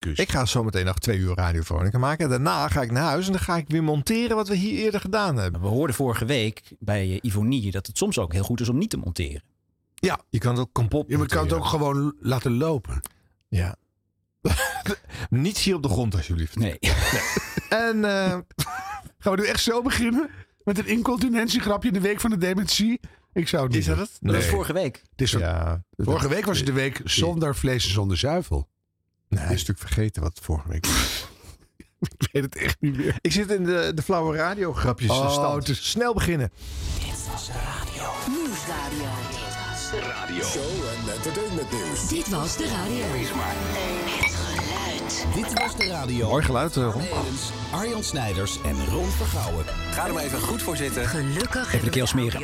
[0.00, 0.18] kus.
[0.18, 2.28] Ik ga zo meteen nog twee uur Radio Veronica maken.
[2.28, 5.00] Daarna ga ik naar huis en dan ga ik weer monteren wat we hier eerder
[5.00, 5.60] gedaan hebben.
[5.60, 8.90] We hoorden vorige week bij Ivonie dat het soms ook heel goed is om niet
[8.90, 9.42] te monteren.
[9.94, 13.00] Ja, je kan het ook kapot je kan het ook gewoon laten lopen.
[13.48, 13.76] Ja.
[15.30, 16.56] Niets hier op de grond, alsjeblieft.
[16.56, 16.78] Nee.
[17.68, 18.38] En eh,
[19.18, 20.30] Gaan we nu echt zo beginnen?
[20.64, 23.00] Met een incontinentiegrapje in de week van de dementie?
[23.32, 24.04] Ik zou het niet is dat doen.
[24.04, 24.18] het?
[24.20, 25.02] Dat was vorige week.
[25.10, 25.82] Het is Ja.
[25.96, 28.68] Vorige week was het de week zonder vlees en zonder zuivel.
[29.30, 31.28] Nee, hij is natuurlijk vergeten wat vorige week was.
[32.18, 33.16] Ik weet het echt niet meer.
[33.20, 35.54] Ik zit in de, de flauwe radiograpjes Oh, stand.
[35.54, 36.50] het is- Snel beginnen.
[38.28, 39.08] Nieuwsradio.
[40.44, 42.08] Show en entertainment nieuws.
[42.08, 43.04] Dit was de radio.
[43.06, 45.26] Het geluid.
[45.34, 46.28] Dit was de radio.
[46.28, 47.02] Mooi geluid, eh, Ron.
[47.72, 49.64] Arjan Snijders en Ron Vergouwen.
[49.90, 51.06] Ga er maar even goed voor zitten.
[51.06, 52.40] Gelukkig Even de keel smeren.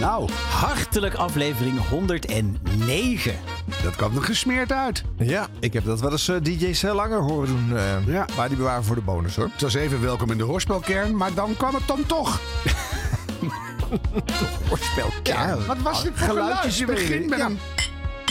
[0.00, 3.34] Nou, Hartelijk aflevering 109.
[3.82, 5.04] dat kwam er gesmeerd uit.
[5.18, 7.76] Ja, ik heb dat wel eens eh, DJ Cel langer horen doen.
[7.76, 8.26] eh, Ja.
[8.36, 9.48] Maar die bewaren voor de bonus hoor.
[9.52, 12.38] Het was even welkom in de hoorspelkern, maar dan kwam het dan toch.
[14.68, 15.08] Hoorspel.
[15.22, 16.76] Ja, Wat was dit voor geluid?
[16.76, 17.46] Je begint met ja.
[17.46, 17.58] een...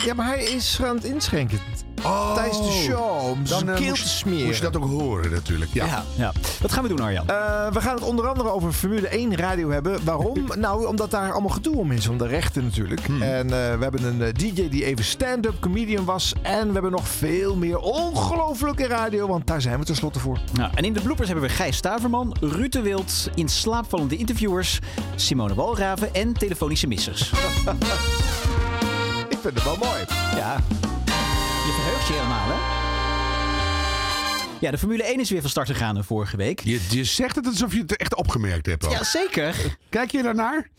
[0.05, 1.59] ja, maar hij is aan het inschenken.
[2.03, 3.29] Oh, Tijdens de show.
[3.29, 4.45] Om Dan eh, keel moest, te smeren.
[4.45, 5.73] moest je dat ook horen natuurlijk.
[5.73, 5.85] Ja.
[5.85, 6.03] Ja.
[6.15, 6.31] ja.
[6.61, 7.27] Wat gaan we doen, Arjan?
[7.27, 10.03] Eh, we gaan het onder andere over Formule 1 radio hebben.
[10.03, 10.43] Waarom?
[10.57, 12.07] nou, omdat daar allemaal gedoe om is.
[12.07, 13.05] Om de rechten natuurlijk.
[13.05, 13.21] Hmm.
[13.21, 16.33] En eh, we hebben een DJ die even stand-up comedian was.
[16.41, 19.27] En we hebben nog veel meer ongelofelijke radio.
[19.27, 20.39] Want daar zijn we tenslotte voor.
[20.53, 24.79] Nou, en in de bloopers hebben we Gijs Staverman, Ruud de Wild, in slaapvallende interviewers,
[25.15, 27.31] Simone Walraven en telefonische missers.
[29.29, 30.05] Ik vind het wel mooi.
[30.35, 30.57] Ja,
[32.09, 32.77] je verheugt je helemaal, hè?
[34.59, 36.59] Ja, de Formule 1 is weer van start gegaan vorige week.
[36.59, 38.85] Je, je zegt het alsof je het echt opgemerkt hebt.
[38.85, 38.91] ook.
[38.91, 39.55] Ja, zeker.
[39.89, 40.69] Kijk je daarnaar?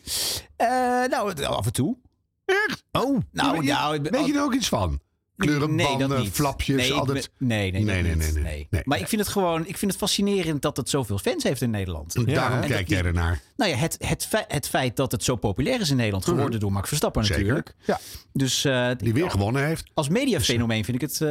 [0.57, 0.69] Eh,
[1.09, 1.97] nou, af en toe.
[2.45, 2.85] Echt?
[2.93, 5.01] Oh, nou, je, nou, weet je er ook iets van?
[5.41, 6.31] Kleuren, nee, dat banden, niet.
[6.33, 7.31] flapjes, nee, ik altijd...
[7.39, 8.83] nee, nee, Nee, nee, nee.
[8.85, 11.71] Maar ik vind het gewoon, ik vind het fascinerend dat het zoveel fans heeft in
[11.71, 12.27] Nederland.
[12.35, 12.67] Daarom hè?
[12.67, 13.41] kijk jij ernaar.
[13.57, 16.61] Nou ja, het, het, fe- het feit dat het zo populair is in Nederland geworden
[16.61, 17.41] door Max Verstappen Zeker.
[17.43, 17.75] natuurlijk.
[17.85, 18.01] Ja,
[18.33, 19.91] Dus eh, die weer gewonnen heeft.
[19.95, 21.29] als mediafenomeen vind ik het eh,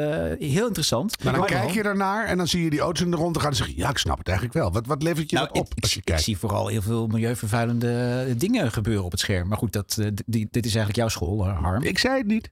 [0.49, 1.23] heel interessant.
[1.23, 3.49] Maar dan kijk je ernaar en dan zie je die auto's in de rond gaan
[3.49, 3.77] en zeg je...
[3.77, 4.71] Ja, ik snap het eigenlijk wel.
[4.71, 6.21] Wat, wat levert je Nou, dat op ik, ik, als je ik kijkt?
[6.23, 9.47] zie vooral heel veel milieuvervuilende dingen gebeuren op het scherm.
[9.47, 11.83] Maar goed, dat, eh, die, dit is eigenlijk jouw school, eh, Harm.
[11.83, 12.49] Ik zei het niet.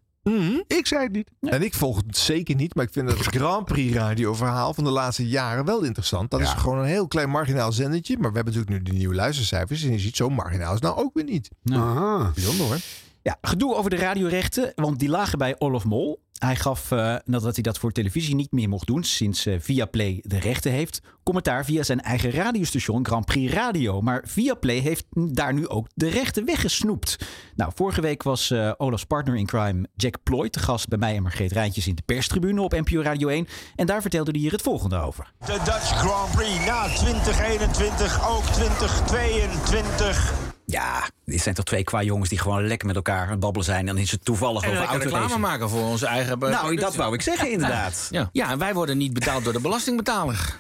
[0.68, 1.30] Ik zei het niet.
[1.42, 4.84] En ik volg het zeker niet, maar ik vind het Grand Prix radio verhaal van
[4.84, 6.32] de laatste jaren wel interessant.
[6.32, 8.18] Dat is gewoon een heel klein marginaal zendertje.
[8.18, 9.84] Maar we hebben natuurlijk nu de nieuwe luistercijfers.
[9.84, 11.50] En je ziet zo marginaal is nou ook weer niet.
[11.72, 12.32] Aha.
[12.34, 12.78] Bijzonder hoor.
[13.22, 16.20] Ja, gedoe over de radiorechten, want die lagen bij Olof Mol.
[16.38, 20.20] Hij gaf, eh, nadat hij dat voor televisie niet meer mocht doen, sinds eh, Viaplay
[20.24, 24.02] de rechten heeft, commentaar via zijn eigen radiostation Grand Prix Radio.
[24.02, 27.18] Maar Viaplay heeft daar nu ook de rechten weggesnoept.
[27.56, 31.16] Nou, vorige week was eh, Olaf's partner in crime Jack Ploy te gast bij mij
[31.16, 33.48] en Margreet Rijntjes in de perstribune op NPO Radio 1.
[33.76, 35.32] En daar vertelde hij hier het volgende over.
[35.40, 40.47] De Dutch Grand Prix na 2021, ook 2022.
[40.72, 43.66] Ja, dit zijn toch twee qua jongens die gewoon lekker met elkaar aan het babbelen
[43.66, 43.80] zijn.
[43.80, 46.40] En dan is het toevallig En over lekker reclame maken voor onze eigen...
[46.40, 46.86] Nou, producten.
[46.86, 48.08] dat wou ik zeggen inderdaad.
[48.12, 48.30] Ja.
[48.32, 50.58] ja, en wij worden niet betaald door de belastingbetaler.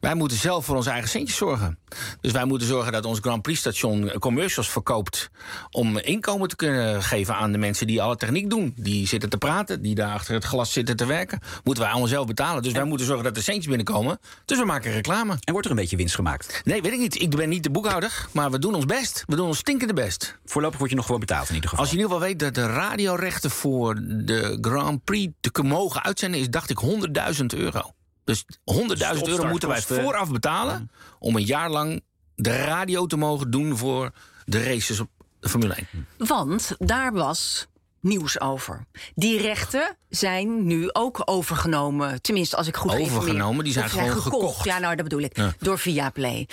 [0.00, 1.78] Wij moeten zelf voor onze eigen centjes zorgen.
[2.20, 5.30] Dus wij moeten zorgen dat ons Grand Prix station commercials verkoopt.
[5.70, 8.72] om inkomen te kunnen geven aan de mensen die alle techniek doen.
[8.76, 11.40] Die zitten te praten, die daar achter het glas zitten te werken.
[11.64, 12.62] Moeten wij allemaal zelf betalen.
[12.62, 14.18] Dus wij moeten zorgen dat de centjes binnenkomen.
[14.44, 15.36] Dus we maken reclame.
[15.44, 16.60] En wordt er een beetje winst gemaakt?
[16.64, 17.20] Nee, weet ik niet.
[17.20, 18.26] Ik ben niet de boekhouder.
[18.32, 19.24] Maar we doen ons best.
[19.26, 20.38] We doen ons stinkende best.
[20.44, 21.84] Voorlopig word je nog gewoon betaald in ieder geval.
[21.84, 26.02] Als je in ieder geval weet dat de radiorechten voor de Grand Prix te mogen
[26.02, 27.95] uitzenden, is dacht ik 100.000 euro.
[28.26, 28.44] Dus
[28.74, 32.02] 100.000 euro moeten wij vooraf betalen om een jaar lang
[32.34, 34.10] de radio te mogen doen voor
[34.44, 35.08] de races op
[35.40, 36.06] de Formule 1.
[36.16, 37.66] Want daar was
[38.00, 38.84] nieuws over.
[39.14, 42.22] Die rechten zijn nu ook overgenomen.
[42.22, 43.64] Tenminste, als ik goed geïnformeerd- Overgenomen?
[43.64, 44.64] Die zijn gewoon gekocht.
[44.64, 45.36] Ja, nou, dat bedoel ik.
[45.36, 45.54] Ja.
[45.58, 46.48] Door Viaplay.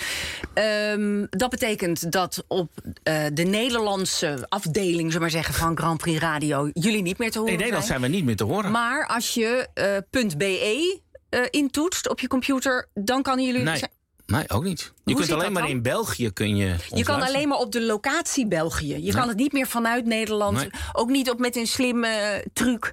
[0.54, 2.70] Ehm, dat betekent dat op
[3.02, 6.70] eh, de Nederlandse afdeling, zullen maar zeggen, van Grand Prix Radio...
[6.72, 8.70] jullie niet meer te horen In Nederland zijn we niet meer te horen.
[8.70, 11.02] Maar als je eh, .be
[11.34, 13.62] eh, intoetst op je computer, dan kan jullie...
[13.62, 13.82] Nee,
[14.26, 14.92] nee, ook niet.
[15.04, 15.70] Je kunt alleen maar dan?
[15.70, 16.64] in België kun je.
[16.64, 17.24] Je kan luisteren.
[17.24, 19.04] alleen maar op de locatie België.
[19.04, 20.56] Je kan het niet meer vanuit Nederland.
[20.56, 20.70] Nee.
[20.92, 22.92] Ook niet op met een slimme eh, truc.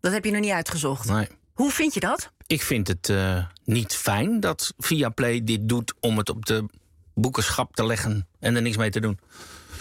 [0.00, 1.08] Dat heb je nog niet uitgezocht.
[1.08, 1.28] Nee.
[1.52, 2.30] Hoe vind je dat?
[2.46, 6.64] Ik vind het eh, niet fijn dat Viaplay dit doet om het op de
[7.14, 9.18] boekenschap te leggen en er niks mee te doen.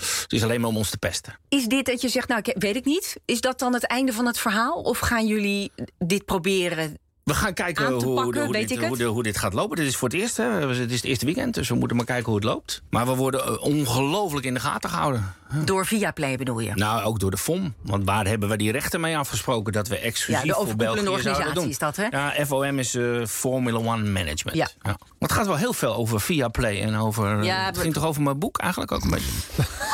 [0.02, 1.38] Het is alleen maar om ons te pesten.
[1.50, 3.16] Is dit dat je zegt, nou, ik weet ik niet.
[3.26, 4.82] Is dat dan het einde van het verhaal?
[4.82, 9.54] Of gaan jullie dit proberen We gaan kijken hoe, pakken, hoe, dit, hoe, dit gaat
[9.54, 9.78] lopen.
[9.78, 10.44] Dit is voor het eerst, hè.
[10.44, 12.82] Het is het eerste weekend, dus we moeten maar kijken hoe het loopt.
[12.90, 15.34] Maar we worden eh, ongelooflijk in de gaten gehouden.
[15.66, 16.72] Door Viaplay bedoel je?
[16.76, 17.74] Nou, ook door de FOM.
[17.82, 21.54] Want waar hebben we die rechten mee afgesproken dat we exclusief Ja, voor België organisatie
[21.54, 21.70] doen?
[21.70, 22.06] is dat, hè?
[22.10, 24.58] Ja, FOM is eh, Formula One Management.
[24.58, 24.70] Ja.
[24.82, 27.44] Maar het gaat wel heel veel over Viaplay en over...
[27.44, 29.32] Ja, het ging toch over mijn boek eigenlijk ook een beetje?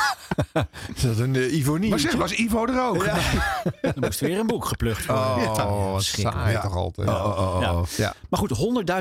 [0.96, 1.90] Is dat een uh, Ivonie?
[1.90, 3.06] Maar zeg, was Ivo er ook?
[3.81, 5.25] Er moest weer een boek geplukt worden.
[5.66, 6.62] Oh, saai Ja.
[6.62, 7.08] toch altijd.
[7.10, 8.04] Oh, oh, oh, Ja.
[8.04, 8.52] Ja, Maar goed,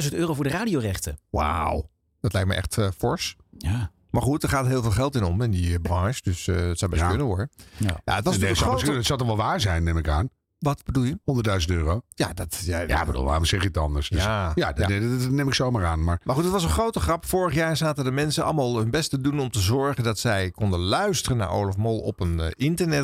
[0.04, 1.18] 100.000 euro voor de radiorechten.
[1.30, 1.88] wauw.
[2.20, 3.36] Dat lijkt me echt eh, fors.
[3.58, 3.90] Ja.
[4.10, 6.20] Maar goed, er gaat heel veel geld in om in die eh, branche.
[6.22, 7.08] Dus eh, het zou best Ja.
[7.08, 7.48] kunnen hoor.
[7.76, 8.00] Ja.
[8.04, 10.28] Ja, het was het, zou misschien- het zal toch wel waar zijn, neem ik aan.
[10.56, 11.18] 100.000 Wat bedoel je?
[11.66, 12.00] euro.
[12.14, 12.60] Ja, dat...
[12.64, 14.08] Ja, Ja, bedoel, waarom zeg je het anders?
[14.08, 14.52] Dus, Ja.
[14.54, 15.00] ja, dat, Ja.
[15.00, 16.04] dat- dat neem ik zomaar aan.
[16.04, 17.26] Maar Maar goed, het was een grote grap.
[17.26, 20.50] Vorig jaar zaten de mensen allemaal hun best te doen om te zorgen dat zij
[20.50, 22.46] konden luisteren naar Olaf Mol op een eh,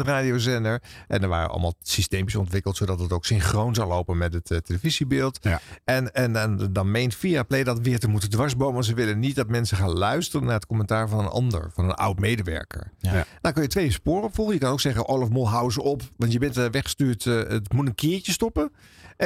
[0.07, 0.83] internetradiozender.
[1.09, 4.59] En er waren allemaal systeempjes ontwikkeld zodat het ook synchroon zou lopen met het eh,
[4.59, 5.39] televisiebeeld.
[5.43, 5.61] Ja.
[5.85, 8.85] En, en, en dan meent Viaplay dat weer te moeten dwarsbomen.
[8.85, 11.95] Ze willen niet dat mensen gaan luisteren naar het commentaar van een ander, van een
[11.95, 12.93] oud medewerker.
[12.99, 13.25] Ja.
[13.43, 14.55] Nou kun je twee sporen volgen.
[14.55, 16.03] Je kan ook zeggen, Olaf Mol, hou ze op.
[16.17, 18.73] Want je bent eh, weggestuurd, het moet een keertje stoppen.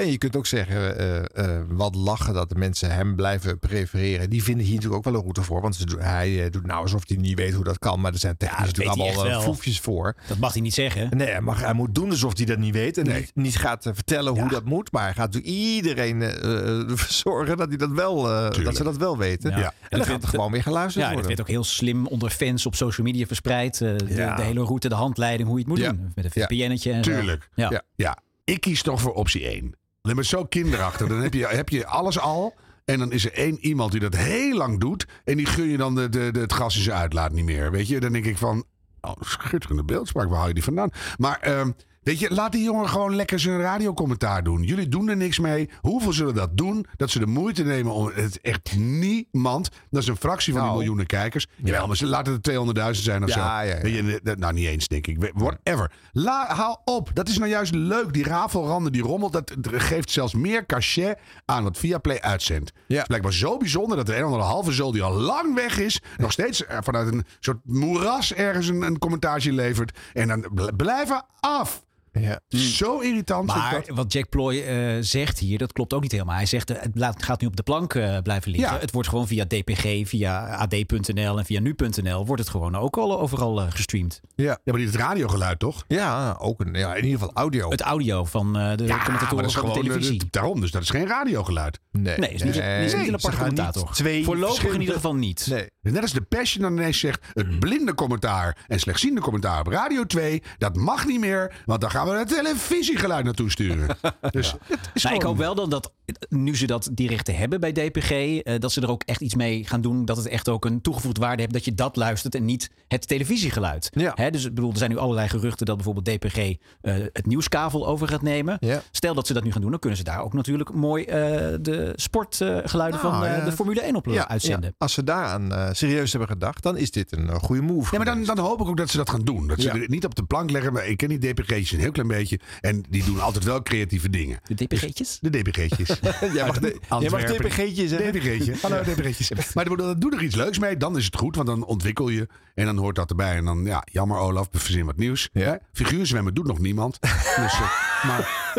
[0.03, 4.31] En je kunt ook zeggen, eh, eh, wat lachen dat de mensen hem blijven prefereren.
[4.31, 5.61] Die vinden hier natuurlijk ook wel een route voor.
[5.61, 8.01] Want ze doen- hij eh, doet nou alsof hij niet weet hoe dat kan.
[8.01, 10.17] Maar er zijn technisch natuurlijk allemaal foefjes voor.
[10.29, 11.17] Dat mag hij niet zeggen.
[11.17, 12.99] Nee, hij, mag, hij moet doen alsof hij dat niet weet.
[12.99, 13.21] En Nee.
[13.21, 14.93] niet, niet gaat vertellen hoe dat moet.
[14.93, 16.23] Maar hij gaat natuurlijk iedereen
[17.09, 19.51] zorgen dat, hij dat, wel, eh, dat ze dat wel weten.
[19.51, 19.57] Ja.
[19.57, 21.29] En En dan gaat er gewoon weer geluisterd Ja, dat worden.
[21.37, 23.81] werd ook heel slim onder fans op social media verspreid.
[23.81, 24.37] Eh, de, Ja.
[24.37, 25.93] de hele route, de handleiding, hoe je het moet Ja.
[25.93, 26.13] doen.
[26.15, 26.47] Met een Ja.
[26.47, 27.11] VPN'tje en zo.
[27.11, 27.49] Tuurlijk.
[27.55, 27.71] Ja.
[27.71, 27.83] Ja.
[27.97, 29.75] ja, ik kies toch voor optie 1.
[30.07, 31.09] Ben je zo kinderachtig.
[31.09, 32.55] Dan heb je, heb je alles al.
[32.85, 35.07] En dan is er één iemand die dat heel lang doet.
[35.25, 37.71] En die gun je dan de, de, de, het gas in zijn uitlaat niet meer.
[37.71, 38.65] Weet je, dan denk ik van.
[39.01, 40.91] Oh, schitterende beeldspraak, waar haal je die vandaan?
[41.17, 41.71] Maar ehm,
[42.07, 44.63] weet je, laat die jongen gewoon lekker zijn radiocommentaar doen.
[44.63, 45.71] Jullie doen er niks mee.
[45.81, 46.87] Hoeveel zullen dat doen?
[46.97, 49.69] Dat ze de moeite nemen om het echt niemand.
[49.91, 50.79] Dat is een fractie van die Nou.
[50.83, 51.47] miljoenen kijkers.
[51.57, 53.41] Jawel, maar ze laten het 200.000 zijn of Ja, zo.
[53.41, 53.81] ja, ja.
[53.81, 55.31] Weet je, dat- nou, niet eens, denk ik.
[55.35, 55.93] Whatever.
[56.13, 57.11] La, haal op.
[57.15, 58.13] Dat is nou juist leuk.
[58.13, 59.33] Die rafelranden, die rommelt.
[59.33, 62.73] Dat geeft zelfs meer cachet aan wat Viaplay uitzendt.
[62.89, 65.79] Het is blijkbaar zo bijzonder dat er een andere halve zul die al lang weg
[65.79, 66.01] is...
[66.17, 69.99] nog steeds eh, vanuit een soort moeras ergens een, een commentaartje levert.
[70.13, 71.85] En dan bl- blijven af.
[72.21, 72.41] Ja.
[72.49, 73.47] Zo irritant.
[73.47, 73.97] Maar dat.
[73.97, 76.35] wat Jack Ploy eh, zegt hier, dat klopt ook niet helemaal.
[76.37, 78.75] Hij zegt, eh, het gaat nu op de plank eh, blijven liggen.
[78.75, 78.81] Ja.
[78.81, 82.27] Het wordt gewoon via DPG, via AD.nl en via nu.nl...
[82.27, 84.21] wordt het gewoon ook al overal eh, gestreamd.
[84.35, 84.45] Ja.
[84.65, 85.85] Ja, maar niet het radiogeluid, toch?
[85.89, 87.71] Ja, ook een, ja, in ieder geval audio.
[87.71, 90.23] Het audio van eh, de Ja, commentatoren van de gewoon televisie.
[90.31, 90.61] daarom.
[90.61, 91.81] Dus dat is geen radiogeluid.
[91.93, 93.95] nee, Nee, is niet, nee, is niet een ze aparte gaan niet commentator.
[93.95, 95.47] Twee Voorlopig in ieder geval niet.
[95.51, 95.71] Nee.
[95.81, 97.25] Net als de Passion dan ineens zegt...
[97.33, 100.43] het blinde commentaar en slechtziende commentaar op Radio 2...
[100.59, 103.97] dat mag niet meer, want dan gaan we het televisiegeluid naartoe sturen.
[104.31, 105.93] Dus het is Nou, ik hoop wel dan dat,
[106.29, 109.35] nu ze dat die rechten hebben bij DPG, eh, dat ze er ook echt iets
[109.35, 110.05] mee gaan doen.
[110.05, 113.09] Dat het echt ook een toegevoegde waarde heeft dat je dat luistert en niet het
[113.09, 113.89] televisiegeluid.
[113.93, 114.13] Ja.
[114.15, 117.87] Hè, dus ik bedoel, er zijn nu allerlei geruchten dat bijvoorbeeld DPG eh, het nieuwskavel
[117.87, 118.57] over gaat nemen.
[118.61, 118.83] Ja.
[118.91, 121.15] Stel dat ze dat nu gaan doen, dan kunnen ze daar ook natuurlijk mooi eh,
[121.61, 123.45] de sportgeluiden Nou, van ja.
[123.45, 124.65] de Formule 1 op Ja, uitzenden.
[124.69, 124.75] ja.
[124.79, 127.89] Als ze daaraan serieus hebben gedacht, dan is dit een goede move.
[127.91, 129.47] Ja, maar dan, dan hoop ik ook dat ze dat gaan doen.
[129.47, 129.75] Dat ze Ja.
[129.75, 130.73] er niet op de plank leggen.
[130.73, 132.41] Maar ik ken die DPG'tjes een heel klein beetje.
[132.61, 134.41] En die doen altijd wel creatieve dingen.
[134.45, 135.19] De DPG'tjes?
[135.21, 135.89] De DPG'tjes.
[136.35, 136.67] Jij mag, de,
[137.01, 137.37] jij mag Antwerpen.
[137.37, 138.13] DPG'tje zeggen.
[138.13, 138.55] DPG'tje.
[138.63, 139.53] Hallo DPG'tjes.
[139.55, 140.77] Maar doe er iets leuks mee.
[140.77, 141.37] Dan is het goed.
[141.37, 142.29] Want dan ontwikkel je.
[142.55, 143.37] En dan hoort dat erbij.
[143.37, 145.29] En dan, ja, jammer Olaf, verzin wat nieuws.
[145.33, 145.43] Ja.
[145.43, 145.57] Hè?
[145.73, 147.01] Figuurzwemmen doet nog niemand.
[147.01, 148.53] Dus, eh, maar,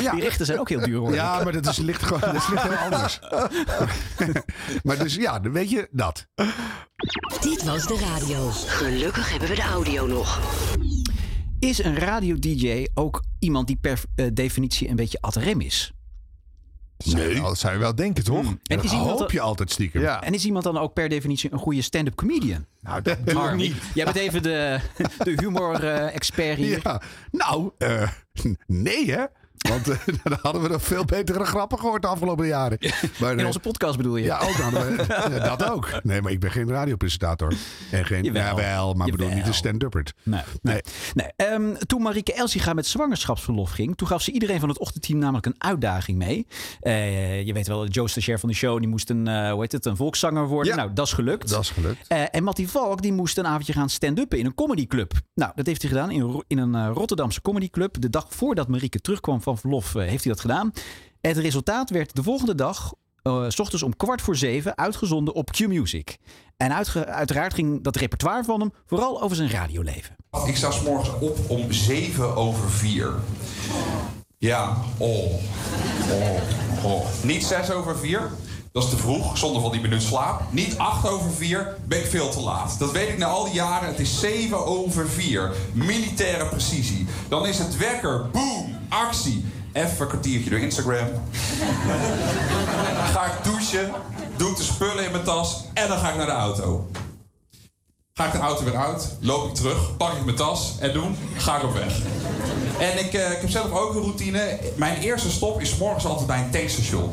[0.00, 1.14] ja, Die rechten zijn ook heel duur hoor.
[1.14, 3.20] ja, maar dat is, ligt gewoon dat is ligt heel anders.
[4.82, 6.26] maar dus ja, dan weet je dat.
[7.40, 8.50] Dit was de radio.
[8.50, 10.40] Gelukkig hebben we de audio nog.
[11.62, 15.92] Is een radio-dj ook iemand die per eh, definitie een beetje ad rem is?
[17.04, 17.40] Nee.
[17.40, 18.44] Dat zou je wel denken, toch?
[18.46, 20.00] En Dat is iemand hoop dan- je altijd stiekem.
[20.00, 20.22] Ja.
[20.22, 22.66] En is iemand dan ook per definitie een goede stand-up comedian?
[22.80, 23.74] Nou, dat doe ik niet.
[23.94, 24.80] jij bent even de,
[25.18, 26.80] de humor-expert hier.
[26.82, 28.08] Ja, nou, eh,
[28.66, 29.24] nee hè.
[29.68, 32.78] Want eh, dan hadden we nog veel betere grappen gehoord de afgelopen jaren.
[33.20, 34.24] Maar, In eh, onze podcast bedoel je?
[34.24, 36.00] Ja, ook hadden we, ja, dat ook.
[36.02, 37.54] Nee, maar ik ben geen radiopresentator.
[37.90, 38.42] En geen, Jawel.
[38.42, 40.12] jawel, maar ik bedoel niet een stand-uppert.
[40.22, 40.40] Nee.
[40.62, 40.80] Nee.
[41.14, 41.26] nee.
[41.36, 45.46] Ehm, toen Marieke Elsiga met zwangerschapsverlof ging, toen gaf ze iedereen van het ochtendteam namelijk
[45.46, 46.46] een uitdaging mee.
[46.80, 49.86] Eh, je weet wel, Joe Stagiair van de show, die moest een, hoe heet het,
[49.86, 50.72] een volkszanger worden.
[50.72, 50.78] Ja.
[50.78, 51.48] Nou, dat is gelukt.
[51.48, 52.06] Dat is gelukt.
[52.06, 55.12] En Mattie Valk die moest een avondje gaan stand-uppen in een comedyclub.
[55.34, 58.00] Nou, dat heeft hij gedaan in, in een Rotterdamse comedyclub.
[58.00, 60.72] De dag voordat Marieke terugkwam van verlof eh, heeft hij dat gedaan.
[61.20, 62.92] Het resultaat werd de volgende dag,
[63.48, 66.16] s ochtends om kwart voor zeven, uitgezonden op Q-Music.
[66.56, 66.72] En
[67.06, 70.16] uiteraard ging dat repertoire van hem vooral over zijn radioleven.
[70.46, 73.14] Ik sta 's morgens op om 7 over 4.
[74.38, 75.32] Ja, oh.
[76.10, 77.06] Oh, oh.
[77.22, 78.30] Niet 6 over 4.
[78.72, 80.42] Dat is te vroeg, zonder van die minuut slaap.
[80.50, 82.78] Niet 8 over 4, ben ik veel te laat.
[82.78, 83.88] Dat weet ik na al die jaren.
[83.88, 85.52] Het is 7 over 4.
[85.72, 87.06] Militaire precisie.
[87.28, 89.44] Dan is het wekker, boom, actie.
[89.72, 91.08] Even een kwartiertje door Instagram.
[93.12, 93.90] ga ik douchen,
[94.36, 96.90] doe ik de spullen in mijn tas en dan ga ik naar de auto.
[98.14, 101.16] Ga ik de auto weer uit, loop ik terug, pak ik mijn tas en doen,
[101.36, 101.98] ga ik op weg.
[102.78, 104.58] En ik, eh, ik heb zelf ook een routine.
[104.76, 107.10] Mijn eerste stop is morgens altijd bij een tankstation.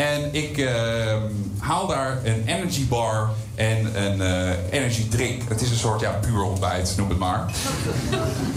[0.00, 1.16] En ik eh,
[1.58, 5.42] haal daar een energy bar en een eh, energy drink.
[5.48, 7.50] Het is een soort ja, puur ontbijt, noem het maar.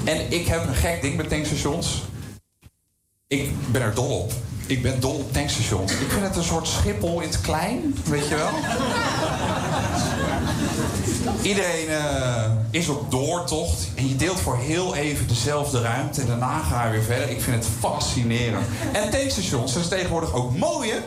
[0.05, 2.03] en ik heb een gek ding met tankstations.
[3.27, 4.31] Ik ben er dol op.
[4.65, 5.91] Ik ben dol op tankstations.
[5.91, 8.49] Ik vind het een soort Schiphol in het klein, weet je wel?
[11.41, 16.59] Iedereen eh, is op doortocht en je deelt voor heel even dezelfde ruimte en daarna
[16.59, 17.29] ga je weer verder.
[17.29, 18.65] Ik vind het fascinerend.
[18.93, 20.97] En tankstations zijn tegenwoordig ook mooi, hè?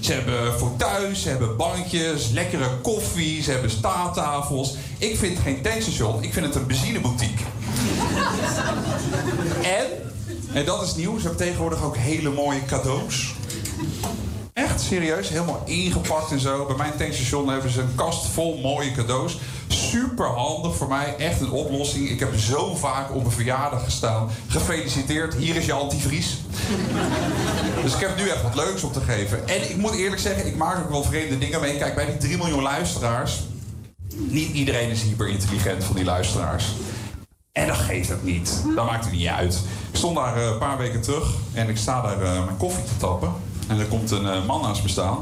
[0.00, 4.74] Ze hebben fauteuils, ze hebben bankjes, lekkere koffie, ze hebben staattafels.
[4.98, 7.44] Ik vind geen tankstation, ik vind het een benzineboutique.
[9.78, 9.86] en,
[10.52, 13.34] en dat is nieuw, ze hebben tegenwoordig ook hele mooie cadeaus.
[14.52, 16.66] Echt serieus, helemaal ingepakt en zo.
[16.66, 19.38] Bij mijn tankstation hebben ze een kast vol mooie cadeaus.
[19.90, 22.10] Super handig voor mij, echt een oplossing.
[22.10, 24.28] Ik heb zo vaak op een verjaardag gestaan.
[24.48, 26.36] Gefeliciteerd, hier is je antivries.
[27.82, 29.48] dus ik heb nu echt wat leuks op te geven.
[29.48, 31.76] En ik moet eerlijk zeggen, ik maak ook wel vreemde dingen mee.
[31.76, 33.42] Kijk, bij die 3 miljoen luisteraars.
[34.14, 36.64] Niet iedereen is hyper intelligent van die luisteraars.
[37.52, 38.62] En dat geeft het niet.
[38.74, 39.54] Dat maakt het niet uit.
[39.90, 42.84] Ik stond daar eh, een paar weken terug en ik sta daar eh, mijn koffie
[42.84, 43.32] te tappen.
[43.68, 45.18] En er komt een eh, man naast me staan.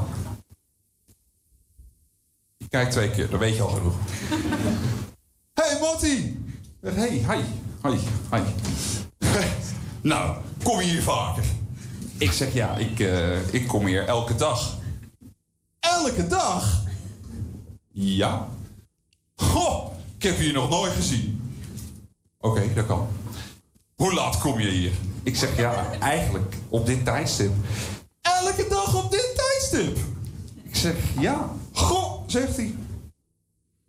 [2.74, 3.94] Kijk twee keer, dat weet je al genoeg.
[5.60, 6.44] hey Motti!
[6.80, 7.42] Hey, hi,
[7.82, 7.96] hi,
[8.30, 8.42] hi.
[10.00, 11.44] nou, kom je hier vaker?
[12.18, 14.76] Ik zeg ja, ik, eh, ik kom hier elke dag.
[15.80, 16.82] Elke dag?
[17.92, 18.48] Ja.
[19.34, 21.54] Goh, ik heb je hier nog nooit gezien.
[22.40, 23.08] Oké, dat kan.
[23.94, 24.92] Hoe laat kom je hier?
[25.22, 27.52] Ik zeg ja, eigenlijk op dit tijdstip.
[28.20, 29.98] Elke dag op dit tijdstip?
[30.62, 31.50] Ik zeg ja.
[31.72, 32.74] Goh, zegt hij.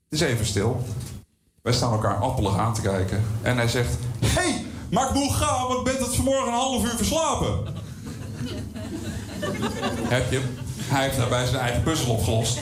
[0.09, 0.83] Het is even stil.
[1.61, 3.23] Wij staan elkaar appelig aan te kijken.
[3.41, 6.53] En hij zegt: Hé, hey, maar ik moet gaan, want ik ben tot vanmorgen een
[6.53, 7.59] half uur verslapen.
[10.15, 10.57] Heb je hem?
[10.77, 12.59] Hij heeft daarbij zijn eigen puzzel opgelost.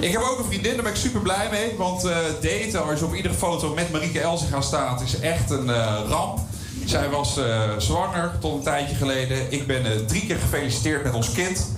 [0.00, 1.76] Ik heb ook een vriendin, daar ben ik super blij mee.
[1.76, 5.70] Want eh, daten, als je op iedere foto met Marieke Elsinga staat, is echt een
[5.70, 6.38] eh, ramp.
[6.84, 9.52] Zij was eh, zwanger tot een tijdje geleden.
[9.52, 11.70] Ik ben drie keer gefeliciteerd met ons kind.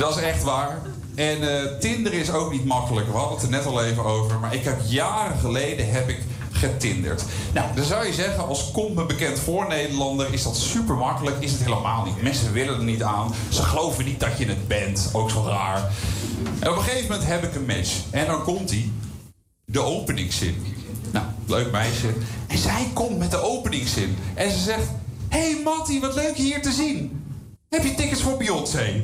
[0.00, 0.82] Dat is echt waar.
[1.14, 3.06] En eh, Tinder is ook niet makkelijk.
[3.06, 4.38] We hadden het er net al even over.
[4.38, 7.24] Maar ik heb jaren geleden heb ik getinderd.
[7.52, 11.36] Nou, dan zou je zeggen, als komt me bekend voor Nederlander, is dat super makkelijk.
[11.40, 12.22] Is het helemaal niet.
[12.22, 13.34] Mensen willen er niet aan.
[13.48, 15.10] Ze geloven niet dat je het bent.
[15.12, 15.90] Ook zo raar.
[16.58, 17.96] En op een gegeven moment heb ik een match.
[18.10, 18.90] En dan komt hij.
[19.64, 20.76] De openingszin.
[21.10, 22.08] Nou, leuk meisje.
[22.46, 24.16] En zij komt met de openingszin.
[24.34, 24.86] En ze zegt:
[25.28, 27.20] Hey Mattie, wat leuk je hier te zien.
[27.70, 29.02] Heb je tickets voor Beyoncé?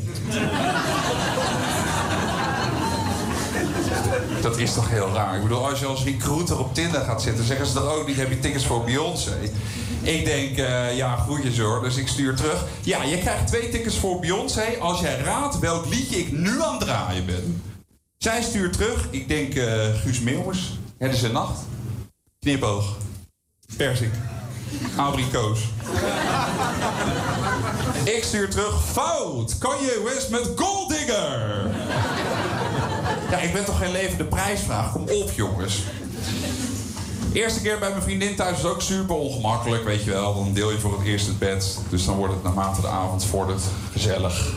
[4.42, 5.36] Dat is toch heel raar.
[5.36, 8.16] Ik bedoel, als je als recruiter op Tinder gaat zitten, zeggen ze toch ook niet:
[8.16, 9.36] heb je tickets voor Beyoncé?
[10.02, 11.82] Ik denk, eh, ja, groetjes hoor.
[11.82, 12.64] Dus ik stuur terug.
[12.82, 16.74] Ja, je krijgt twee tickets voor Beyoncé als jij raadt welk liedje ik nu aan
[16.74, 17.62] het draaien ben.
[18.18, 19.08] Zij stuurt terug.
[19.10, 20.78] Ik denk eh, Guus Meeuwers.
[20.98, 21.60] Het is een nacht.
[22.40, 22.96] Knipoog.
[23.76, 24.12] Persik.
[24.96, 25.60] Abrikoos.
[28.04, 28.84] ik stuur terug.
[28.92, 29.58] Fout.
[29.58, 31.70] Kanye West met Gold Digger.
[33.30, 34.92] Ja, ik ben toch geen levende prijsvraag.
[34.92, 35.82] Kom op, jongens.
[37.32, 40.34] Eerste keer bij mijn vriendin thuis is ook super ongemakkelijk, weet je wel.
[40.34, 41.78] Dan deel je voor het eerst het bed.
[41.88, 44.54] Dus dan wordt het naarmate de avond vordert gezellig.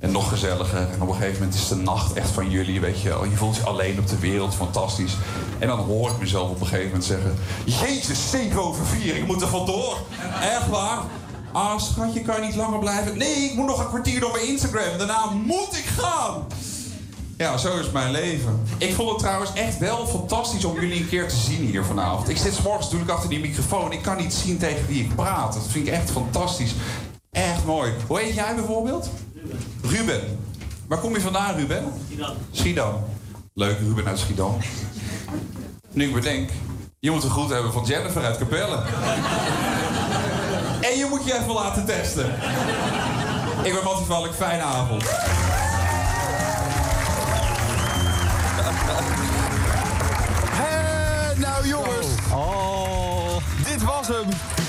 [0.00, 0.88] En nog gezelliger.
[0.92, 3.24] En op een gegeven moment is de nacht echt van jullie, weet je wel.
[3.24, 5.16] Je voelt je alleen op de wereld, fantastisch.
[5.58, 7.38] En dan hoor ik mezelf op een gegeven moment zeggen...
[7.64, 9.96] Jezus, 7 over 4, ik moet er vandoor.
[10.40, 10.98] Echt waar?
[11.52, 13.18] Ah, schatje, kan je niet langer blijven?
[13.18, 14.98] Nee, ik moet nog een kwartier door mijn Instagram.
[14.98, 16.46] Daarna moet ik gaan.
[17.36, 18.62] Ja, zo is mijn leven.
[18.78, 22.28] Ik vond het trouwens echt wel fantastisch om jullie een keer te zien hier vanavond.
[22.28, 23.92] Ik zit 's morgens natuurlijk achter die microfoon.
[23.92, 25.52] Ik kan niet zien tegen wie ik praat.
[25.52, 26.74] Dat vind ik echt fantastisch.
[27.30, 27.92] Echt mooi.
[28.06, 29.10] Hoe heet jij bijvoorbeeld?
[29.90, 30.38] Ruben.
[30.88, 31.92] Waar kom je vandaan, Ruben?
[32.06, 32.36] Schiedam.
[32.50, 33.04] Schiedam.
[33.54, 34.56] Leuk, Ruben uit Schiedam.
[35.92, 36.50] Nu ik bedenk,
[36.98, 38.76] je moet een groet hebben van Jennifer uit Capelle.
[40.80, 42.26] en je moet je even laten testen.
[43.62, 45.02] Ik ben Mattie Valk, fijne avond.
[50.50, 52.06] Hé, nou jongens.
[52.32, 53.36] Oh.
[53.64, 54.59] Dit was Hilversum.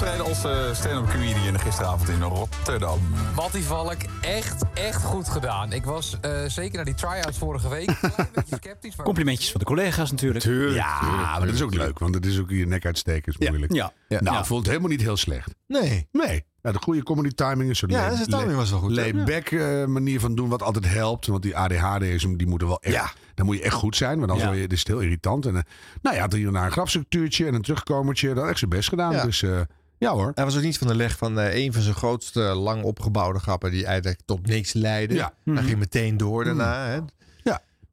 [0.00, 2.98] Optreden als eh, stand-up comedian gisteravond in Rotterdam.
[3.34, 5.72] Mattie Valk, echt, echt goed gedaan.
[5.72, 8.96] Ik was eh, zeker naar die try-outs vorige week een klein beetje sceptisch.
[8.96, 9.04] Maar...
[9.06, 10.44] Complimentjes van de collega's natuurlijk.
[10.74, 11.00] ja,
[11.38, 13.72] maar dat is ook leuk, want het is ook je nek uitsteken is moeilijk.
[13.72, 13.92] Ja.
[14.08, 14.20] Ja.
[14.20, 14.40] Nou, Ja.
[14.40, 15.54] ik vond het helemaal niet heel slecht.
[15.66, 16.08] Nee.
[16.12, 16.44] Nee.
[16.62, 19.02] Nou, de goede comedy timing is zo Ja, zijn timing was wel goed, hè?
[19.02, 21.26] Laid-back eh, manier van doen, wat altijd helpt.
[21.26, 22.94] Want die ADHD'ers, die moeten wel echt...
[22.94, 23.10] Ja.
[23.34, 24.46] Dan moet je echt goed zijn, want anders Ja.
[24.46, 25.46] word je, dit is het heel irritant.
[25.46, 25.64] En,
[26.02, 28.28] nou ja, had hier en daar een grapstructuurtje en een terugkomertje.
[28.28, 29.12] Dat had echt zijn best gedaan.
[29.12, 29.24] Ja.
[29.24, 29.60] Dus eh,
[29.98, 30.32] ja hoor.
[30.34, 33.38] Hij was ook niet van de leg van eh, een van zijn grootste lang opgebouwde
[33.38, 35.14] grappen die eigenlijk tot niks leidde.
[35.14, 35.32] Ja.
[35.44, 36.86] Hij ging meteen door daarna.
[36.86, 36.94] Hè.
[36.94, 37.02] Ja.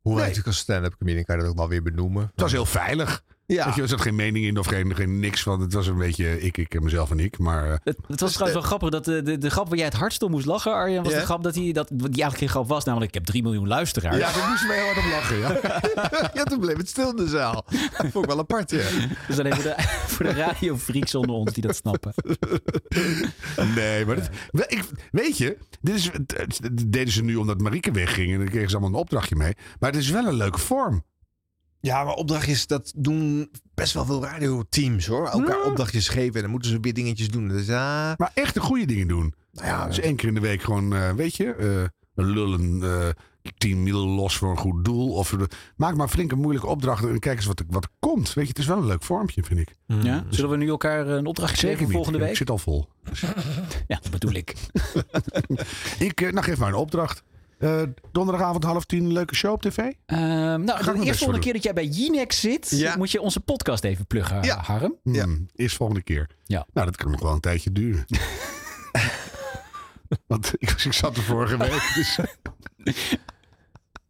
[0.02, 0.14] Hoe Nee.
[0.14, 2.22] wij natuurlijk als stand-up comedian kan je dat ook wel weer benoemen.
[2.32, 3.24] Het was heel veilig.
[3.48, 3.66] Ja.
[3.66, 5.62] Weet je, er zat geen mening in of geen, geen niks van.
[5.62, 7.38] Het was een beetje ik, ik mezelf en ik.
[7.40, 9.86] Maar eh, Het, het was trouwens wel grappig dat de, de, de grap waar jij
[9.86, 12.50] het hardst om moest lachen, Arjen, was de grap dat hij dat die eigenlijk geen
[12.50, 14.18] grap was, namelijk ik heb 3 miljoen luisteraars.
[14.18, 15.38] ja, daar moesten we heel hard op lachen.
[15.40, 16.32] Ja.
[16.40, 17.66] ja, toen bleef het stil in de zaal.
[17.98, 18.84] Dat vond ik wel apart, ja.
[19.28, 19.76] Dus alleen voor de,
[20.14, 22.14] voor de radiofreaks onder ons die dat snappen.
[23.76, 24.30] Nee, maar dit,
[24.68, 26.10] ik, weet je, dit, is,
[26.62, 28.32] dit deden ze nu omdat Marieke wegging.
[28.32, 29.54] En dan kregen ze allemaal een opdrachtje mee.
[29.80, 31.04] Maar het is wel een leuke vorm.
[31.86, 35.28] Ja, maar opdrachtjes, dat doen best wel veel radioteams hoor.
[35.28, 37.48] Elkaar opdrachtjes geven en dan moeten ze weer dingetjes doen.
[37.48, 39.34] Dus ja, Maar echt de goede dingen doen.
[39.52, 43.10] nou ja, Dus één keer in de week gewoon, eh, weet je, eh, lullen eh
[43.58, 45.12] 10 mil los voor een goed doel.
[45.14, 45.40] Of eh,
[45.76, 48.34] maak maar flink een moeilijke opdracht en kijk eens wat, er- wat er komt.
[48.34, 49.76] Weet je, het is wel een leuk vormpje, vind ik.
[49.86, 50.26] Ja?
[50.30, 52.36] Zullen we nu elkaar een opdrachtje geven volgende Ik week?
[52.36, 52.88] zit al vol.
[53.88, 54.56] Ja, dat bedoel ik.
[56.00, 57.24] Ik, eh, nou, geef maar een opdracht.
[57.58, 57.82] Eh,
[58.12, 59.78] donderdagavond half tien, leuke show op tv?
[59.78, 60.20] Ehm,
[60.64, 62.98] nou, de eerste volgende keer dat jij bij Jinex zit, Ja.
[62.98, 64.58] moet je onze podcast even pluggen, Ja.
[64.62, 64.96] Harm.
[65.04, 65.26] Ja.
[65.56, 66.30] Eerst volgende keer.
[66.44, 66.66] Ja.
[66.74, 68.06] Nou, dat kan nog wel een tijdje duren.
[70.28, 72.20] Want ik, ik zat er vorige week, dus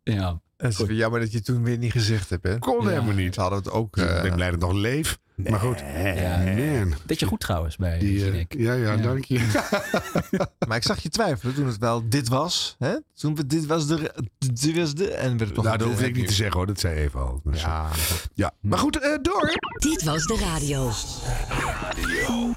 [0.03, 0.39] Ja.
[0.57, 2.43] het is jammer dat je het toen weer niet gezegd hebt.
[2.43, 2.59] Hè?
[2.59, 3.33] kon helemaal niet.
[3.33, 3.97] Ze hadden het ook.
[3.97, 5.17] Ik eh, ben blij dat ik nog leef.
[5.35, 5.79] Maar goed.
[6.15, 6.37] Ja.
[6.37, 6.93] Man.
[7.05, 8.53] Deed je goed trouwens bij Die, eh, Jinek.
[8.57, 8.97] ja, ja, Ja.
[9.01, 9.39] dank je.
[10.67, 12.75] maar ik zag je twijfelen toen het wel dit was.
[12.79, 12.93] Hè?
[13.13, 14.13] Toen we dit was de.
[14.53, 16.67] Dit was de en werd Nou, dat hoef ik niet te zeggen hoor.
[16.67, 17.41] Dat zei even al.
[17.43, 17.89] Dus, Ja,
[18.33, 18.51] ja.
[18.61, 19.51] Maar goed, eh, door.
[19.79, 20.91] Dit was de radio.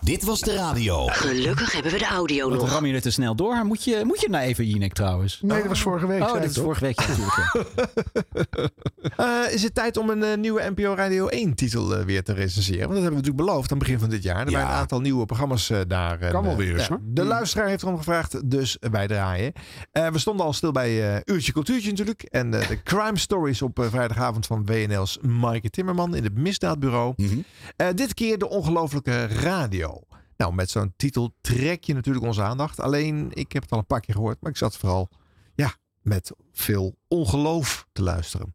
[0.01, 1.07] Dit was de radio.
[1.07, 2.71] Gelukkig hebben we de audio Wat nog.
[2.71, 3.65] ram je er te snel door?
[3.65, 5.39] Moet je, moet je nou even Jinek trouwens?
[5.43, 6.23] Nee, dat was vorige week.
[6.23, 6.65] Oh, dat is toch?
[6.65, 7.37] vorige week natuurlijk.
[7.37, 8.67] ja.
[9.17, 12.33] Eh, is het tijd om een eh, nieuwe NPO Radio 1 titel eh, weer te
[12.33, 12.68] recenseren?
[12.77, 14.41] Want dat hebben we natuurlijk beloofd aan het begin van dit jaar.
[14.47, 14.57] Er Ja.
[14.59, 16.21] waren een aantal nieuwe programma's eh, daar.
[16.21, 16.99] En, Kan wel eh, weer eens, ja.
[17.03, 19.53] De luisteraar heeft erom gevraagd, dus wij draaien.
[19.93, 22.23] Eh, we stonden al stil bij eh, Uurtje Cultuurtje natuurlijk.
[22.23, 27.13] En eh, de crime stories op eh, vrijdagavond van WNL's Maaike Timmerman in het Misdaadbureau.
[27.17, 27.39] Mhm.
[27.77, 30.01] Eh, dit keer de ongelofelijke radio.
[30.37, 32.81] Nou, met zo'n titel trek je natuurlijk onze aandacht.
[32.81, 35.09] Alleen, ik heb het al een paar keer gehoord, maar ik zat vooral
[35.55, 38.55] ja, met veel ongeloof te luisteren.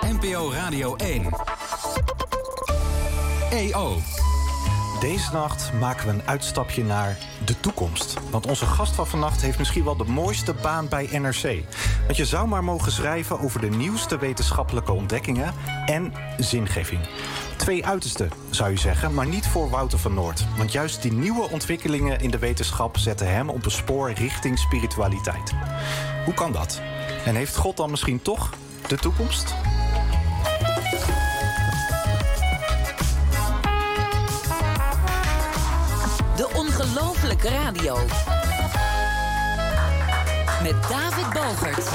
[0.00, 1.22] NPO Radio 1.
[3.50, 3.96] EO.
[5.00, 8.14] Deze nacht maken we een uitstapje naar de toekomst.
[8.30, 11.64] Want onze gast van vannacht heeft misschien wel de mooiste baan bij NRC.
[12.04, 15.54] Want je zou maar mogen schrijven over de nieuwste wetenschappelijke ontdekkingen
[15.86, 17.00] en zingeving.
[17.56, 20.46] Twee uitersten, zou je zeggen, maar niet voor Wouter van Noord.
[20.56, 25.52] Want juist die nieuwe ontwikkelingen in de wetenschap zetten hem op een spoor richting spiritualiteit.
[26.24, 26.80] Hoe kan dat?
[27.24, 28.50] En heeft God dan misschien toch
[28.88, 29.54] de toekomst?
[36.80, 37.96] Ongelofelijke Radio.
[40.62, 41.88] Met David Balgert.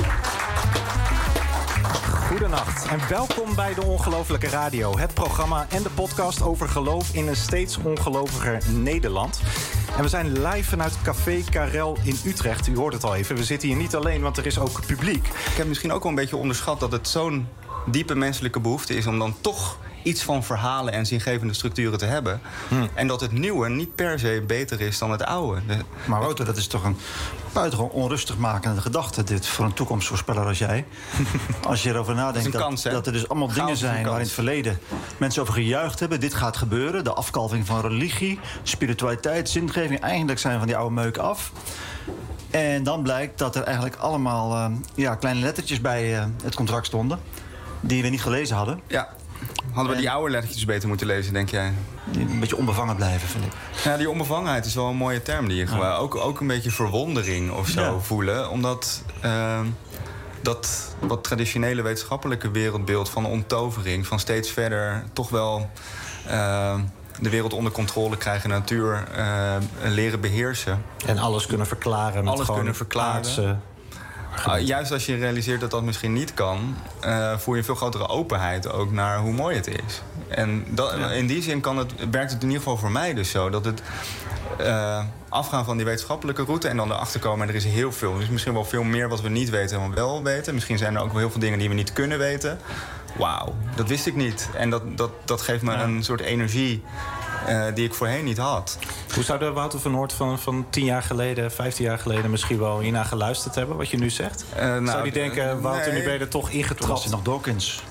[2.27, 4.97] Goedenacht en welkom bij de Ongelofelijke Radio.
[4.97, 9.41] Het programma en de podcast over geloof in een steeds ongeloviger Nederland.
[9.97, 12.67] En we zijn live vanuit Café Karel in Utrecht.
[12.67, 13.35] U hoort het al even.
[13.35, 15.27] We zitten hier niet alleen, want er is ook publiek.
[15.27, 17.47] Ik heb misschien ook wel een beetje onderschat dat het zo'n
[17.85, 22.41] diepe menselijke behoefte is om dan toch iets van verhalen en zingevende structuren te hebben.
[22.93, 25.61] En dat het nieuwe niet per se beter is dan het oude.
[25.67, 26.97] De- Maar Wouter, dat is toch een
[27.53, 29.23] buitengewoon onrustig makende gedachte...
[29.23, 30.85] dit voor een toekomstvoorspeller als jij.
[31.67, 34.05] Als je erover nadenkt Dat dat, er dus allemaal dingen zijn...
[34.05, 34.79] waar in het verleden
[35.17, 36.19] mensen over gejuicht hebben.
[36.19, 37.03] Dit gaat gebeuren.
[37.03, 39.99] De afkalving van religie, spiritualiteit, zingeving...
[39.99, 41.51] eigenlijk zijn van die oude meuk af.
[42.49, 46.85] En dan blijkt dat er eigenlijk allemaal eh, ja, kleine lettertjes bij eh, het contract
[46.85, 47.19] stonden...
[47.79, 48.79] die we niet gelezen hadden.
[48.87, 49.07] Ja.
[49.73, 51.73] Hadden we die oude lettertjes beter moeten lezen, denk jij?
[52.13, 53.51] Een beetje onbevangen blijven, vind ik.
[53.83, 55.99] Ja, die onbevangenheid is wel een mooie term die je gebruikt.
[55.99, 58.49] Ook, ook een beetje verwondering of zo voelen.
[58.49, 59.65] Omdat ehm,
[60.41, 64.07] dat wat traditionele wetenschappelijke wereldbeeld van onttovering...
[64.07, 65.69] van steeds verder toch wel
[66.27, 66.79] ehm,
[67.19, 68.49] de wereld onder controle krijgen...
[68.49, 70.83] natuur eh, leren beheersen.
[71.05, 73.61] En alles kunnen verklaren met Alles gewoon kunnen verklaren.
[74.45, 77.75] Ah, juist als je realiseert dat dat misschien niet kan, eh, voel je een veel
[77.75, 80.01] grotere openheid ook naar hoe mooi het is.
[80.27, 83.29] En dat, in die zin kan het, werkt het in ieder geval voor mij dus
[83.29, 83.81] zo dat het
[84.57, 87.41] eh, afgaan van die wetenschappelijke route en dan erachter komen.
[87.41, 88.15] En er is heel veel.
[88.15, 90.53] Er is misschien wel veel meer wat we niet weten dan we wel weten.
[90.53, 92.59] Misschien zijn er ook wel heel veel dingen die we niet kunnen weten.
[93.17, 94.49] Wauw, dat wist ik niet.
[94.55, 96.83] En dat, dat, dat geeft me een soort energie
[97.47, 98.77] eh, die ik voorheen niet had.
[99.13, 102.59] Hoe zou de Wouter van Noort van, van 10 jaar geleden, 15 jaar geleden misschien
[102.59, 104.45] wel hiernaar geluisterd hebben, wat je nu zegt?
[104.55, 105.99] nou, zou die denken, eh, Wouter, nee.
[105.99, 107.01] nu ben je er toch was ingetrapt?
[107.01, 107.83] hij nog Dawkins.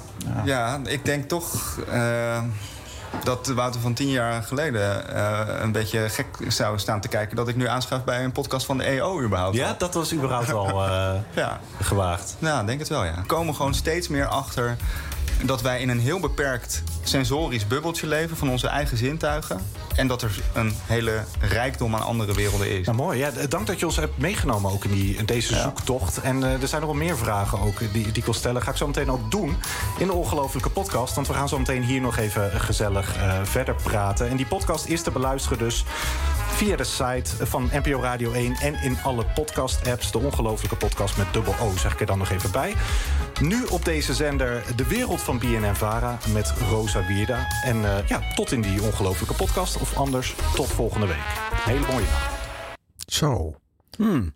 [0.45, 2.43] Ja, ik denk toch eh,
[3.25, 7.37] dat Wouter van tien jaar geleden eh, een beetje gek zou staan te kijken...
[7.37, 9.57] dat ik nu aanschuif bij een podcast van de EO überhaupt.
[9.57, 11.61] Ja, dat was überhaupt al eh, ja.
[11.81, 12.37] gewaagd.
[12.39, 13.15] Nou, ik denk het wel, ja.
[13.15, 14.77] We komen gewoon steeds meer achter
[15.43, 18.37] dat wij in een heel beperkt sensorisch bubbeltje leven...
[18.37, 19.61] van onze eigen zintuigen.
[19.97, 22.87] En dat er een hele rijkdom aan andere werelden is.
[22.87, 23.19] Nou, mooi.
[23.19, 26.21] Ja, dank dat je ons hebt meegenomen ook in, die, in deze zoektocht.
[26.21, 28.63] En eh, er zijn nog wel meer vragen ook die, die ik wil stellen.
[28.63, 29.57] Ga ik zo meteen ook doen
[29.99, 31.15] in de ongelofelijke podcast.
[31.15, 34.29] Want we gaan zo meteen hier nog even gezellig eh, verder praten.
[34.29, 35.85] En die podcast is te beluisteren dus
[36.61, 38.55] via de site van NPO Radio 1...
[38.55, 40.13] en in alle podcast-apps.
[40.13, 42.75] De ongelofelijke podcast met dubbel O, zeg ik er dan nog even bij.
[43.41, 47.47] Nu op deze zender De Wereld van BNN-Vara met Rosa Wierda.
[47.65, 49.77] En eh, ja, tot in die ongelofelijke podcast.
[49.81, 51.23] Of anders, tot volgende week.
[51.65, 52.39] Hele mooie dag.
[53.07, 53.55] Zo.
[53.97, 54.35] Hmm.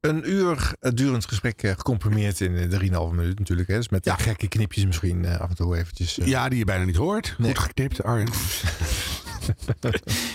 [0.00, 3.68] Een uur eh, durend gesprek eh, gecomprimeerd in eh, 3,5 minuut natuurlijk.
[3.68, 3.76] Hè.
[3.76, 6.18] Dus met gekke knipjes misschien eh, af en toe eventjes.
[6.18, 6.26] eh.
[6.26, 7.36] Ja, die je bijna niet hoort.
[7.40, 8.28] Goed geknipt, Arjen.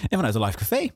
[0.08, 0.80] En vanuit een live café.
[0.82, 0.90] Om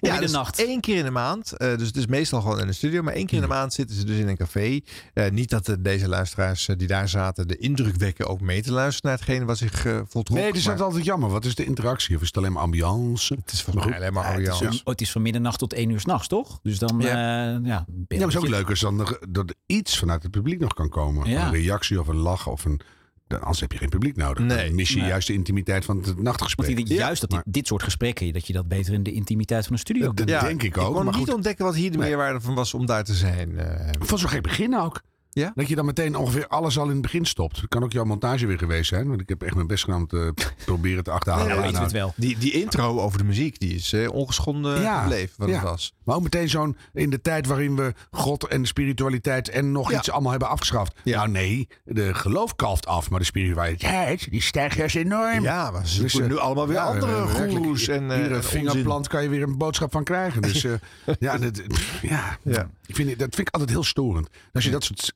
[0.00, 1.52] Ja, dus één keer in de maand.
[1.52, 3.02] eh, dus het is meestal gewoon in de studio.
[3.02, 3.52] Maar één keer in Hmm.
[3.52, 4.80] de maand zitten ze dus in een café.
[5.14, 8.62] Eh, niet dat de, deze luisteraars eh, die daar zaten de indruk wekken ook mee
[8.62, 10.38] te luisteren naar hetgene wat zich uh, voltrok.
[10.38, 11.30] Nee, dus dat is maar altijd jammer.
[11.30, 12.16] Wat is de interactie?
[12.16, 13.34] Of is het alleen maar ambiance?
[13.34, 14.78] het is volgens mij alleen maar Ja, het, is, ambiance.
[14.84, 16.58] oh, het is van middernacht tot één uur s'nachts, toch?
[16.62, 17.08] Dus dan, Ja.
[17.08, 19.54] ja, ja, ben je Ja, maar het is ook leuk als dan er, dat er
[19.66, 21.30] iets vanuit het publiek nog kan komen.
[21.30, 21.46] Ja.
[21.46, 22.80] Een reactie of een lach of een...
[23.28, 24.44] dan- Anders heb je geen publiek nodig.
[24.44, 24.66] Nee.
[24.66, 25.08] Dan mis je Nee.
[25.08, 26.66] juist de intimiteit van het nachtgesprek.
[26.76, 29.64] Want ik juist dat dit, dit soort gesprekken, dat je dat beter in de intimiteit
[29.64, 30.94] van een studio Dat kunt denk ik Ik ook.
[30.94, 33.58] kon maar niet goed, ontdekken wat hier de meerwaarde van was om daar te zijn.
[33.58, 33.88] eh.
[33.88, 35.00] ik vond zo'n geen begin ook.
[35.38, 35.52] Ja?
[35.54, 37.60] Dat je dan meteen ongeveer alles al in het begin stopt.
[37.60, 39.08] Dat kan ook jouw montage weer geweest zijn.
[39.08, 41.46] Want ik heb echt mijn best gedaan om te proberen te achterhalen.
[41.48, 42.28] Nou, waar weten we het nou- wel.
[42.28, 45.00] Die, die intro over de muziek, die is eh, ongeschonden Ja.
[45.00, 45.54] gebleven wat Ja.
[45.54, 45.92] het was.
[46.04, 49.98] Maar ook meteen zo'n in de tijd waarin we God en spiritualiteit en nog Ja.
[49.98, 50.92] iets allemaal hebben afgeschaft.
[51.04, 51.16] Ja.
[51.16, 55.42] Nou nee, de geloof kalft af, maar de spiritualiteit die stijgt juist enorm.
[55.42, 58.34] Ja, maar ze Dus, eh, nu allemaal weer ja, andere eh, goeroes en, eh, Iedere
[58.34, 60.42] en vingerplant kan je weer een boodschap van krijgen.
[60.42, 60.72] Dus eh,
[61.18, 61.62] ja, dat,
[62.02, 62.70] ja, Ja.
[62.86, 64.28] Ik vind, dat vind ik altijd heel storend.
[64.52, 65.12] Als je dat soort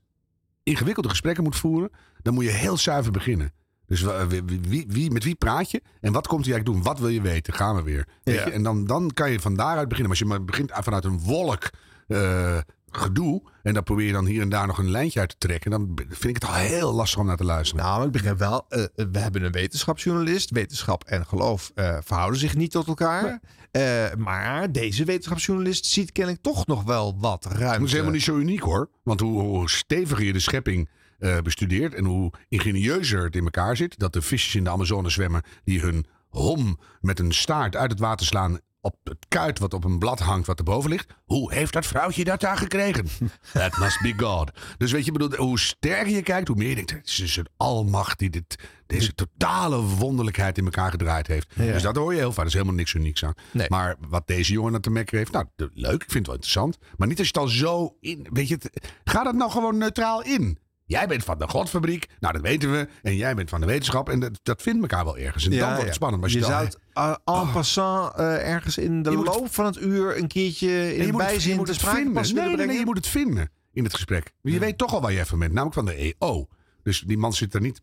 [0.63, 1.91] ingewikkelde gesprekken moet voeren,
[2.23, 3.53] dan moet je heel zuiver beginnen.
[3.87, 6.93] Dus wa- wie, wie, met wie praat je en wat komt hij eigenlijk doen?
[6.93, 7.55] Wat wil je weten?
[7.55, 8.09] Gaan we weer.
[8.23, 8.45] Weet Ja.
[8.45, 8.51] je?
[8.51, 10.11] En dan, dan kan je van daaruit beginnen.
[10.13, 11.71] Maar als je maar begint vanuit een wolk
[12.07, 12.59] eh,
[12.97, 15.71] gedoe en dan probeer je dan hier en daar nog een lijntje uit te trekken,
[15.71, 17.85] dan vind ik het al heel lastig om naar te luisteren.
[17.85, 20.51] Nou, ik begrijp wel, eh, we hebben een wetenschapsjournalist.
[20.51, 23.41] Wetenschap en geloof eh, verhouden zich niet tot elkaar.
[23.71, 27.79] Eh, maar deze wetenschapsjournalist ziet kennelijk toch nog wel wat ruimte.
[27.79, 28.89] Dat is helemaal niet zo uniek hoor.
[29.03, 33.77] Want hoe, hoe steviger je de schepping eh, bestudeert en hoe ingenieuzer het in elkaar
[33.77, 33.99] zit.
[33.99, 38.01] Dat de visjes in de Amazone zwemmen die hun hom met een staart uit het
[38.01, 41.13] water slaan op het kuit wat op een blad hangt wat erboven ligt.
[41.25, 43.07] Hoe heeft dat vrouwtje dat daar gekregen?
[43.53, 44.51] That must be God.
[44.79, 47.37] Dus weet je, bedoel, hoe sterker je kijkt, hoe meer je denkt, het is dus
[47.37, 51.53] een almacht die dit, deze totale wonderlijkheid in elkaar gedraaid heeft.
[51.55, 51.73] Ja.
[51.73, 52.41] Dus dat hoor je heel vaak.
[52.41, 53.35] Er is helemaal niks unieks aan.
[53.51, 53.67] Nee.
[53.69, 56.03] Maar wat deze jongen te mekken heeft, nou, leuk.
[56.03, 56.79] Ik vind het wel interessant.
[56.97, 58.27] Maar niet als je het al zo in...
[58.33, 58.59] Weet je,
[59.05, 60.59] ga dat nou gewoon neutraal in.
[60.93, 62.89] Jij bent van de godfabriek, nou dat weten we.
[63.03, 64.09] En jij bent van de wetenschap.
[64.09, 65.45] En dat, dat vindt elkaar wel ergens.
[65.49, 66.23] En dan wordt het spannend.
[66.23, 66.79] Maar je je, zou het
[67.25, 71.07] en passant eh, ergens in de Je het- loop van het uur een keertje in
[71.07, 72.35] je moet het- je bijzin moet te het vinden.
[72.35, 74.33] Nee, nee, nee, je moet het vinden in het gesprek.
[74.43, 76.47] Je weet toch al waar jij van bent, namelijk van de EO.
[76.83, 77.81] Dus die man zit er niet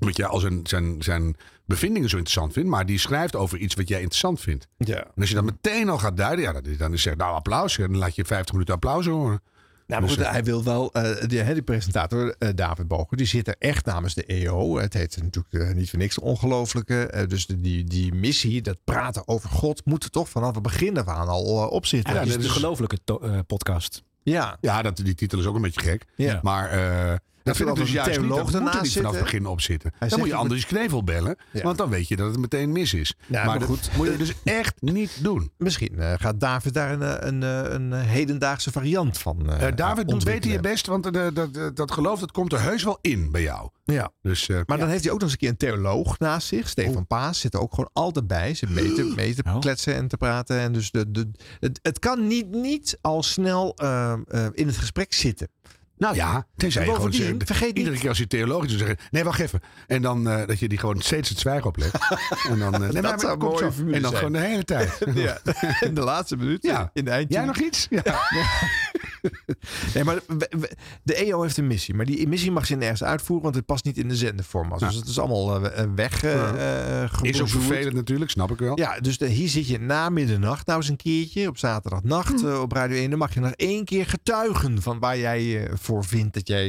[0.00, 3.74] omdat jij al zijn, zijn, zijn bevindingen zo interessant vindt, maar die schrijft over iets
[3.74, 4.68] wat jij interessant vindt.
[4.76, 4.96] Ja.
[5.04, 7.78] En als je dat meteen al gaat duiden, ja, dan, dan is het nou applaus.
[7.78, 9.40] En dan laat je 50 minuten applaus horen.
[9.88, 13.16] Nou, maar Dus, goed, hij wil wel, eh die, hè, die presentator eh, David Boger,
[13.16, 14.78] die zit er echt namens de EO.
[14.78, 17.06] Het heet natuurlijk eh, niet voor niks de ongelofelijke.
[17.06, 20.62] Eh, dus de, die, die missie, dat praten over God, moet er toch vanaf het
[20.62, 22.12] begin af aan al eh, op zitten.
[22.14, 24.02] Ja, dat is de is- gelooflijke to- eh, podcast.
[24.22, 26.04] Ja, Ja, dat, die titel is ook een beetje gek.
[26.16, 26.40] Ja.
[26.42, 27.16] Maar eh,
[27.48, 28.18] dat vind ik dus juist niet.
[28.18, 29.92] theoloog Dat moet er ernaast niet vanaf het begin op zitten.
[29.98, 31.36] Hij dan moet je Andries Knevel bellen.
[31.50, 31.62] Ja.
[31.62, 33.14] Want dan weet je dat het meteen mis is.
[33.26, 33.90] Ja, maar dat goed.
[33.96, 35.50] moet je dus echt niet doen.
[35.56, 39.76] misschien eh, gaat David daar een, eh, een, eh, een, hedendaagse variant van eh Eh,
[39.76, 40.86] David, doe beter je best.
[40.86, 43.70] Want eh, dat, dat, dat geloof dat komt er heus wel in bij jou.
[43.84, 44.10] Ja.
[44.22, 46.68] Dus, eh, Maar dan heeft hij ook nog eens een keer een theoloog naast zich.
[46.68, 48.54] Stefan Paas zit er ook gewoon altijd bij.
[48.54, 49.58] Zit mee te, mee te Oh.
[49.60, 50.58] kletsen en te praten.
[50.58, 51.30] En dus de, de,
[51.60, 55.48] het, het kan niet, niet al snel eh, eh, in het gesprek zitten.
[55.98, 58.96] Nou ja, tenzij je gewoon zegt- vergeet niet- iedere keer als je theologisch wil zeggen,
[59.10, 59.60] nee, wacht even.
[59.86, 61.94] En dan eh, dat je die gewoon steeds het zwijgen oplegt.
[62.50, 64.24] en dan, eh, nee, Dat maar, zou formule En dan zijn.
[64.24, 64.98] gewoon de hele tijd.
[65.14, 65.38] Ja,
[65.80, 66.62] in de laatste minuut.
[66.62, 66.90] Ja.
[66.94, 67.34] In de eindje.
[67.34, 67.86] Jij nog iets?
[67.90, 68.02] Ja.
[69.94, 71.94] Nee, maar we- we- de EO heeft een missie.
[71.94, 74.78] Maar die missie mag ze nergens uitvoeren, want het past niet in de zenderformat.
[74.78, 76.22] Dus het is allemaal eh, weg.
[76.22, 76.54] eh, Ja.
[77.12, 78.78] eh, Is ook vervelend natuurlijk, snap ik wel.
[78.78, 82.46] Ja, dus de- hier zit je na middernacht nou eens een keertje op zaterdagnacht Hm.
[82.54, 83.10] op Radio 1.
[83.10, 86.68] Dan mag je nog één keer getuigen van waar jij voor vindt dat jij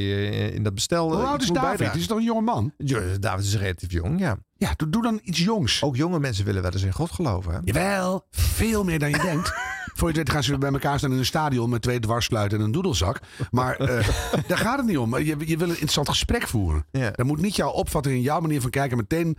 [0.50, 1.14] in dat bestel.
[1.14, 1.68] Hoe oud iets is David?
[1.68, 2.00] bijdragen.
[2.00, 2.72] Is toch een jonge man?
[2.76, 4.36] Ja, David is relatief jong, ja.
[4.56, 5.82] Ja, doe, doe dan iets jongs.
[5.82, 7.52] Ook jonge mensen willen wel eens in God geloven.
[7.52, 7.58] Hè?
[7.64, 9.52] Jawel, veel meer dan je denkt.
[10.00, 12.64] Voor je weet gaan ze bij elkaar staan in een stadion met twee dwarsfluiten en
[12.64, 13.20] een doedelzak.
[13.50, 14.08] Maar eh,
[14.48, 15.18] daar gaat het niet om.
[15.18, 16.86] Je, je wil een interessant gesprek voeren.
[16.90, 17.10] Ja.
[17.10, 19.38] Dan moet niet jouw opvatting en jouw manier van kijken meteen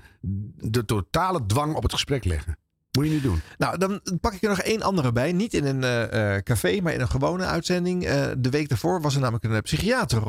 [0.57, 2.57] de totale dwang op het gesprek leggen.
[2.91, 3.41] Moet je niet doen.
[3.57, 5.31] Nou, dan pak ik er nog één andere bij.
[5.31, 8.05] Niet in een eh, eh, café, maar in een gewone uitzending.
[8.05, 10.21] Eh, de week daarvoor was er namelijk een psychiater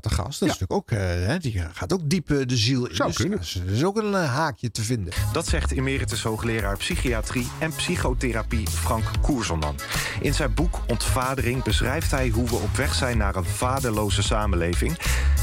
[0.00, 0.40] te gast.
[0.40, 2.94] Dat is natuurlijk ook, eh, hè, die gaat ook diep de ziel in.
[2.94, 3.38] Zou dus, kunnen.
[3.38, 5.12] dus er is ook een haakje te vinden.
[5.32, 9.76] Dat zegt emeritus hoogleraar psychiatrie en psychotherapie Frank Koerselman.
[10.20, 14.98] In zijn boek Ontvadering beschrijft hij hoe we op weg zijn naar een vaderloze samenleving.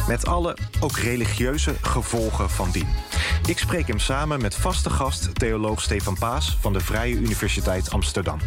[0.08, 2.88] Met alle, ook religieuze, gevolgen van dien.
[3.48, 8.40] Ik spreek hem samen met vaste gast theoloog Stefan Paas van de Vrije Universiteit Amsterdam.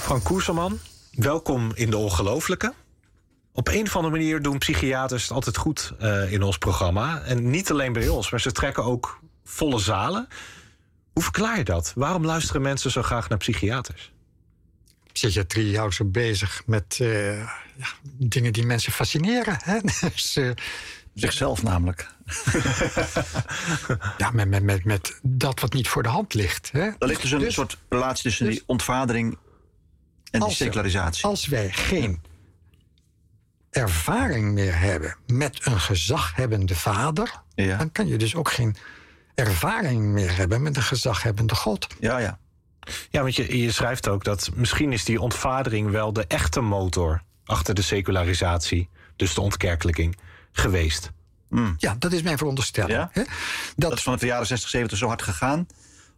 [0.00, 0.78] Frank Koerselman,
[1.10, 2.74] welkom in de Ongelooflijke.
[3.52, 7.22] Op een of andere manier doen psychiaters het altijd goed eh, in ons programma.
[7.22, 10.28] En niet alleen bij ons, maar ze trekken ook volle zalen.
[11.12, 11.92] Hoe verklaar je dat?
[11.94, 14.12] Waarom luisteren mensen zo graag naar psychiaters?
[15.12, 17.38] Psychiatrie houdt zich bezig met eh,
[17.76, 19.58] ja, dingen die mensen fascineren.
[19.62, 19.78] Hè?
[20.14, 20.50] Dus, eh,
[21.14, 22.08] Zichzelf namelijk.
[24.18, 26.70] ja, met, met, met, met dat wat niet voor de hand ligt.
[26.72, 26.80] Hè?
[26.80, 29.38] Er ligt dus een soort relatie tussen die ontvadering
[30.30, 31.24] en die er- secularisatie.
[31.24, 32.22] Als wij geen
[33.70, 38.76] ervaring meer hebben met een gezaghebbende vader, dan kan je dus ook geen
[39.34, 41.86] ervaring meer hebben met een gezaghebbende God.
[42.00, 42.38] Ja, ja.
[43.10, 47.22] Ja, want je, je schrijft ook dat misschien is die ontvadering wel de echte motor
[47.44, 50.16] achter de secularisatie, dus de ontkerkelijking,
[50.54, 51.10] geweest.
[51.76, 52.92] Ja, dat is mijn veronderstelling.
[52.92, 53.08] Ja?
[53.12, 53.22] Hè?
[53.76, 55.66] Dat, is vanaf de jaren 60, 70 zo hard gegaan,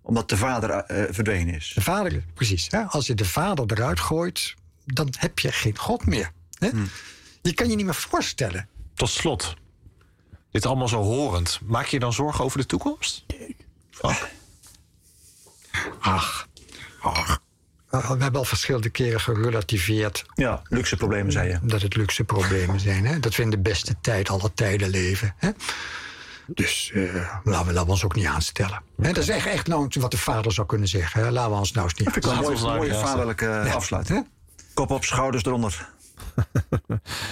[0.03, 1.73] omdat de vader eh, verdwenen is.
[1.75, 2.67] De vader, precies.
[2.71, 2.83] Hè?
[2.83, 6.31] Als je de vader eruit gooit, dan heb je geen God meer.
[6.59, 6.71] Hè?
[7.43, 8.69] Je kan je niet meer voorstellen.
[8.95, 9.55] Tot slot,
[10.51, 13.25] dit allemaal zo horend, maak je je dan zorgen over de toekomst?
[13.91, 14.29] Frank?
[16.01, 16.49] Ach,
[17.01, 17.45] ach.
[18.01, 20.25] We hebben al verschillende keren gerelativeerd.
[20.35, 21.59] Ja, luxe problemen, zei je.
[21.63, 23.07] Dat het luxe problemen zijn.
[23.07, 23.21] Hè?
[23.21, 25.35] Dat we in de beste tijd aller tijden leven.
[25.37, 25.51] Hè?
[26.47, 27.03] Dus eh,
[27.45, 28.83] laten, we, laten we ons ook niet aanstellen.
[28.97, 31.21] Dat is echt, echt nou wat de vader zou kunnen zeggen.
[31.23, 31.31] Hè?
[31.31, 33.73] Laten we ons nou eens niet Dat vind ik wel een mooie, mooie vaderlijke Ja.
[33.73, 34.29] afsluiting.
[34.75, 35.89] Kop op, schouders eronder.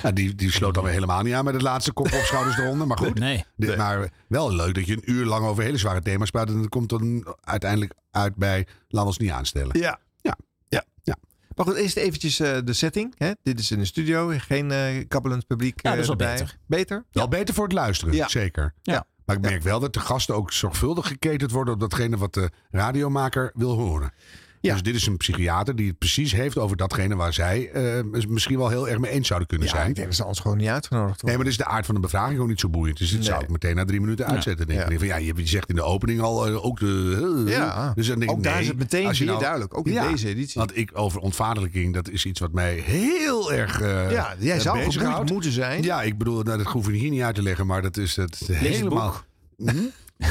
[0.03, 2.59] Ja, die, die sloot dan weer helemaal niet aan met het laatste kop op schouders
[2.59, 2.87] eronder.
[2.87, 3.19] Maar goed.
[3.19, 3.45] Nee.
[3.57, 6.49] Dit, Maar wel leuk dat je een uur lang over hele zware thema's praat.
[6.49, 9.79] En dat komt dan uiteindelijk uit bij laten we ons niet aanstellen.
[9.81, 9.99] Ja.
[10.69, 10.85] Ja.
[11.03, 11.17] Ja.
[11.57, 13.15] Maar goed, eerst eventjes eh, de setting.
[13.19, 13.31] Hè?
[13.43, 15.83] Dit is in de studio, geen eh kabbelend publiek.
[15.83, 16.45] Ja, dat is eh, wel erbij.
[16.45, 16.59] beter.
[16.67, 17.05] Beter?
[17.13, 18.29] Wel beter voor het luisteren, Ja.
[18.29, 18.75] zeker.
[18.83, 19.07] Ja.
[19.25, 22.51] Maar ik merk wel dat de gasten ook zorgvuldig geketend worden op datgene wat de
[22.71, 24.13] radiomaker wil horen.
[24.73, 28.59] Dus dit is een psychiater die het precies heeft over datgene waar zij eh, misschien
[28.59, 29.89] wel heel erg mee eens zouden kunnen Ja, zijn.
[29.89, 31.37] ik denk dat ze anders gewoon niet uitgenodigd Nee, worden.
[31.37, 32.99] maar dit is de aard van de bevraging ook niet zo boeiend.
[32.99, 33.29] Dus dit Nee.
[33.29, 34.67] zou ik meteen na drie minuten uitzetten.
[34.67, 34.89] Denk Ja.
[34.89, 34.99] ik.
[34.99, 37.43] Van, ja, je je zegt in de opening al eh, ook de...
[37.47, 37.93] Ja.
[37.95, 40.03] dus dan denk ik, Ook daar nee, is het meteen je weer duidelijk, ook in
[40.11, 40.59] deze editie.
[40.61, 44.79] Want ik over ontvadelijking, dat is iets wat mij heel erg eh Ja, jij zou
[45.33, 45.83] moeten zijn.
[45.83, 48.17] Ja, ik bedoel, nou, dat hoef ik hier niet uit te leggen, maar dat is
[48.17, 49.23] het het helemaal...
[49.59, 49.73] boek.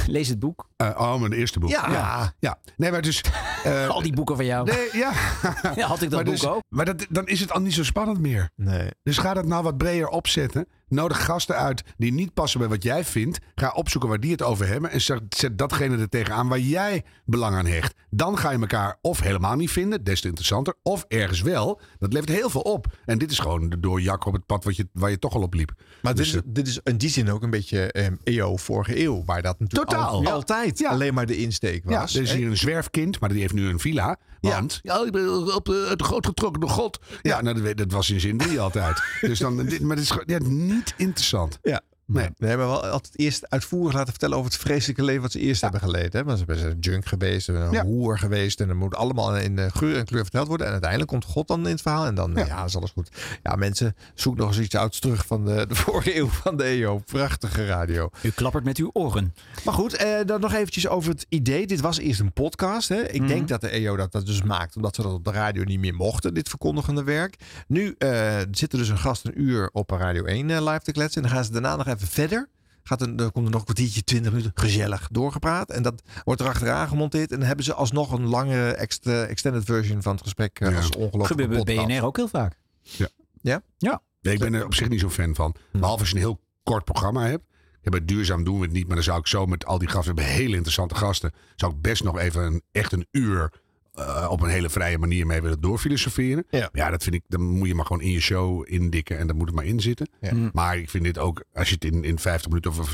[0.07, 0.69] Lees het boek.
[0.75, 1.69] Eh, oh, mijn eerste boek.
[1.69, 1.91] Ja.
[1.91, 2.33] ja.
[2.39, 2.57] Ja.
[2.77, 3.21] Nee, maar dus...
[3.63, 4.65] eh, Al die boeken van jou.
[4.71, 5.11] Nee, ja.
[5.75, 6.61] Ja, had ik dat maar boek dus- ook?
[6.69, 8.49] Maar dat, dan is het al niet zo spannend meer.
[8.55, 8.89] Nee.
[9.03, 10.67] Dus ga dat nou wat breder opzetten.
[10.93, 13.39] Nodig gasten uit die niet passen bij wat jij vindt.
[13.55, 14.89] Ga opzoeken waar die het over hebben.
[14.91, 15.21] En zet,
[15.53, 17.95] datgene er tegenaan waar jij belang aan hecht.
[18.09, 20.03] Dan ga je elkaar of helemaal niet vinden.
[20.03, 20.73] Des te interessanter.
[20.83, 21.81] Of ergens wel.
[21.99, 22.97] Dat levert heel veel op.
[23.05, 25.41] En dit is gewoon de doorjak op het pad wat je, waar je toch al
[25.41, 25.71] op liep.
[26.01, 28.99] Maar Dus, dit, is, dit is in die zin ook een beetje ehm, EO vorige
[29.03, 29.23] eeuw.
[29.25, 30.07] Waar dat natuurlijk Totaal.
[30.09, 30.31] al- Ja.
[30.31, 32.15] altijd alleen maar de insteek Ja, was.
[32.15, 34.17] er is hier een zwerfkind, maar die heeft nu een villa.
[34.49, 35.05] Want ja.
[35.05, 36.99] ik ben op de, uit de goot getrokken door God.
[37.21, 39.03] Ja, nou, dat, was in zin 3 altijd.
[39.21, 41.59] Dus dan, dit, maar dit is ja, niet interessant.
[41.61, 41.81] Ja.
[42.05, 42.29] Nee.
[42.37, 45.61] We hebben wel altijd eerst uitvoerig laten vertellen over het vreselijke leven wat ze eerst
[45.61, 46.11] hebben geleden.
[46.11, 46.23] Hè?
[46.23, 47.83] Want ze zijn een junk geweest, een Ja.
[47.83, 48.59] hoer geweest.
[48.61, 50.65] En dat moet allemaal in eh, geur en kleur verteld worden.
[50.65, 52.05] En uiteindelijk komt God dan in het verhaal.
[52.05, 52.63] En dan ja.
[52.65, 53.09] is alles goed.
[53.43, 56.63] Ja, mensen, zoek nog eens iets ouds terug van de, de vorige eeuw van de
[56.63, 56.97] EO.
[57.05, 58.09] Prachtige radio.
[58.21, 59.33] U klappert met uw oren.
[59.65, 61.67] Maar goed, eh, dan nog eventjes over het idee.
[61.67, 62.89] Dit was eerst een podcast.
[62.89, 63.01] Hè?
[63.01, 63.27] Ik Mhm.
[63.27, 64.75] denk dat de EO dat, dat dus maakt.
[64.75, 66.33] Omdat ze dat op de radio niet meer mochten.
[66.33, 67.35] Dit verkondigende werk.
[67.67, 70.91] Nu eh, zit er dus een gast een uur op Radio 1 eh, live te
[70.91, 71.21] kletsen.
[71.21, 72.49] En dan gaan ze daarna nog even verder.
[72.83, 75.69] Gaat er, dan komt er nog een kwartiertje, twintig minuten gezellig doorgepraat.
[75.71, 77.31] En dat wordt er achteraan gemonteerd.
[77.31, 80.59] En dan hebben ze alsnog een langere ext- extended version van het gesprek.
[80.59, 82.57] eh, als ongelooflijk Gebeurt bij BNR ook heel vaak.
[82.81, 83.07] Ja.
[83.41, 83.61] Ja?
[83.77, 84.01] Ja.
[84.21, 85.55] Nee, ik ben er op zich niet zo'n fan van.
[85.71, 87.43] Behalve als je een heel kort programma hebt.
[87.81, 89.87] Ja, bij duurzaam doen we het niet, maar dan zou ik zo met al die
[89.87, 93.51] gasten, we hebben hele interessante gasten, zou ik best nog even een, echt een uur
[93.93, 96.45] eh, op een hele vrije manier mee willen doorfilosoferen.
[96.49, 96.89] Ja.
[96.89, 99.45] dat vind ik, dan moet je maar gewoon in je show indikken en dan moet
[99.47, 100.07] het maar in zitten.
[100.21, 100.31] Ja.
[100.53, 102.91] Maar ik vind dit ook, als je het in, in 50 minuten of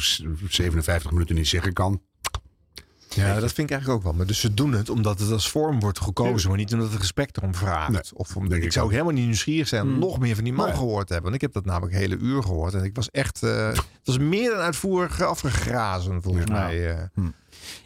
[0.49, 2.01] 57 minuten niet zeggen kan.
[3.15, 4.13] Ja, dat vind ik eigenlijk ook wel.
[4.13, 6.99] Maar dus ze doen het omdat het als vorm wordt gekozen, maar niet omdat het
[6.99, 8.13] gesprek erom vraagt.
[8.13, 8.91] of omdat ik, ik zou ook.
[8.91, 9.99] helemaal niet nieuwsgierig zijn om Hmm.
[9.99, 10.75] nog meer van die man Nee.
[10.75, 11.31] gehoord te hebben.
[11.31, 12.73] Want ik heb dat namelijk een hele uur gehoord.
[12.73, 13.43] En ik was echt.
[13.43, 16.53] eh, het was meer dan uitvoerig afgegrazen, volgens Ja.
[16.53, 16.95] mij.
[16.97, 17.23] eh.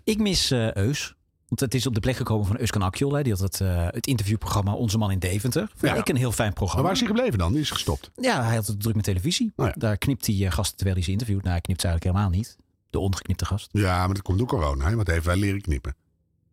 [0.04, 1.15] Ik mis eh, Eus.
[1.54, 3.13] Want het is op de plek gekomen van Euskan Akjol.
[3.13, 3.24] hè.
[3.24, 5.68] Die had het, eh, het interviewprogramma Onze Man in Deventer.
[5.76, 6.00] Vond Ja.
[6.00, 6.84] ik een heel fijn Maar programma.
[6.84, 7.52] waar is hij gebleven dan?
[7.52, 8.12] Die is gestopt.
[8.16, 9.54] Ja, hij had het druk met televisie.
[9.56, 9.74] Oh ja.
[9.78, 11.39] Daar knipt hij eh, gasten terwijl hij ze interviewt.
[11.42, 12.58] Nou, hij knipt ze eigenlijk helemaal niet.
[12.89, 13.70] De ongeknipte gast.
[13.72, 14.86] Ja, maar dat komt door corona.
[14.88, 14.96] Hè?
[14.96, 15.96] Want hij heeft wij leren knippen.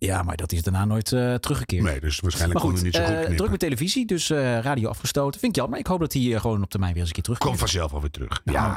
[0.07, 1.83] Ja, maar dat is daarna nooit eh, teruggekeerd.
[1.85, 3.37] Nee, dus waarschijnlijk maar kon goed, hij niet zo goed eh, knippen.
[3.37, 5.41] druk met televisie, dus eh, radio afgestoten.
[5.41, 5.79] Vind ik jammer.
[5.79, 7.49] Ik hoop dat hij gewoon op termijn weer eens een keer terugkomt.
[7.51, 8.41] Komt vanzelf alweer terug.
[8.45, 8.77] Ja,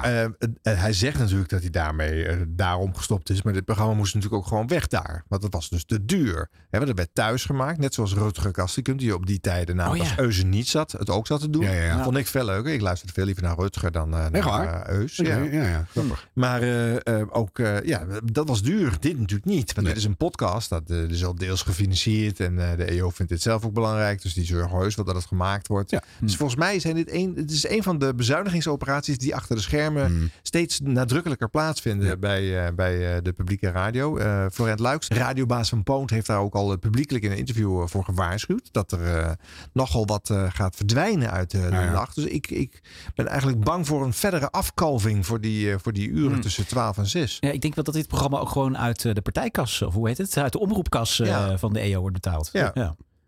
[0.62, 3.42] hij zegt natuurlijk dat hij daarmee daarom gestopt is.
[3.42, 5.24] Maar dit programma moest natuurlijk ook gewoon weg daar.
[5.28, 6.50] Want dat was dus te duur.
[6.70, 7.78] Hè, want dat werd thuis gemaakt.
[7.78, 10.02] Net zoals Rutger Kastikum, die op die tijden, nou, Oh, ja.
[10.04, 11.64] als Euze niet zat, het ook zat te doen.
[11.64, 12.04] Ja, ja, ja.
[12.04, 12.74] Vond ik veel leuker.
[12.74, 14.82] Ik luisterde veel liever naar Rutger dan eh, naar waar?
[14.82, 15.16] eh, Eus.
[15.16, 15.68] Ja, Ja.
[15.68, 15.86] ja.
[16.34, 18.94] Maar eh, eh, ook, eh, ja, dat was duur.
[19.00, 19.74] Dit natuurlijk niet.
[19.74, 20.70] Want dit is een podcast.
[20.70, 20.82] Dat
[21.13, 22.39] is al deels gefinancierd.
[22.39, 24.21] En eh, de EO vindt dit zelf ook belangrijk.
[24.21, 25.97] Dus die zorgen heus wel dat het gemaakt wordt.
[26.19, 29.62] Dus volgens mij zijn dit een, het is een van de bezuinigingsoperaties die achter de
[29.62, 34.17] schermen steeds nadrukkelijker plaatsvinden bij, eh, bij eh, de publieke radio.
[34.17, 38.04] Eh Florent Luiks, radiobaas van Poont, heeft daar ook al publiekelijk in een interview voor
[38.04, 38.69] gewaarschuwd.
[38.71, 39.32] Dat er eh,
[39.73, 42.15] nogal wat eh, gaat verdwijnen uit de Ja, nacht.
[42.15, 42.82] Dus ik, ik
[43.15, 46.41] ben eigenlijk bang voor een verdere afkalving voor die, voor die uren Hmm.
[46.41, 47.38] tussen 12 en 6.
[47.39, 50.17] Ja, ik denk wel dat dit programma ook gewoon uit de partijkas, of hoe heet
[50.17, 50.38] het?
[50.38, 51.58] Uit de omroepkas eh, Ja.
[51.58, 52.50] van de EO wordt betaald.
[52.54, 52.72] Ja.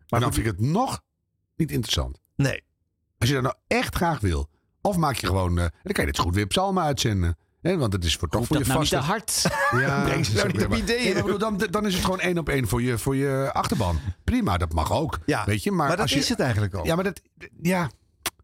[0.10, 1.02] Maar dan vind ik het nog
[1.56, 2.20] niet interessant.
[2.36, 2.64] Nee.
[3.18, 4.50] Als je dat nou echt graag wil.
[4.82, 5.58] Of maak je gewoon...
[5.60, 7.38] eh, dan kan je dit goed weer psalmen uitzenden.
[7.62, 9.06] Hè, want het is voor toch voor je dat nou niet vaste...
[9.08, 9.82] te hard.
[9.88, 11.14] Ja, Breng ze nou niet op ideeën.
[11.14, 14.00] Nee, bedoel, dan, dan is het gewoon één op één voor je, voor je achterban.
[14.24, 15.20] Prima, dat mag ook.
[15.26, 16.86] Ja, weet je, maar, maar dat als je, is het eigenlijk al.
[16.86, 17.22] Ja, maar dat...
[17.62, 17.90] Ja.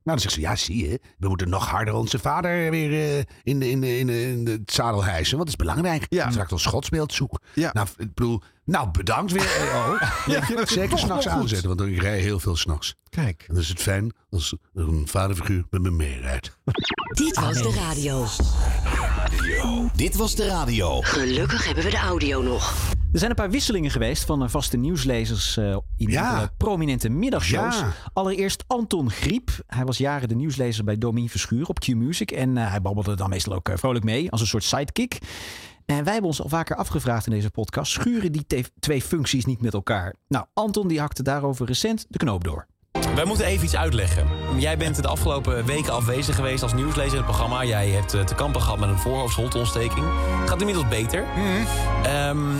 [0.03, 3.23] Nou, dan zegt ze, ja, zie je, we moeten nog harder onze vader weer eh,
[3.43, 5.37] in, de, in, de, in, de, in de- het zadel hijsen.
[5.37, 6.05] Want dat is belangrijk.
[6.09, 6.31] Ja.
[6.31, 7.39] Straks ons godsbeeld zoek.
[7.53, 7.69] Ja.
[7.73, 9.97] Nou, ik bedoel, nou, bedankt weer, EO.
[10.25, 11.43] Weet je, Zeker Toch s'nachts wel goed.
[11.43, 12.95] aanzetten, want ik rij heel veel s'nachts.
[13.09, 13.41] Kijk.
[13.47, 16.57] En dan is het fijn als een vaderfiguur met me meerijdt.
[17.13, 18.25] Dit was de radio.
[19.95, 21.01] Dit was de radio.
[21.01, 22.73] Gelukkig hebben we de audio nog.
[23.11, 26.51] Er zijn een paar wisselingen geweest van vaste nieuwslezers eh, in Ja.
[26.57, 27.79] prominente middagshows.
[27.79, 27.93] Ja.
[28.13, 29.49] Allereerst Anton Griep.
[29.67, 32.31] Hij was jaren de nieuwslezer bij Domien Verschuur op Q-Music.
[32.31, 35.17] En eh, hij babbelde dan meestal ook eh, vrolijk mee als een soort sidekick.
[35.85, 37.91] En wij hebben ons al vaker afgevraagd in deze podcast...
[37.91, 38.45] schuren die
[38.79, 40.15] twee functies niet met elkaar?
[40.27, 42.67] Nou, Anton die hakte daarover recent de knoop door.
[43.15, 44.27] Wij moeten even iets uitleggen.
[44.57, 47.65] Jij bent de afgelopen weken afwezig geweest als nieuwslezer in het programma.
[47.65, 50.05] Jij hebt eh, te kampen gehad met een voorhoofdsholteontsteking.
[50.45, 51.25] Gaat inmiddels beter.
[52.03, 52.51] Ehm,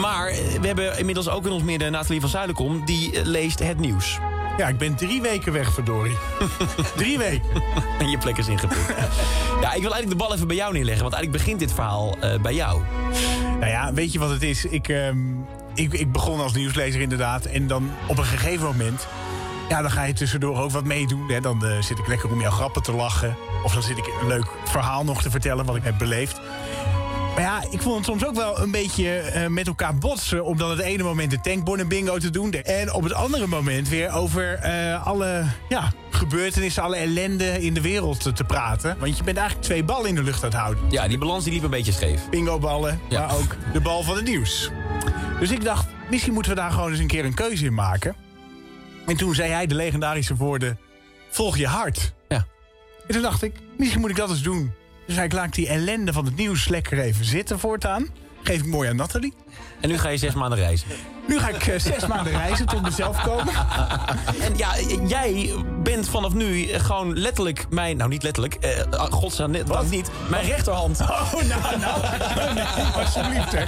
[0.00, 2.84] maar we hebben inmiddels ook in ons midden Nathalie van Zuilenkom...
[2.84, 4.18] die eh, leest het nieuws.
[4.56, 6.16] Ja, ik ben drie weken weg, verdorie.
[6.96, 7.62] drie weken.
[7.98, 8.94] En je plek is ingepikt.
[9.60, 11.02] ja, ik wil eigenlijk de bal even bij jou neerleggen.
[11.02, 12.82] Want eigenlijk begint dit verhaal eh, bij jou.
[13.60, 14.64] Nou ja, weet je wat het is?
[14.64, 15.18] Ik, ehm,
[15.74, 17.44] ik, ik begon als nieuwslezer inderdaad.
[17.44, 19.06] En dan op een gegeven moment...
[19.70, 21.28] Ja, dan ga je tussendoor ook wat meedoen.
[21.30, 21.40] Hè.
[21.40, 23.36] Dan eh, zit ik lekker om jouw grappen te lachen.
[23.64, 26.40] Of dan zit ik een leuk verhaal nog te vertellen wat ik heb beleefd.
[27.34, 30.44] Maar ja, ik vond het soms ook wel een beetje eh, met elkaar botsen...
[30.44, 32.52] om dan het ene moment de tankbonnen bingo te doen...
[32.52, 36.82] en op het andere moment weer over eh, alle ja, gebeurtenissen...
[36.82, 38.96] alle ellende in de wereld te, te praten.
[38.98, 40.84] Want je bent eigenlijk twee ballen in de lucht aan het houden.
[40.90, 42.28] Ja, die balans die liep een beetje scheef.
[42.30, 43.20] Bingo-ballen, Ja.
[43.26, 44.70] maar ook de bal van het nieuws.
[45.40, 48.14] Dus ik dacht, misschien moeten we daar gewoon eens een keer een keuze in maken.
[49.10, 50.78] En toen zei hij de legendarische woorden...
[51.30, 52.12] volg je hart.
[52.28, 52.46] Ja.
[53.06, 54.72] En toen dacht ik, misschien moet ik dat eens doen.
[55.06, 58.06] Dus hij laat die ellende van het nieuws lekker even zitten voortaan.
[58.42, 59.34] Geef ik mooi aan Nathalie.
[59.80, 60.88] En nu ga je zes maanden reizen.
[61.26, 63.54] Nu ga ik eh, zes maanden reizen tot mezelf komen.
[64.40, 64.68] En ja,
[65.06, 65.50] jij
[65.82, 67.96] bent vanaf nu gewoon letterlijk mijn...
[67.96, 68.54] Nou, niet letterlijk.
[68.54, 68.70] eh
[69.10, 70.10] godsnaam, net dank niet.
[70.28, 71.00] Mijn rechterhand.
[71.00, 72.00] Oh, nou, nou.
[72.00, 72.64] Oh, nee,
[73.04, 73.64] alsjeblieft, hè.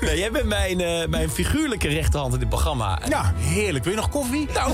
[0.00, 2.98] Nee, jij bent mijn, eh, mijn figuurlijke rechterhand in dit programma.
[3.08, 3.84] Ja, heerlijk.
[3.84, 4.48] Wil je nog koffie?
[4.54, 4.72] Nou,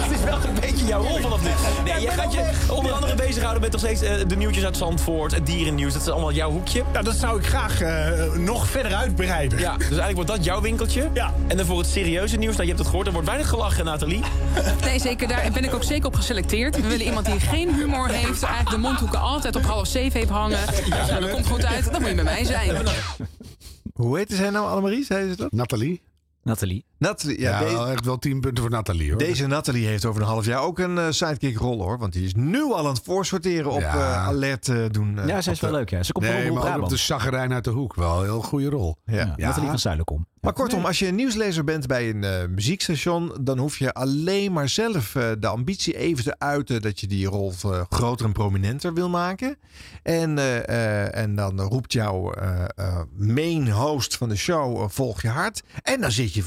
[0.00, 1.48] dat is wel een beetje jouw rol vanaf nu.
[1.84, 5.32] Nee, jij gaat je onder andere bezighouden met nog steeds eh, de nieuwtjes uit Zandvoort,
[5.34, 5.92] het dierennieuws.
[5.92, 6.82] Dat is allemaal jouw hoekje.
[6.92, 7.80] Nou, dat zou ik graag
[8.36, 9.58] nog verder uitbreiden.
[9.58, 11.10] Ja, dus eigenlijk wordt dat jouw winkeltje.
[11.14, 11.34] Ja.
[11.46, 13.84] En dan voor het serieuze nieuws, nou, je hebt het gehoord, er wordt weinig gelachen,
[13.84, 14.20] Nathalie.
[14.84, 15.28] Nee, zeker.
[15.28, 16.76] Daar ben ik ook zeker op geselecteerd.
[16.76, 18.42] We willen iemand die geen humor heeft.
[18.42, 20.58] Eigenlijk de mondhoeken altijd op half zeven heeft hangen.
[20.88, 21.92] Nou, dat komt goed uit.
[21.92, 22.86] Dan moet je bij mij zijn.
[23.94, 25.04] Hoe heette zij nou, Annemarie?
[25.04, 25.52] Zei ze dat?
[25.52, 26.02] Nathalie.
[26.42, 26.84] Nathalie.
[26.98, 29.18] Nathalie, Ja, echt wel tien punten voor Nathalie hoor.
[29.18, 31.98] Deze Nathalie heeft over een half jaar ook een eh, sidekick-rol hoor.
[31.98, 33.94] Want die is nu al aan het voorsorteren op Ja.
[33.94, 35.18] eh, alert eh, doen.
[35.26, 35.90] Ja, zij is wel de- leuk.
[35.90, 36.02] Ja.
[36.02, 37.94] Ze komt Nee, maar op de zaggerijn uit de hoek.
[37.94, 38.96] Wel een heel goede rol.
[39.04, 39.16] Ja.
[39.16, 40.26] Ja, Nathalie van Zuilenkom.
[40.40, 44.52] Maar kortom, als je een nieuwslezer bent bij een eh, muziekstation, dan hoef je alleen
[44.52, 48.32] maar zelf eh, de ambitie even te uiten dat je die rol eh, groter en
[48.32, 49.58] prominenter wil maken.
[50.02, 50.68] En, eh,
[51.04, 55.62] eh, en dan roept jouw eh, eh, main host van de show, volg je hart.
[55.82, 56.42] En dan zit je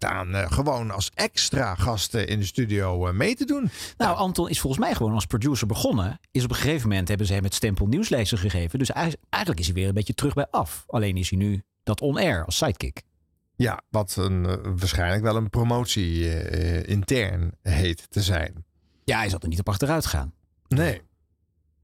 [0.00, 3.70] voortaan eh, gewoon als extra gast eh, in de studio eh, mee te doen.
[3.96, 6.20] Nou, Anton is volgens mij gewoon als producer begonnen.
[6.30, 8.78] Is op een gegeven moment hebben ze hem het stempel nieuwslezer gegeven.
[8.78, 10.84] Dus eigenlijk is hij weer een beetje terug bij af.
[10.86, 13.02] Alleen is hij nu dat on-air als sidekick.
[13.56, 16.42] Ja, wat een, eh, waarschijnlijk wel een promotie
[16.86, 18.64] intern heet te zijn.
[19.04, 20.32] Ja, hij zal er niet op achteruit gaan.
[20.68, 21.02] Nee.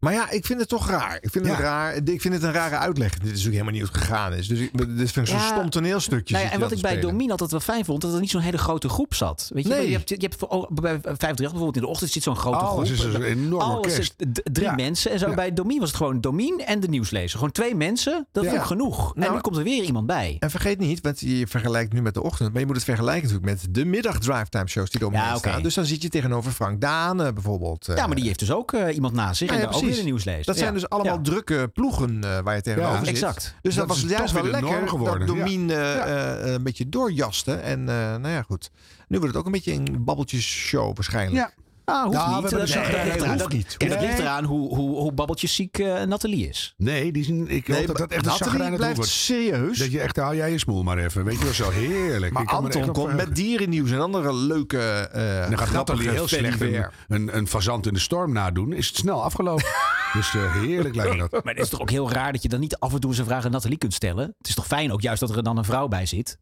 [0.00, 1.18] Maar ja, ik vind het toch raar.
[1.20, 1.94] Ik vind, het, raar.
[2.04, 3.18] Ik vind het een rare uitleg.
[3.18, 4.48] Dit is ook helemaal niet hoe het gegaan is.
[4.48, 6.34] Dus ik, dit vind ik zo'n stom toneelstukje.
[6.34, 7.10] Nou ja, en wat ik bij spelen.
[7.10, 9.50] Domien altijd wel fijn vond, dat er niet zo'n hele grote groep zat.
[9.54, 9.86] Weet je, Nee.
[9.86, 12.56] je hebt, je hebt voor- oh, bij 538 bijvoorbeeld in de ochtend zit zo'n grote
[12.58, 13.08] Alles groep.
[13.08, 14.14] is een enorm Alles orkest.
[14.18, 15.10] is drie mensen.
[15.10, 17.30] En zo bij Domien was het gewoon Domien en de nieuwslezer.
[17.38, 19.12] Gewoon twee mensen, dat vond ik genoeg.
[19.16, 20.36] en nu komt er weer iemand bij.
[20.38, 22.50] En vergeet niet, want je vergelijkt nu met de ochtend.
[22.52, 25.28] Maar je moet het vergelijken natuurlijk met de middag drivetime shows die er omheen Ja,
[25.36, 25.48] oké.
[25.48, 25.62] staan.
[25.62, 27.88] Dus dan zit je tegenover Frank Dane bijvoorbeeld.
[27.88, 29.48] eh, Ja, maar die heeft dus ook eh, iemand naast zich.
[29.48, 30.44] nou ja, nieuwslezer.
[30.44, 31.20] Dat zijn dus allemaal Ja.
[31.22, 33.08] drukke ploegen eh, waar je tegenover Ja, zit.
[33.08, 33.54] exact.
[33.62, 35.26] Dus dat, Dat was is juist wel lekker geworden.
[35.26, 35.36] dat.
[35.36, 37.52] Domien eh, eh, een beetje doorjaste.
[37.54, 38.70] En eh, nou ja, goed.
[39.08, 41.36] Nu wordt het ook een beetje een babbeltjesshow waarschijnlijk.
[41.36, 41.52] Ja.
[41.90, 42.32] Ah, hoeft we niet.
[42.32, 43.26] hebben Dat, dat, ligt eraan.
[43.28, 43.76] hoeft Dat- niet.
[43.76, 44.22] Kijk, dat ligt Nee.
[44.22, 46.74] eraan hoe, hoe, hoe babbeltjesziek eh Nathalie is.
[46.76, 49.10] Nee, die is ik Nee, hoop dat dat echt een Nathalie zagrijnig blijft wordt.
[49.10, 49.78] serieus.
[49.78, 51.24] Dat je echt, hou jij je smoel maar even.
[51.24, 52.32] Weet je wel, zo heerlijk.
[52.32, 55.58] Maar Ik kan me echt Anton komt met dierennieuws en andere leuke eh En dan
[55.58, 56.92] gaat Nathalie heel slecht een, Weer.
[57.08, 58.72] een, een fazant in de storm nadoen.
[58.72, 59.64] Is het snel afgelopen.
[60.12, 61.44] dus eh, heerlijk lijkt me dat.
[61.44, 63.18] Maar het is toch ook heel raar dat je dan niet af en toe eens
[63.18, 64.34] een vraag aan Nathalie kunt stellen.
[64.38, 66.38] Het is toch fijn ook juist dat er dan een vrouw bij zit.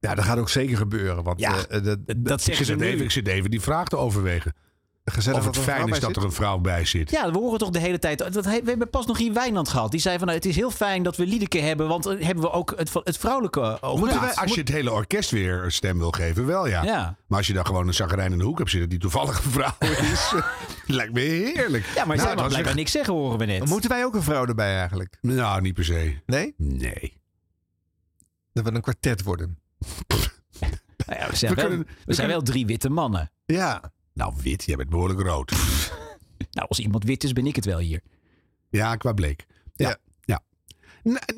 [0.00, 1.24] Ja, dat gaat ook zeker gebeuren.
[1.24, 2.86] Want Ja, eh, de, de, Dat ze even, nu.
[2.86, 4.54] ik zit even die vraag te overwegen.
[5.04, 7.10] gezellig Of het dat fijn is dat er een vrouw bij zit.
[7.10, 8.18] Ja, we horen toch de hele tijd.
[8.32, 9.90] Dat, we hebben pas nog hier Wijnand gehad.
[9.90, 11.88] Die zei van nou, het is heel fijn dat we Liedeke hebben.
[11.88, 15.64] Want dan hebben we ook het, het vrouwelijke Ja, als je het hele orkest weer
[15.64, 16.82] een stem wil geven, wel ja.
[16.82, 17.16] Ja.
[17.26, 19.50] Maar als je dan gewoon een zagrijn in de hoek hebt zitten die toevallig een
[19.50, 19.76] vrouw
[20.12, 20.34] is,
[20.86, 21.86] lijkt me heerlijk.
[21.94, 23.64] Ja, maar zij Nou, mag dan blijkbaar niks zeggen, horen we net.
[23.68, 25.16] Moeten wij ook een vrouw erbij eigenlijk?
[25.20, 26.16] Nou, niet per se.
[26.26, 26.54] Nee?
[26.56, 27.18] Nee.
[28.52, 29.58] Dat we een kwartet worden.
[31.06, 33.30] Nou ja, we zijn, We wel, kunnen- we we zijn wel drie witte mannen.
[33.46, 33.92] Ja.
[34.14, 35.52] Nou, wit, jij bent behoorlijk rood.
[36.52, 38.00] Nou, als iemand wit is, ben ik het wel hier.
[38.70, 39.46] Ja, qua bleek.
[39.74, 39.96] Ja.
[40.20, 40.40] Ja.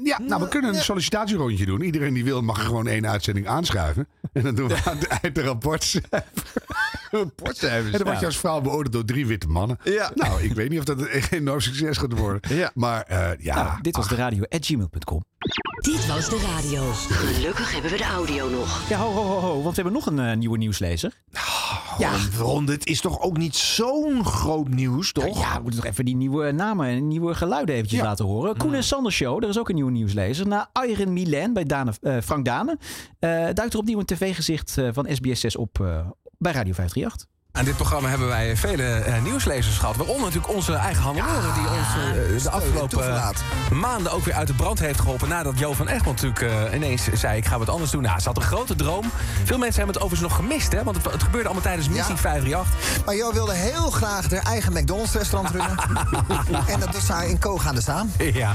[0.02, 0.18] Ja.
[0.18, 1.80] Nou, we kunnen een sollicitatierondje doen.
[1.80, 4.08] Iedereen die wil mag gewoon één uitzending aanschuiven.
[4.32, 6.00] En dan doen we aan het een rapport.
[7.18, 7.92] Rapportcijfers.
[7.92, 9.78] En dan word je als vrouw beoordeeld door drie witte mannen.
[9.84, 10.10] Ja.
[10.14, 12.56] Nou, ik weet niet of dat een enorm succes gaat worden.
[12.56, 12.70] Ja.
[12.74, 15.24] Maar eh, ja, Nou, dit was de radio at gmail.com.
[15.80, 16.90] Dit was de radio.
[16.92, 18.88] Gelukkig hebben we de audio nog.
[18.88, 21.12] Ja, ho, ho, ho, ho, want we hebben nog een eh, nieuwe nieuwslezer.
[21.98, 25.40] Ja, Ron, dit is toch ook niet zo'n groot nieuws, toch?
[25.40, 28.06] Ja, we moeten toch even die nieuwe namen en nieuwe geluiden eventjes Ja.
[28.06, 28.56] laten horen.
[28.56, 30.46] Koen en Sander Show, er is ook een nieuwe nieuwslezer.
[30.48, 32.78] Na Iron Milan bij Dane, eh, Frank Dane
[33.18, 36.06] eh, duikt er opnieuw een tv-gezicht eh, van SBS 6 op eh,
[36.42, 37.31] bij Radio 538.
[37.52, 39.96] Aan dit programma hebben wij vele eh, nieuwslezers gehad.
[39.96, 41.52] Waaronder natuurlijk onze eigen Hannelore...
[41.52, 41.88] die ons
[42.36, 43.34] eh, de afgelopen
[43.72, 45.28] maanden ook weer uit de brand heeft geholpen...
[45.28, 47.36] nadat Jo van Egmond natuurlijk eh, ineens zei...
[47.36, 48.02] ik ga wat anders doen.
[48.02, 49.10] Nou, ze had een grote droom.
[49.44, 50.84] Veel mensen hebben het overigens nog gemist, hè?
[50.84, 53.04] Want het, het gebeurde allemaal tijdens Missie 538.
[53.04, 55.76] Maar Jo wilde heel graag haar eigen McDonald's-restaurant runnen.
[56.72, 58.12] en dat is haar in Koog gaan staan.
[58.32, 58.52] Ja,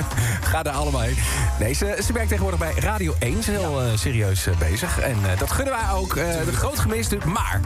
[0.52, 1.18] ga daar allemaal heen.
[1.58, 3.42] Nee, ze, ze werkt tegenwoordig bij Radio 1.
[3.42, 5.00] Ze is heel serieus bezig.
[5.00, 6.14] En dat gunnen wij ook.
[6.14, 7.40] de groot gemist natuurlijk.
[7.40, 7.60] Maar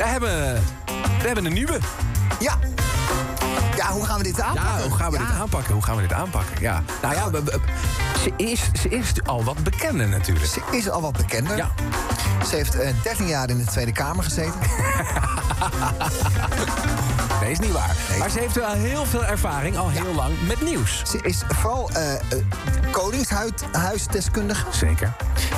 [0.00, 0.54] we hebben,
[1.20, 1.78] we hebben een nieuwe.
[2.38, 2.58] Ja.
[3.80, 4.82] Ja, hoe gaan we dit aanpakken?
[4.82, 5.72] Ja, hoe gaan we dit aanpakken?
[5.72, 6.60] Hoe gaan we dit aanpakken?
[6.60, 6.82] Ja.
[7.02, 7.30] Nou ja,
[8.22, 10.46] ze, is, ze is al wat bekender natuurlijk.
[10.46, 11.56] Ze is al wat bekender.
[11.56, 11.70] Ja.
[12.48, 14.60] Ze heeft eh, 13 jaar in de Tweede Kamer gezeten.
[17.40, 17.96] Nee, is niet waar.
[18.18, 21.02] Maar ze heeft wel heel veel ervaring, al heel lang, met nieuws.
[21.10, 22.20] Ze is vooral eh eh,
[22.90, 24.64] koningshuisdeskundige.
[24.70, 25.12] Zeker.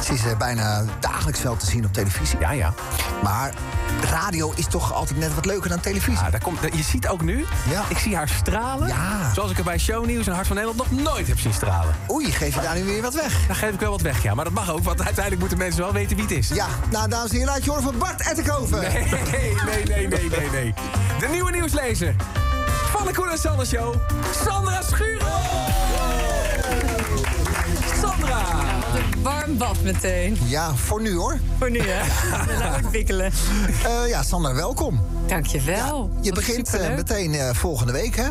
[0.05, 2.39] Ze is bijna dagelijks wel te zien op televisie.
[2.39, 2.75] Ja, ja.
[3.23, 3.55] Maar
[4.11, 6.25] radio is toch altijd net wat leuker dan televisie.
[6.25, 7.85] Ja, daar komt, je ziet ook nu, Ja.
[7.89, 8.89] ik zie haar stralen.
[8.89, 9.33] Ja.
[9.35, 11.95] Zoals ik er bij Shownieuws en Hart van Nederland nog nooit heb zien stralen.
[12.11, 13.47] Oei, geef je daar nu weer wat weg?
[13.47, 14.35] Dan geef ik wel wat weg, ja.
[14.35, 16.49] Maar dat mag ook, want uiteindelijk moeten mensen wel weten wie het is.
[16.49, 18.81] Ja, nou dames en heren, laat je horen van Bart Ettenkoven.
[18.81, 20.75] Nee, nee, nee, nee, nee, nee.
[21.19, 22.15] De nieuwe nieuwslezer
[22.91, 23.95] van de Koen en Sander Show,
[24.45, 26.22] Sandra Schuren.
[29.23, 30.37] Warm bad meteen.
[30.45, 31.39] Ja, voor nu hoor.
[31.59, 32.03] Voor nu, hè?
[32.59, 33.33] Dat ontwikkelen.
[33.85, 35.01] Eh, ja, Sander, welkom.
[35.27, 36.11] Dankjewel.
[36.21, 38.29] Je Wat begint eh, meteen eh, volgende week, hè?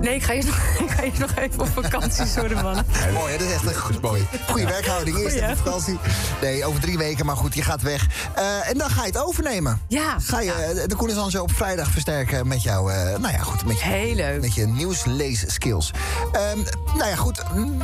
[0.00, 2.84] Nee, ik ga eerst nog, ik ga eerst nog even op vakantie, sorry man.
[3.12, 3.38] mooi, hè?
[3.38, 4.18] dat is echt een goede,
[4.48, 5.18] goede werkhouding.
[5.18, 5.56] Eerst hè?
[5.56, 5.98] vakantie.
[6.40, 8.06] Nee, over drie weken, maar goed, je gaat weg.
[8.34, 9.80] Eh, en dan ga je het overnemen.
[9.88, 10.16] Ja.
[10.18, 13.78] Ga je eh, de Show op vrijdag versterken met jouw, eh, nou ja, goed, met
[13.78, 14.40] je, Heel leuk.
[14.40, 15.90] met je nieuwslees-skills.
[16.32, 16.58] Ehm,
[16.96, 17.42] nou ja, goed,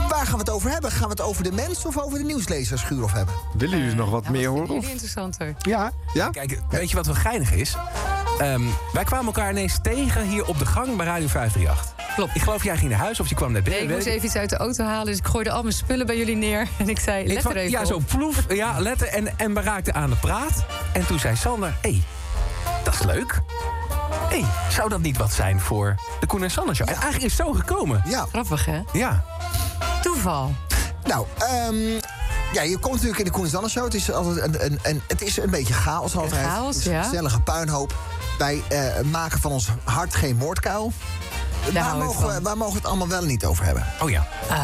[0.09, 0.91] waar gaan we het over hebben?
[0.91, 3.35] Gaan we het over de mens of over de nieuwslezers, Schuurhof hebben?
[3.57, 4.75] Willen jullie nog wat meer horen?
[4.83, 5.55] Interessanter.
[5.59, 5.93] Ja.
[6.13, 6.31] Ja?
[6.31, 7.77] Kijk, weet je wat wel geinig is?
[8.39, 11.96] Ehm, wij kwamen elkaar ineens tegen hier op de gang bij Radio 538.
[12.15, 12.35] Klopt.
[12.35, 13.83] Ik geloof jij ging naar huis of je kwam net Nee, binnen.
[13.83, 15.75] ik weet moest ik even iets uit de auto halen, dus ik gooide al mijn
[15.75, 16.69] spullen bij jullie neer.
[16.79, 17.87] En ik zei, Ik let er even ja, op.
[17.87, 18.45] zo ploef.
[18.49, 19.13] Ja, letten.
[19.13, 20.65] En, en we raakten aan de praat.
[20.93, 22.03] En toen zei Sander, hé, hey,
[22.85, 23.41] dat is leuk.
[24.29, 26.89] Hé, hey, zou dat niet wat zijn voor de Koen en Sander Show?
[26.89, 28.03] En eigenlijk is het zo gekomen.
[28.07, 28.27] Ja.
[28.33, 28.81] Grappig, hè?
[28.93, 29.25] Ja.
[30.03, 30.55] Toeval.
[31.05, 32.01] Nou, ehm,
[32.53, 33.85] ja, je komt natuurlijk in de Koen en Sander Show.
[33.85, 36.47] Het is altijd een, een, een, het is een beetje chaos altijd.
[36.47, 37.03] chaos, is een ja.
[37.03, 37.95] gezellige puinhoop.
[38.39, 40.93] Wij eh, maken van ons hart geen moordkuil.
[41.73, 42.43] Waar hou ik mogen, we, van.
[42.43, 43.87] waar mogen we het allemaal wel niet over hebben?
[44.03, 44.27] Oh ja.
[44.49, 44.57] Ah,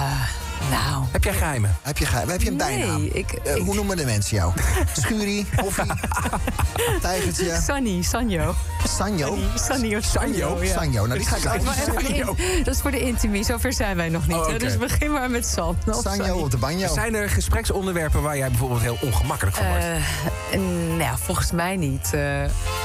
[0.70, 1.04] nou.
[1.10, 1.76] Heb jij geheimen?
[1.82, 3.08] Heb je, ge- heb je een Nee, bijnaam?
[3.12, 4.52] ik- Eh, ik- Hoe noemen de mensen jou?
[5.00, 5.84] Schurie, Hoffie,
[7.00, 8.54] Tijgertje, Sunny, Sanjo.
[8.96, 9.38] Sanjo?
[9.54, 10.72] Sanny of Sanjo, ja.
[10.72, 12.14] Sanjo, nou die ga ik Dat is maar even voor de
[12.56, 14.36] in- Dat is voor de intimie, zover zijn wij nog niet.
[14.36, 14.58] Oh.
[14.58, 15.76] Dus begin maar met San.
[15.86, 16.42] of Sanjo Sanny.
[16.42, 16.92] op de banjo.
[16.94, 19.84] Zijn er gespreksonderwerpen waar jij bijvoorbeeld heel ongemakkelijk van wordt?
[19.84, 22.10] Eh, nou ja, volgens mij niet.
[22.12, 22.20] Eh,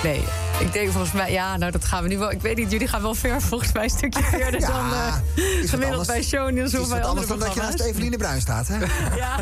[0.04, 0.24] nee,
[0.60, 1.32] ik denk volgens mij...
[1.32, 2.32] Ja, nou, dat gaan we nu wel...
[2.32, 3.84] Ik weet niet, jullie gaan wel ver volgens mij.
[3.84, 6.08] Een stukje verder Ja, dan eh, gemiddeld anders.
[6.08, 7.80] bij Shownieuws of Is bij anders dan dat je naast.
[7.80, 8.78] Eveline Bruin staat, hè?
[9.18, 9.40] Ja.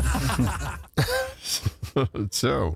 [2.30, 2.74] Zo.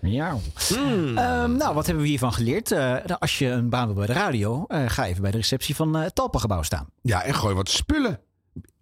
[0.00, 0.36] Ja.
[0.70, 2.72] Ehm, nou, wat hebben we hiervan geleerd?
[2.72, 5.36] Eh, nou, als je een baan wil bij de radio, eh, ga even bij de
[5.36, 6.86] receptie van eh, het Talpengebouw staan.
[7.02, 8.20] Ja, en gooi wat spullen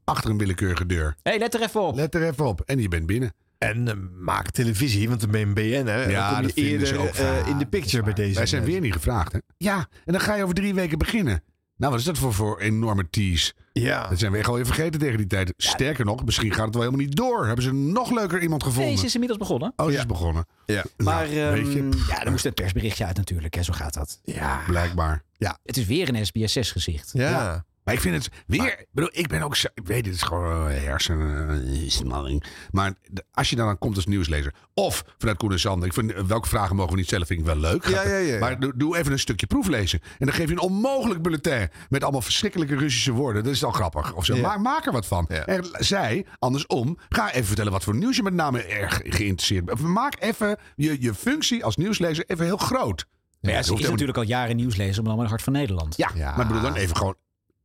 [0.05, 1.16] achter een willekeurige deur.
[1.22, 1.95] Hé, hey, let er even op.
[1.95, 2.61] Let er even op.
[2.61, 3.32] En je bent binnen.
[3.61, 6.03] En eh, maak televisie, want dan ben je een BN'er.
[6.03, 7.47] En Ja, dan kom dat je vinden ze eerder ook eh, vaak.
[7.47, 9.39] in de picture bij deze Wij zijn weer niet gevraagd, hè?
[9.57, 11.43] Ja, en dan ga je over drie weken beginnen.
[11.77, 13.53] Nou, wat is dat voor, voor enorme tease?
[13.73, 14.09] Ja.
[14.09, 15.53] Dat zijn we echt alweer vergeten tegen die tijd.
[15.57, 17.47] Sterker nog, misschien gaat het wel helemaal niet door.
[17.47, 18.89] Hebben ze nog leuker iemand gevonden?
[18.89, 19.73] Nee, ze is inmiddels begonnen.
[19.77, 20.47] Oh, ze is begonnen.
[20.67, 20.85] Ja.
[20.97, 21.79] Maar Nou, weet je.
[21.79, 23.55] ehm, ja, er moest een persberichtje uit natuurlijk.
[23.55, 24.21] Hè, zo gaat dat.
[24.25, 25.23] Ja, blijkbaar.
[25.37, 25.59] Ja.
[25.65, 27.11] Het is weer een SBS 6 gezicht.
[27.13, 27.65] Ja.
[27.91, 28.78] Maar ik vind het weer.
[28.78, 29.57] Ik bedoel, ik ben ook.
[29.57, 32.45] Ik weet, het is gewoon hersensmalling.
[32.70, 32.93] Maar
[33.32, 34.55] als je dan, dan komt als nieuwslezer.
[34.74, 35.86] Of vanuit Koen en Sander.
[35.86, 37.26] Ik vind, eh, welke vragen mogen we niet stellen?
[37.26, 37.88] Vind ik wel leuk.
[37.88, 38.38] Ja, ja, ja.
[38.38, 40.01] Maar doe, doe even een stukje proeflezen.
[40.18, 41.68] En dan geef je een onmogelijk bulletin.
[41.88, 43.45] Met allemaal verschrikkelijke Russische woorden.
[43.45, 44.14] Dat is al grappig.
[44.14, 44.34] Of zo.
[44.34, 44.43] Ja.
[44.43, 45.24] Maar maak er wat van.
[45.28, 45.47] Ja.
[45.47, 46.99] En zij, andersom.
[47.09, 49.80] Ga even vertellen wat voor nieuws je met name erg geïnteresseerd bent.
[49.80, 53.07] Maak even je, je functie als nieuwslezer even heel groot.
[53.41, 55.53] Maar ja, ze is helemaal natuurlijk al jaren nieuwslezer, maar dan met het Hart van
[55.53, 55.97] Nederland.
[55.97, 57.16] Ja, maar ik bedoel dan even gewoon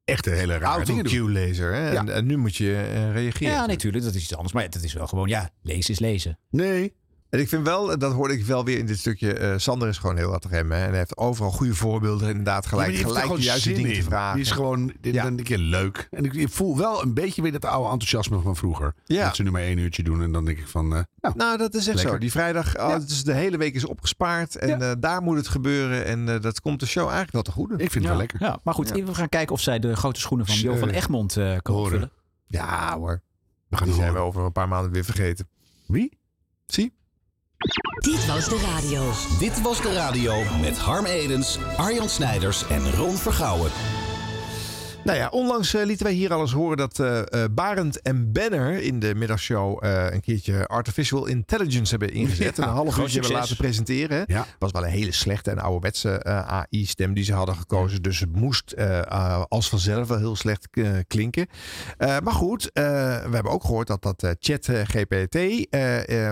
[0.06, 1.14] echt een hele rare dingen doen.
[1.14, 1.74] Autocue-lezer.
[1.74, 1.91] hè?
[1.91, 1.99] Ja.
[1.99, 3.53] En, en nu moet je eh, reageren.
[3.53, 4.53] Ja, natuurlijk, dat is iets anders.
[4.53, 6.39] Maar dat is wel gewoon, ja, lezen is lezen.
[6.49, 6.93] Nee.
[7.36, 9.33] En ik vind wel, dat hoorde ik wel weer in dit stukje.
[9.33, 10.77] eh, Sander is gewoon heel wat remmen.
[10.77, 10.83] hè.
[10.83, 12.29] En hij heeft overal goede voorbeelden.
[12.29, 14.36] Inderdaad, gelijk, gelijk de juiste dingen te vragen.
[14.36, 15.23] Die is gewoon dit, Ja.
[15.23, 16.07] dan een keer leuk.
[16.11, 18.93] En ik, ik voel wel een beetje weer dat oude enthousiasme van vroeger.
[19.05, 19.25] Ja.
[19.25, 20.95] Dat ze nu maar één uurtje doen en dan denk ik van...
[20.95, 22.13] eh, nou, Nou, dat is echt Lekker.
[22.13, 22.19] zo.
[22.19, 24.55] Die vrijdag, oh, het is de hele week is opgespaard.
[24.55, 26.05] En eh, daar moet het gebeuren.
[26.05, 27.73] En eh, dat komt de show eigenlijk wel te goede.
[27.73, 28.41] ik vind het wel lekker.
[28.41, 29.03] Ja, maar goed, Ja.
[29.03, 30.55] we gaan kijken of zij de grote schoenen van.
[30.55, 31.86] Jo van Egmond eh kan Horen.
[31.93, 32.11] opvullen.
[32.47, 33.21] Ja hoor.
[33.69, 35.47] We gaan Die zijn we over een paar maanden weer vergeten.
[35.88, 36.17] Wie?
[36.65, 36.93] Zie?
[37.99, 39.12] Dit was de radio.
[39.39, 43.72] Dit was de radio met Harm Edens, Arjan Snijders en Ron Vergouwen.
[45.06, 48.32] Nou ja, onlangs eh, lieten wij hier al eens horen dat eh eh, Barend en
[48.32, 49.84] Benner in de middagshow
[50.14, 52.43] een keertje artificial intelligence hebben ingezet.
[52.56, 54.24] Ja, en een half uurtje hebben laten presenteren.
[54.28, 54.45] Ja.
[54.60, 58.01] was wel een hele slechte en ouderwetse AI-stem die ze hadden gekozen.
[58.01, 58.76] Dus het moest
[59.47, 60.68] als vanzelf wel heel slecht
[61.08, 61.47] klinken.
[61.97, 62.82] Maar goed, we
[63.32, 65.36] hebben ook gehoord dat dat chat GPT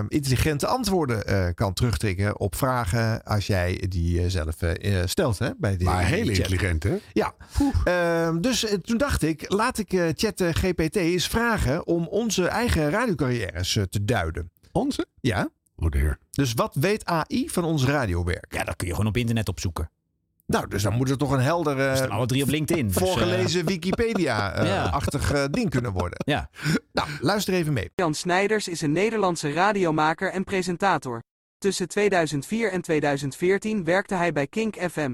[0.08, 4.56] intelligente antwoorden kan terugtrekken op vragen als jij die zelf
[5.06, 5.40] stelt.
[5.40, 6.96] Hè, bij die, Maar heel intelligent, hè?
[7.14, 7.34] Ja,
[7.84, 12.08] Ehm, dus eh, toen dacht ik, laat ik eh chat eh, GPT eens vragen om
[12.08, 14.52] onze eigen radiocarrières te duiden.
[14.72, 15.06] Onze?
[15.22, 16.18] Ja, Oh dear.
[16.32, 18.46] Dus wat weet AI van ons radiowerk?
[18.50, 19.90] Ja, dat kun je gewoon op internet opzoeken.
[20.46, 21.80] Nou, dus dan moet het toch een helder...
[21.80, 22.88] Er staan alle drie op LinkedIn.
[22.88, 23.66] dus, voorgelezen Ja.
[23.66, 26.20] Wikipedia-achtig ding kunnen worden.
[26.26, 26.50] Ja.
[26.92, 27.92] Nou, luister even mee.
[27.96, 31.24] Jan Snijders is een Nederlandse radiomaker en presentator.
[31.58, 35.12] Tussen 2004 en 2014 werkte hij bij Kink FM.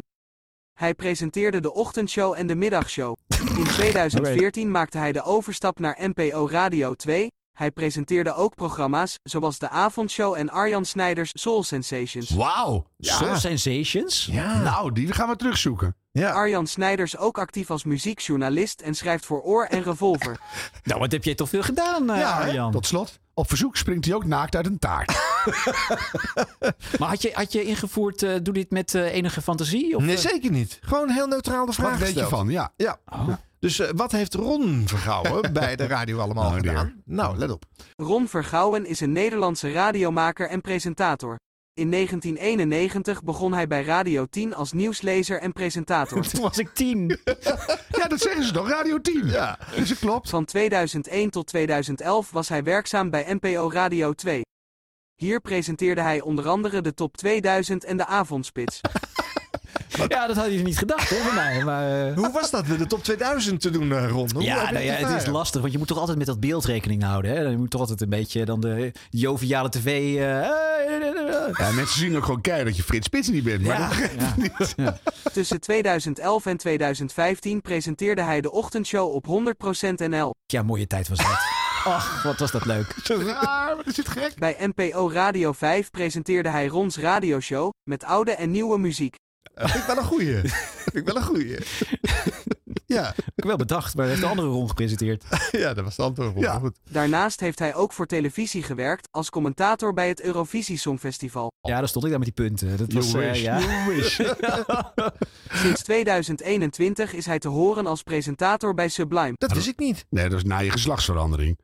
[0.80, 3.16] Hij presenteerde de ochtendshow en de middagshow.
[3.58, 7.32] In 2014 maakte hij de overstap naar NPO Radio 2.
[7.58, 12.30] Hij presenteerde ook programma's zoals de avondshow en Arjan Snijders Soul Sensations.
[12.30, 12.86] Wauw.
[13.00, 14.28] Soul Sensations?
[14.32, 14.62] Ja.
[14.62, 15.96] Nou, die gaan we terugzoeken.
[16.14, 20.40] Arjan Snijders ook actief als muziekjournalist en schrijft voor Oor en Revolver.
[20.84, 22.48] Nou, wat heb jij toch veel gedaan, eh, Ja, hè?
[22.48, 22.72] Arjan?
[22.72, 23.20] Tot slot.
[23.40, 25.18] Op verzoek springt hij ook naakt uit een taart.
[27.00, 29.96] Maar had je, had je ingevoerd, eh, doe dit met eh, enige fantasie?
[29.96, 30.22] Of, Nee, eh?
[30.22, 30.80] zeker niet.
[30.82, 32.50] Gewoon heel neutraal de vraag Wat weet je van?
[32.50, 32.74] Ja.
[32.76, 33.00] Ja.
[33.60, 36.64] Dus eh, wat heeft Ron Vergouwen bij de radio allemaal Oh, dear.
[36.78, 37.02] gedaan?
[37.06, 37.64] Nou, let op.
[37.96, 41.40] Ron Vergouwen is een Nederlandse radiomaker en presentator.
[41.80, 46.22] In 1991 begon hij bij Radio 10 als nieuwslezer en presentator.
[46.28, 47.08] Toen was ik tien.
[47.90, 48.70] Ja, dat zeggen ze toch?
[48.70, 49.28] Radio 10.
[49.28, 49.60] Ja.
[49.76, 50.30] Dus het klopt.
[50.30, 54.42] Van 2001 tot 2011 was hij werkzaam bij NPO Radio 2.
[55.16, 58.82] Hier presenteerde hij onder andere de Top 2000 en de Avondspits.
[60.08, 61.64] Ja, dat had je niet gedacht, hè, van mij.
[61.64, 64.30] Maar, eh, Hoe was dat met de top 2000 te doen, eh, Ron?
[64.34, 66.40] Hoe ja, nou ja, het het is lastig, want je moet toch altijd met dat
[66.40, 67.32] beeld rekening houden.
[67.32, 67.40] Hè?
[67.42, 69.86] Je moet toch altijd een beetje dan de joviale tv...
[70.16, 70.48] eh,
[71.58, 73.62] Ja, mensen zien ook gewoon keihard dat je Frits Spits niet bent.
[73.62, 74.94] Maar Ja, dat niet.
[75.34, 79.30] Tussen 2011 en 2015 presenteerde hij de ochtendshow op 100%
[80.10, 80.34] NL.
[80.46, 81.38] Ja, mooie tijd was dat.
[81.84, 82.96] Ach, wat was dat leuk.
[83.04, 84.34] Raar, wat is dit gek?
[84.36, 89.16] Bij NPO Radio 5 presenteerde hij Rons radioshow met oude en nieuwe muziek.
[89.68, 90.36] Vind ik wel een goeie.
[90.36, 91.58] Vind ik wel een goeie.
[92.86, 93.14] ja.
[93.36, 95.24] Ik wel bedacht, maar hij heeft de andere rond gepresenteerd.
[95.52, 96.34] ja, dat was de antwoord.
[96.34, 96.42] Ron.
[96.42, 96.60] Ja.
[96.60, 96.78] Goed.
[96.90, 101.52] Daarnaast heeft hij ook voor televisie gewerkt als commentator bij het Eurovisie Songfestival.
[101.62, 102.78] Ja, daar stond ik daar met die punten.
[102.78, 103.60] Dat was, eh, wish, ja.
[105.64, 109.34] Sinds 2021 is hij te horen als presentator bij Sublime.
[109.36, 110.06] Dat wist ik niet.
[110.10, 111.58] Nee, dat is na je geslachtsverandering.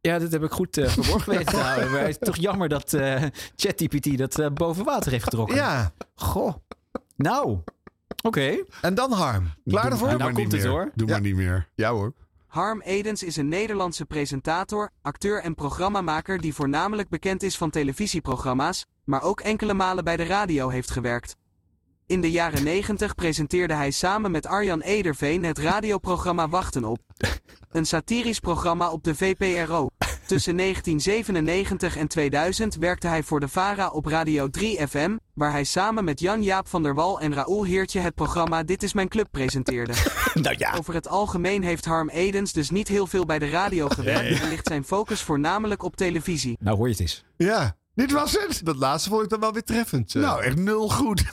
[0.00, 1.90] Ja, dat heb ik goed eh, verborgen weten te houden.
[1.90, 3.22] Maar het is toch jammer dat eh
[3.56, 5.56] ChatGPT dat boven water heeft getrokken.
[5.56, 5.92] Ja.
[6.14, 6.54] Goh.
[7.16, 7.58] Nou,
[8.22, 8.64] oké.
[8.80, 9.50] En dan Harm.
[9.64, 10.08] Klaar Doe- ervoor?
[10.08, 10.70] doe Nou maar komt niet het, meer.
[10.70, 10.90] hoor.
[10.94, 11.12] Doe Ja.
[11.12, 11.68] maar niet meer.
[11.74, 12.12] Ja hoor.
[12.46, 18.86] Harm Edens is een Nederlandse presentator, acteur en programmamaker die voornamelijk bekend is van televisieprogramma's,
[19.04, 21.36] maar ook enkele malen bij de radio heeft gewerkt.
[22.06, 26.98] In de jaren 90 presenteerde hij samen met Arjan Ederveen het radioprogramma Wachten op.
[27.70, 29.88] Een satirisch programma op de VPRO.
[30.26, 35.64] Tussen 1997 en 2000 werkte hij voor de VARA op Radio 3 FM, waar hij
[35.64, 39.28] samen met Jan-Jaap van der Wal en Raoul Heertje het programma Dit is mijn club
[39.30, 39.92] presenteerde.
[40.34, 40.74] Nou ja.
[40.78, 44.48] Over het algemeen heeft Harm Edens dus niet heel veel bij de radio gewerkt en
[44.48, 46.56] ligt zijn focus voornamelijk op televisie.
[46.60, 47.24] Nou hoor je het eens.
[47.36, 47.76] Ja.
[47.96, 48.60] Dit was het.
[48.64, 50.14] Dat laatste vond ik dan wel weer treffend.
[50.14, 50.22] eh.
[50.22, 51.24] Nou, echt nul goed.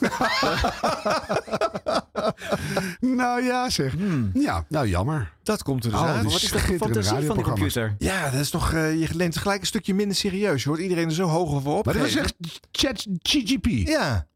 [3.00, 3.94] nou ja, zeg.
[4.34, 5.32] Ja, nou jammer.
[5.42, 6.22] dat komt er dus Oh, uit.
[6.24, 7.94] Wat is de fantasie van de computer?
[7.98, 10.62] Ja, dat is nog, eh, je leent gelijk een stukje minder serieus.
[10.62, 11.84] Je hoort iedereen er zo hoog over op.
[11.84, 12.34] Maar dat is echt
[12.72, 13.66] chat GGP.
[13.66, 14.26] Ja.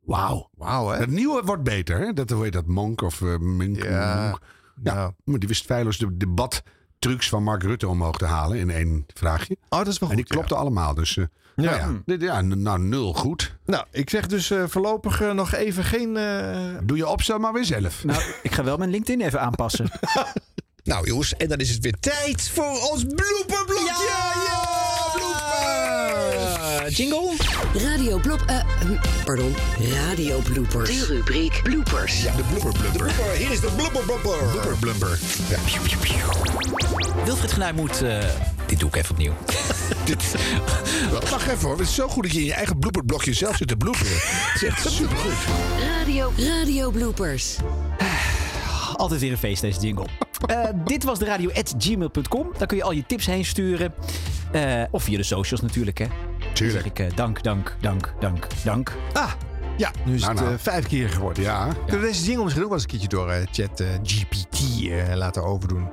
[0.00, 0.50] Wauw.
[0.54, 0.98] Wauw, hè?
[0.98, 2.12] Het nieuwe wordt beter, hè?
[2.12, 2.66] Dat, hoe heet dat?
[2.66, 3.82] Monk of eh, Mink?
[3.82, 4.22] Ja.
[4.28, 4.40] Monk.
[4.82, 5.12] Ja, Nou.
[5.24, 9.56] maar die wist feilloos de debattrucs van Mark Rutte omhoog te halen in één vraagje.
[9.68, 10.24] Oh, dat is wel En goed.
[10.26, 10.94] die klopte allemaal.
[10.94, 11.24] Dus eh,
[11.56, 11.62] Ja.
[11.64, 13.56] Nou, ja, dit- ja, nou, nul goed.
[13.66, 16.16] Nou, ik zeg dus eh, voorlopig eh, nog even geen...
[16.16, 18.04] eh, Doe je opstel maar weer zelf.
[18.04, 19.90] Nou, ik ga wel mijn LinkedIn even aanpassen.
[20.84, 24.08] Nou jongens, en dan is het weer tijd voor ons blooperblokje!
[24.08, 24.63] Eh,
[26.88, 27.32] jingle?
[27.74, 28.40] Radio blop...
[28.46, 29.54] eh, hm, pardon,
[29.92, 30.90] radio bloopers.
[30.90, 32.22] De rubriek bloopers.
[32.22, 33.30] Ja, de blooper blumper.
[33.36, 34.36] Hier is de blooper blumper.
[34.50, 35.18] Blubber blumper.
[35.48, 35.56] Ja.
[37.24, 38.02] Wilfried Genuij moet...
[38.02, 38.18] eh,
[38.66, 39.32] dit doe ik even opnieuw.
[41.30, 41.78] Wacht even hoor.
[41.78, 44.12] Het is zo goed dat je in je eigen blooperblokje zelf zit te bloeperen.
[44.16, 45.32] Het is echt supergoed.
[45.98, 47.56] Radio, radio bloopers.
[48.96, 50.06] Altijd weer een feest, deze jingle.
[50.46, 52.52] Eh, dit was de radio at gmail.com.
[52.58, 53.94] Daar kun je al je tips heen sturen.
[54.52, 56.06] Eh, of via de socials natuurlijk, hè.
[56.54, 56.82] Tuurlijk.
[56.82, 58.92] Zeg ik eh, dank, dank, dank, dank, dank.
[59.12, 59.32] Ah,
[59.76, 60.54] ja, nu is Nou, het nou.
[60.54, 61.42] eh, vijf keer geworden.
[61.42, 61.68] Ja.
[61.86, 64.60] Kunnen we deze jingle misschien ook wel eens een keertje door eh, chat eh, GPT
[64.90, 65.88] eh, laten overdoen?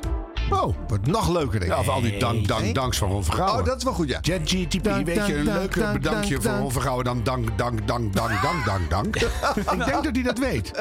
[0.51, 0.75] Oh.
[0.87, 1.77] Wordt nog leuker, denk ik.
[1.77, 3.59] Ja, of al die dank, dank, danks van Ron Vergouwen.
[3.59, 4.19] Oh, dat is wel goed, ja.
[4.21, 6.57] ChatGTP, Dank, weet dank, je, een leuker dank, bedankje dank, voor.
[6.57, 9.15] Ron Vergouwen dan dank, dank, dank, dank, dank, dank, dank.
[9.75, 10.71] ik denk dat hij dat weet.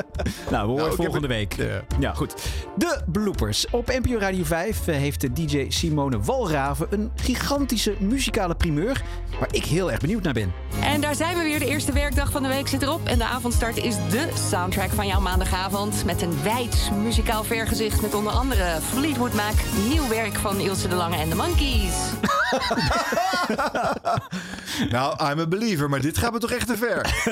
[0.51, 1.55] Nou, we horen heb volgende het- week.
[1.57, 1.83] Ja.
[1.99, 2.35] Ja, goed.
[2.77, 3.67] De bloopers.
[3.71, 9.03] Op NPO Radio 5 eh, heeft de DJ Simone Walraven een gigantische muzikale primeur...
[9.39, 10.53] waar ik heel erg benieuwd naar ben.
[10.81, 11.59] En daar zijn we weer.
[11.59, 13.07] De eerste werkdag van de week zit erop.
[13.07, 16.05] En de avondstart is de soundtrack van jouw maandagavond.
[16.05, 19.55] Met een wijd muzikaal vergezicht met onder andere Fleetwood Mac,
[19.89, 21.95] Nieuw werk van Ilse de Lange en de Monkeys.
[24.91, 27.23] Nou, I'm a believer, maar dit gaat me toch echt te ver.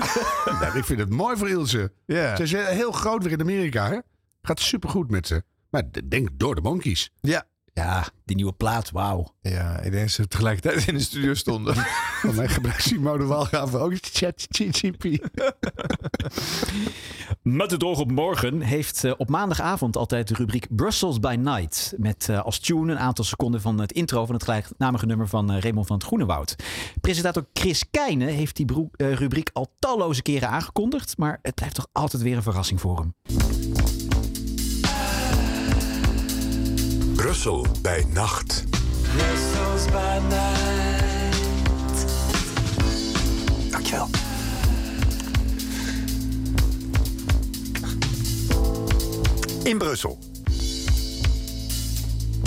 [0.61, 1.93] Ja, ik vind het mooi voor Ilse.
[2.07, 2.37] Ja.
[2.37, 3.99] Ze is heel groot weer in Amerika, hè?
[4.43, 5.43] Gaat supergoed met ze.
[5.71, 7.11] Maar denk door de monkeys.
[7.21, 7.45] Ja.
[7.79, 9.35] Ja, die nieuwe plaat, wauw.
[9.41, 11.75] Ja, ik denk dat ze tegelijkertijd in de studio stonden.
[12.21, 15.05] Van mij gebruikt Simone Walraven ook ChatGPT.
[17.43, 21.95] Met het oog op morgen heeft eh, op maandagavond altijd de rubriek Brussels by Night.
[21.97, 25.51] Met eh, als tune een aantal seconden van het intro van het gelijknamige nummer van
[25.51, 26.55] eh, Raymond van het Groenewoud.
[27.01, 28.67] Presentator Chris Keijne heeft die
[28.97, 31.17] rubriek al talloze keren aangekondigd.
[31.17, 33.15] Maar het blijft toch altijd weer een verrassing voor hem.
[37.29, 38.65] Brussel bij nacht.
[39.03, 42.07] Brussels by night.
[43.71, 44.09] Dankjewel.
[49.63, 50.19] In Brussel.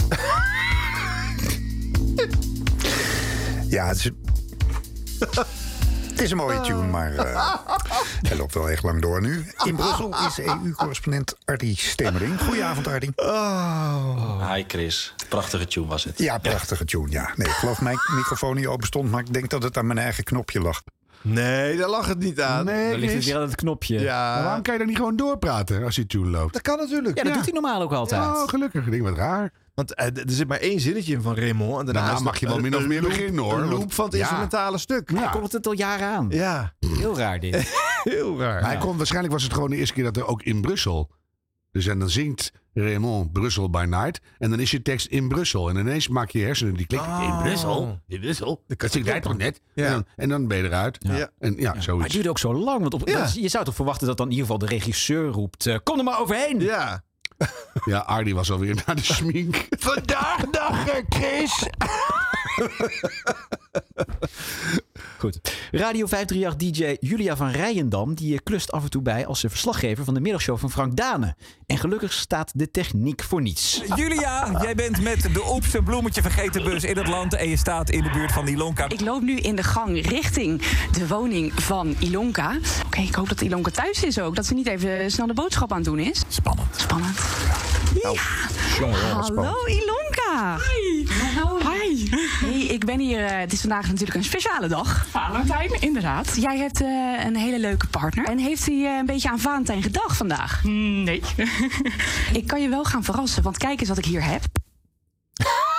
[3.69, 4.11] Ja, het is,
[6.11, 7.55] het is een mooie tune, maar eh,
[8.27, 9.45] hij loopt wel echt lang door nu.
[9.63, 12.41] In Brussel is EU-correspondent Ardy Stemering.
[12.41, 13.09] Goedenavond, Ardy.
[14.53, 16.17] Hi Chris, prachtige tune was het.
[16.17, 17.31] Ja, prachtige tune, ja.
[17.35, 19.99] Nee, ik geloof mijn microfoon niet open stond, maar ik denk dat het aan mijn
[19.99, 20.81] eigen knopje lag.
[21.21, 22.65] Nee, daar lag het niet aan.
[22.65, 23.99] Nee, Dan ligt het weer aan het knopje.
[23.99, 24.33] Ja.
[24.33, 26.53] Maar waarom kan je dan niet gewoon doorpraten als die tune loopt?
[26.53, 27.17] Dat kan natuurlijk.
[27.17, 28.21] Ja, dat doet hij normaal ook altijd.
[28.21, 28.85] Oh, gelukkig.
[28.85, 29.51] Ik denk wat raar.
[29.73, 31.79] Want eh, d- er zit maar één zinnetje in van Raymond.
[31.79, 33.59] En daarna Nou, is mag je wel een- min of een meer loop- beginnen, hoor.
[33.59, 34.19] Een loop van het Ja.
[34.19, 35.11] instrumentale stuk.
[35.15, 36.27] Hij komt het al jaren aan.
[36.29, 37.55] Ja, Heel raar dit.
[38.03, 38.61] heel raar.
[38.61, 41.11] Maar hij kon, waarschijnlijk was het gewoon de eerste keer dat er ook in Brussel.
[41.71, 44.21] Dus en dan zingt Raymond Brussel by Night.
[44.37, 45.69] En dan is je tekst in Brussel.
[45.69, 47.09] En ineens maak je je hersenen die klikken.
[47.11, 47.23] Oh.
[47.23, 47.99] In Brussel?
[48.07, 48.63] In Brussel?
[48.67, 49.61] Dat zingt hij toch net?
[49.73, 49.85] Ja.
[49.85, 50.97] En, dan, en dan ben je eruit.
[50.99, 51.29] Ja.
[51.39, 52.79] En ja, Maar het duurde ook zo lang.
[52.81, 53.17] Want op, Ja.
[53.19, 55.65] dat is- je zou toch verwachten dat dan in ieder geval de regisseur roept...
[55.65, 56.59] eh, kom er maar overheen.
[56.59, 57.03] Ja.
[57.85, 59.67] Ja, Ardy was alweer naar de schmink.
[59.69, 61.63] Vandaag dag, eh, Chris.
[65.17, 65.39] Goed.
[65.71, 68.13] Radio 538-dj Julia van Rijendam...
[68.13, 71.35] die klust af en toe bij als verslaggever van de middagshow van Frank Dane.
[71.65, 73.81] En gelukkig staat de techniek voor niets.
[73.95, 77.57] Julia, jij bent met de Oeps een bloemetje vergeten bus in het land en je
[77.57, 78.89] staat in de buurt van Ilonka.
[78.89, 82.57] Ik loop nu in de gang richting de woning van Ilonka.
[82.85, 84.35] Oké, ik hoop dat Ilonka thuis is ook.
[84.35, 86.23] Dat ze niet even snel de boodschap aan het doen is.
[86.27, 86.67] Spannend.
[86.75, 87.19] Spannend.
[88.03, 88.13] Ja.
[89.13, 90.10] Hallo Ilonka.
[90.31, 91.05] Hi.
[91.63, 92.09] Hi.
[92.39, 93.25] Hey, ik ben hier.
[93.25, 95.05] eh, het is vandaag natuurlijk een speciale dag.
[95.09, 96.35] Valentijn, inderdaad.
[96.35, 98.25] Jij hebt eh, een hele leuke partner.
[98.25, 100.63] En heeft hij eh, een beetje aan Valentijn gedacht vandaag?
[100.63, 101.21] Nee.
[102.39, 104.41] ik kan je wel gaan verrassen, want kijk eens wat ik hier heb.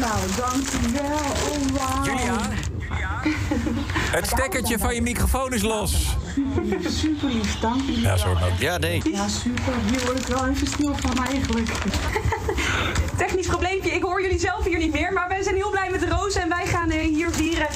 [0.00, 1.18] Nou, dankjewel.
[1.18, 2.04] Oh, wauw.
[2.04, 2.38] Julia,
[4.10, 6.16] het stekkertje van je microfoon is los.
[6.88, 8.00] Super lief, dank je.
[8.00, 8.40] Ja, sorry.
[8.40, 9.02] maar- Ja, nee.
[9.12, 9.72] Ja, super.
[9.90, 11.68] Hier word ik wel even stil van eigenlijk.
[13.16, 15.12] Technisch probleempje, ik hoor jullie zelf hier niet meer.
[15.12, 17.66] Maar wij zijn heel blij met de rozen en wij gaan eh, hier vieren.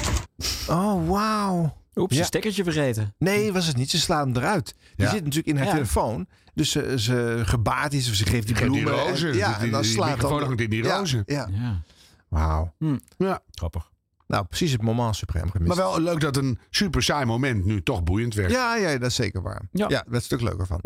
[0.69, 1.77] Oh, wauw.
[1.95, 2.19] Oeps, Ja.
[2.19, 3.13] een stekkertje vergeten.
[3.17, 3.89] Nee, was het niet.
[3.89, 4.75] Ze slaan hem eruit.
[4.95, 5.11] Die Ja.
[5.11, 5.71] zit natuurlijk in haar Ja.
[5.71, 6.27] telefoon.
[6.53, 8.93] Dus ze, ze gebaart iets of ze geeft die die bloemen.
[8.93, 9.35] en- rozen.
[9.35, 10.43] ja, Die- en dan die slaat dan...
[10.43, 11.23] hangt in die Ja, rozen.
[11.25, 11.49] Ja.
[11.51, 11.81] Ja.
[12.29, 12.73] Wauw.
[13.17, 13.39] Ja.
[13.51, 13.89] Grappig.
[14.27, 15.67] Nou, precies het moment suprem gemist.
[15.67, 18.51] Maar wel leuk dat een super saai moment nu toch boeiend werd.
[18.51, 19.61] Ja, ja, dat is zeker waar.
[19.71, 19.83] Ja.
[19.83, 20.81] Ja, daar werd een stuk leuker van.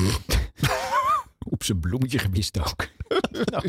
[1.59, 2.87] Oeps, een bloemetje gemist ook.
[3.51, 3.63] nou.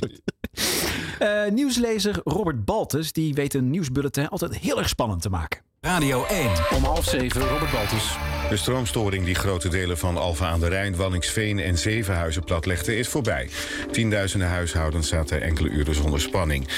[1.18, 5.60] Eh, nieuwslezer Robert Baltus die weet een nieuwsbulletin altijd heel erg spannend te maken.
[5.80, 6.50] Radio 1.
[6.74, 8.16] Om half zeven, Robert Baltus.
[8.48, 13.08] De stroomstoring die grote delen van Alfa aan de Rijn, Wallingsveen en Zevenhuizen platlegde is
[13.08, 13.50] voorbij.
[13.90, 16.68] Tienduizenden huishoudens zaten enkele uren zonder spanning.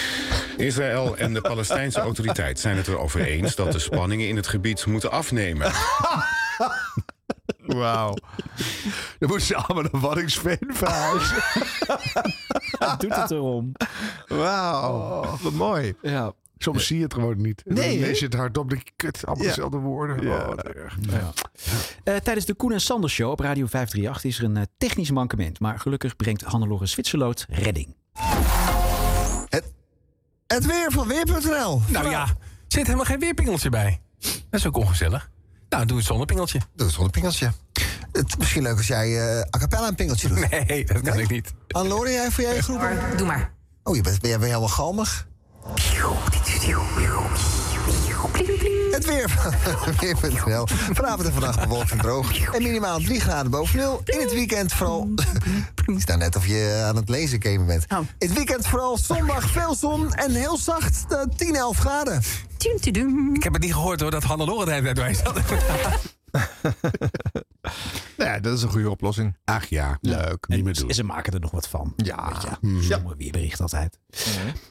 [0.56, 4.86] Israël en de Palestijnse autoriteit zijn het erover eens dat de spanningen in het gebied
[4.86, 5.72] moeten afnemen.
[7.74, 8.14] Wauw.
[9.18, 11.36] Dan moeten ze allemaal naar Waddingsveen verhuizen.
[12.98, 13.72] Doet het erom.
[14.26, 15.38] Wauw.
[15.42, 15.94] Wat mooi.
[16.02, 16.32] Ja.
[16.58, 17.62] Soms zie je het gewoon niet.
[17.66, 18.68] En Nee, dan lees je het hardop.
[18.70, 19.50] denk je, kut, allemaal Ja.
[19.50, 20.22] dezelfde woorden.
[20.26, 20.38] Ja.
[20.40, 20.98] Oh, wat erg.
[22.04, 25.10] Eh, tijdens de Koen en Sanders Show op Radio 538 is er een eh, technisch
[25.10, 25.60] mankement.
[25.60, 27.94] Maar gelukkig brengt Hannelore Zwitserloot redding.
[30.46, 31.80] Het weer van Weer.nl.
[31.88, 32.26] Nou ja,
[32.68, 34.00] zit helemaal geen weerpingeltje bij.
[34.20, 35.30] Dat is ook ongezellig.
[35.72, 36.58] Nou, doe het zonder pingeltje.
[36.74, 37.52] Doe het zonder pingeltje.
[38.12, 40.50] Het, misschien leuk als jij eh a cappella een pingeltje doet.
[40.66, 41.52] Nee, dat kan ik niet.
[41.68, 42.98] Anne-Lore, jij voor jij groepen?
[43.16, 43.52] Doe maar.
[43.82, 45.26] Oh, je bent, ben jij ben helemaal galmig?
[48.92, 49.52] Het weer van
[50.00, 50.66] Weer.nl.
[50.92, 52.54] Vanavond en vannacht bewolkt en droog.
[52.54, 54.00] En minimaal 3 graden boven nul.
[54.04, 55.08] In het weekend vooral...
[55.84, 57.86] Het is nou net of je aan het lezen gamen bent.
[57.88, 62.22] In het weekend vooral zondag veel zon en heel zacht eh, 10, 11 graden.
[63.34, 65.40] Ik heb het niet gehoord hoor, dat Hannelore bij zat.
[68.16, 69.36] Nou Ja, dat is een goede oplossing.
[69.44, 70.48] Ach ja, leuk.
[70.48, 70.88] Niet meer doen.
[70.88, 71.92] En ze maken er nog wat van.
[71.96, 72.28] Ja.
[72.32, 72.48] Weet je.
[72.60, 72.82] Mhm.
[72.82, 73.98] Stomme weerbericht altijd.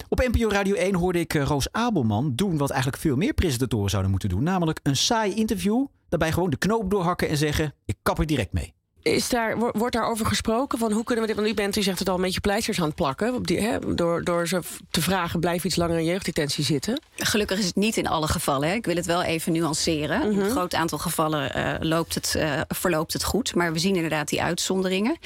[0.09, 3.89] Op NPO Radio 1 hoorde ik eh, Roos Abelman doen wat eigenlijk veel meer presentatoren
[3.89, 4.43] zouden moeten doen.
[4.43, 5.86] Namelijk een saai interview.
[6.09, 8.74] Daarbij gewoon de knoop doorhakken en zeggen: ik kap er direct mee.
[9.02, 10.78] Is daar, wo- wordt daarover gesproken?
[10.80, 11.39] Van hoe kunnen we dit?
[11.39, 13.34] Want u bent, u zegt het al, een beetje pleisters aan het plakken.
[13.34, 14.60] Op die, hè, door, door ze
[14.91, 17.02] te vragen: blijf iets langer in jeugddetentie zitten.
[17.16, 18.68] Gelukkig is het niet in alle gevallen.
[18.70, 18.74] Hè.
[18.76, 20.22] Ik wil het wel even nuanceren.
[20.22, 20.39] In Mhm.
[20.39, 23.56] een groot aantal gevallen eh, loopt het, eh, verloopt het goed.
[23.56, 25.18] Maar we zien inderdaad die uitzonderingen.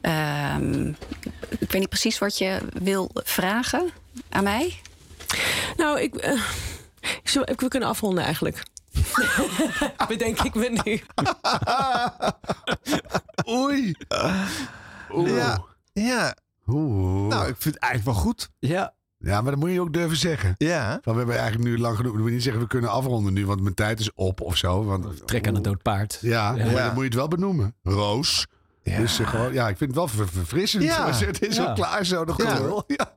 [0.00, 0.88] Ehm,
[1.58, 3.90] ik weet niet precies wat je wil vragen
[4.28, 4.80] aan mij.
[5.76, 6.40] Nou, ik, eh,
[7.56, 8.62] we kunnen afronden eigenlijk.
[10.08, 11.00] Bedenk ik me nu.
[13.58, 13.94] Oei.
[15.14, 15.36] Oeh.
[15.36, 15.62] Ja.
[15.92, 16.36] Ja.
[16.66, 17.28] Oeh.
[17.28, 18.50] Nou, ik vind het eigenlijk wel goed.
[18.58, 18.94] Ja.
[19.18, 20.54] Ja, maar dat moet je ook durven zeggen.
[20.58, 20.98] Ja.
[21.02, 22.10] Van, we hebben eigenlijk nu lang genoeg.
[22.12, 24.84] We moeten niet zeggen we kunnen afronden nu, want mijn tijd is op of zo.
[24.84, 26.18] Want, Trek aan het dood paard.
[26.20, 26.64] Ja, Ja.
[26.64, 26.84] maar Ja.
[26.84, 27.74] dan moet je het wel benoemen.
[27.82, 28.46] Roos.
[28.82, 30.82] Dus eh, gewoon, ja, ik vind het wel ver- verfrissend.
[30.82, 31.12] Ja.
[31.26, 31.64] Het is Ja.
[31.64, 32.54] al klaar zo, de Ja.
[32.54, 32.84] gelul.
[32.86, 33.12] Ja.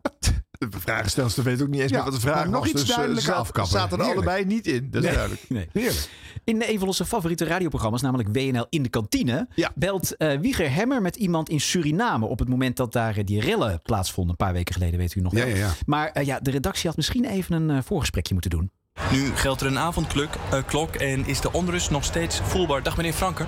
[0.70, 2.70] De vragenstelster weet ook niet eens Ja, meer wat de vraag maar nog was.
[2.70, 3.72] iets dus, eh, duidelijker zat- afkappen.
[3.72, 4.28] zaten er Heerlijk.
[4.28, 4.88] allebei niet in.
[4.91, 5.16] Dat is Nee.
[5.18, 5.45] duidelijk.
[5.49, 5.70] Nee.
[5.74, 6.09] Heerlijk.
[6.43, 11.01] In een van onze favoriete radioprogramma's, namelijk WNL in de kantine, belt eh, Wieger Hemmer
[11.01, 14.32] met iemand in Suriname op het moment dat daar eh, die rellen plaatsvonden.
[14.39, 15.47] Een paar weken geleden, weet u nog wel.
[15.47, 15.72] Ja, ja, ja.
[15.86, 18.72] Maar ja, de redactie had misschien even een voorgesprekje moeten doen.
[19.11, 20.30] Nu geldt er een avondklok
[20.66, 22.84] klok en is de onrust nog steeds voelbaar.
[22.84, 23.47] Dag meneer Franker.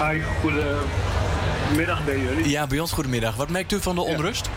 [0.00, 2.48] Hi, goedemiddag bij jullie.
[2.48, 3.36] Ja, bij ons goedemiddag.
[3.36, 4.48] Wat merkt u van de onrust?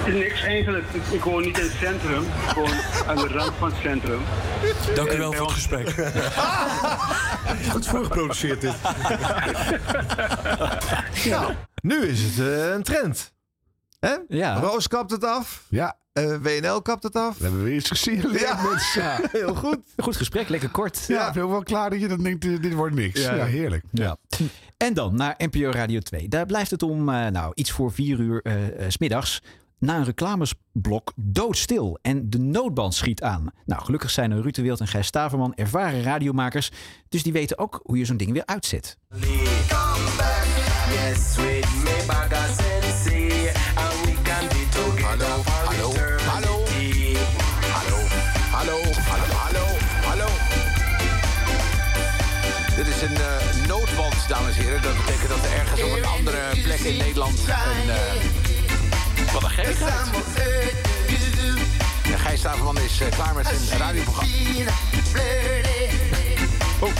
[0.00, 0.84] Het is niks eigenlijk.
[0.92, 2.70] Ik, ik woon niet in het centrum, gewoon
[3.06, 4.20] aan de rand van het centrum.
[4.94, 5.90] Dank u wel voor het gesprek.
[7.72, 8.74] Goed voorgeproduceerd dit.
[11.24, 11.56] Ja.
[11.82, 13.32] Nu is het eh, een trend.
[13.98, 14.16] Hè?
[14.28, 14.60] Ja.
[14.60, 15.64] Roos kapt het af.
[15.68, 15.96] Ja.
[16.12, 17.36] Eh, WNL kapt het af.
[17.36, 18.32] We hebben weer iets gezien.
[18.32, 18.62] Ja.
[18.62, 19.02] mensen.
[19.02, 19.20] Ja.
[19.32, 19.78] Heel goed.
[19.96, 21.04] Goed gesprek, lekker kort.
[21.08, 23.22] Ja, ik ben wel klaar dat je dan denkt, dit wordt niks.
[23.22, 23.34] Ja.
[23.34, 23.84] Ja, heerlijk.
[23.90, 24.16] Ja.
[24.82, 26.28] En dan naar NPO Radio 2.
[26.28, 29.42] Daar blijft het om eh, nou, iets voor vier uur eh, eh, 's middags
[29.80, 31.98] na een reclamesblok doodstil.
[32.02, 33.46] En de noodband schiet aan.
[33.64, 36.70] Nou, gelukkig zijn er Ruud Wild en Gijs Staverman ervaren radiomakers.
[37.08, 38.98] Dus die weten ook hoe je zo'n ding weer uitzet.
[39.08, 39.18] Hallo,
[48.50, 48.78] hallo,
[49.08, 49.64] hallo, hallo,
[50.04, 50.26] hallo.
[52.76, 54.82] Dit is een eh, noodband, dames en heren.
[54.82, 57.90] Dat betekent dat er ergens op een andere plek in Nederland een...
[57.90, 58.39] eh,
[59.32, 60.08] wat een gekkigheid.
[62.04, 64.34] Ja, Gijs Staverman is eh, klaar met zijn radioprogramma.
[66.80, 66.90] Oh.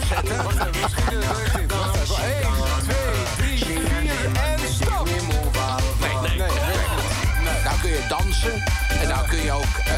[0.00, 1.72] Misschien werkt dit.
[1.72, 2.24] Wacht even.
[2.24, 2.42] 1,
[2.84, 2.96] 2,
[3.36, 3.84] 3, 4
[4.34, 5.04] en stop!
[6.00, 6.48] Nee, nee, nee.
[7.64, 8.62] Nou kun je dansen
[9.02, 9.76] en nou kun je ook...
[9.84, 9.94] eh,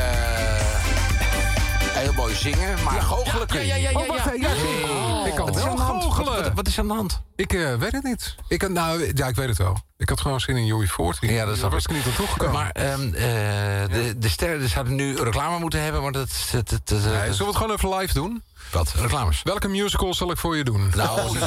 [1.92, 4.06] Heel mooi zingen, maar goochelen kun je ja, ja, ja, Oh,
[4.40, 5.17] ja.
[5.28, 6.02] Ik kan is wel de hand?
[6.02, 6.32] goochelen.
[6.34, 7.20] Wat- Wat, wat is er aan de hand?
[7.36, 8.34] Ik eh, weet het niet.
[8.48, 9.76] Ik, had- nou, ja, ik weet het wel.
[9.96, 11.16] Ik had gewoon zin in Joey Voort.
[11.20, 11.90] Ja, dat snap was ik.
[11.90, 12.52] niet aan toegekomen.
[12.54, 13.12] Maar ehm, eh,
[13.92, 16.28] de, de sterren zouden nu reclame moeten hebben, maar dat...
[16.52, 18.42] dat, dat, dat- Nee, zullen we het gewoon even live doen?
[18.72, 18.92] Wat?
[18.96, 19.40] Reclames?
[19.44, 20.92] Welke musical zal ik voor je doen?
[20.96, 21.38] Nou,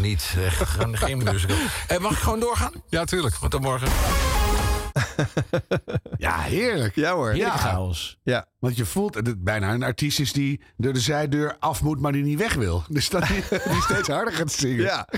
[0.00, 0.34] niet.
[0.44, 1.56] Echt, geen musical.
[1.86, 2.72] Eh, mag ik gewoon doorgaan?
[2.88, 3.34] Ja, tuurlijk.
[3.48, 3.88] Tot morgen.
[6.16, 6.94] Ja, heerlijk.
[6.94, 7.30] Ja hoor.
[7.30, 7.62] Heerlijke Ja.
[7.62, 8.18] chaos.
[8.22, 8.46] Ja.
[8.58, 12.00] Want je voelt dat het bijna een artiest is die door de zijdeur af moet,
[12.00, 12.82] maar die niet weg wil.
[12.88, 13.42] Dus dat die,
[13.72, 14.82] die steeds harder gaat zingen.
[14.84, 15.08] Ja.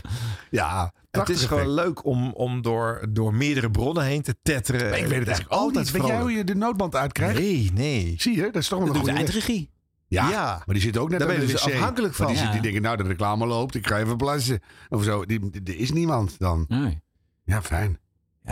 [0.50, 4.90] Ja, Het is gewoon leuk om, om door, door meerdere bronnen heen te tetteren.
[4.90, 5.92] Maar ik weet het eigenlijk altijd niet.
[5.94, 7.38] Weet jij hoe je de noodband uitkrijgt?
[7.38, 8.14] Nee, nee.
[8.18, 8.42] Zie je?
[8.42, 9.70] Dat is toch wel een goede eindregie.
[10.08, 10.62] Ja, Ja.
[10.66, 11.62] maar die zit ook net Daar ben de je wc.
[11.64, 12.36] dus afhankelijk die, van.
[12.36, 12.60] zit, die Ja.
[12.62, 14.60] denken, nou, de reclame loopt, ik ga even plassen.
[14.88, 15.24] Of zo.
[15.24, 16.64] Die, die- er is niemand dan.
[16.68, 17.00] Nee.
[17.44, 17.98] Ja, fijn.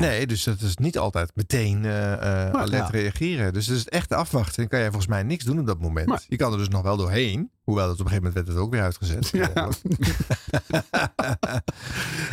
[0.00, 2.88] Nee, dus dat is niet altijd meteen eh, alert ja.
[2.90, 3.52] reageren.
[3.52, 4.56] Dus het is echt afwachten.
[4.56, 6.06] Dan kan jij volgens mij niks doen op dat moment.
[6.06, 7.50] Maar- Je kan er dus nog wel doorheen.
[7.64, 9.28] Hoewel het op een gegeven moment werd het ook weer uitgezet.
[9.32, 9.52] Ja.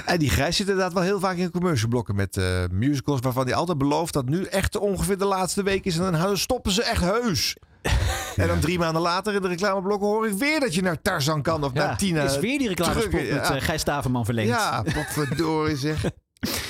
[0.06, 3.20] en die Grijs zit inderdaad wel heel vaak in commercialblokken met eh, musicals...
[3.20, 5.98] waarvan hij altijd belooft dat nu echt ongeveer de laatste week is...
[5.98, 7.56] en dan stoppen ze echt heus.
[8.36, 11.42] En dan drie maanden later in de reclameblokken hoor ik weer dat je naar Tarzan
[11.42, 12.24] kan of Ja, naar Tina.
[12.24, 14.50] is weer die reclamespot met eh, Gijs Staverman verlengd.
[14.50, 16.04] Ja, potverdorie zeg.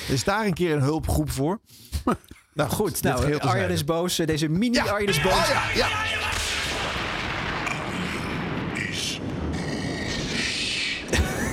[0.08, 1.60] Is daar een keer een hulpgroep voor?
[2.54, 4.16] Nou goed, nou, Arjan is boos.
[4.16, 5.32] Deze mini-Arjan is boos.
[5.32, 5.88] Oh ja, ja.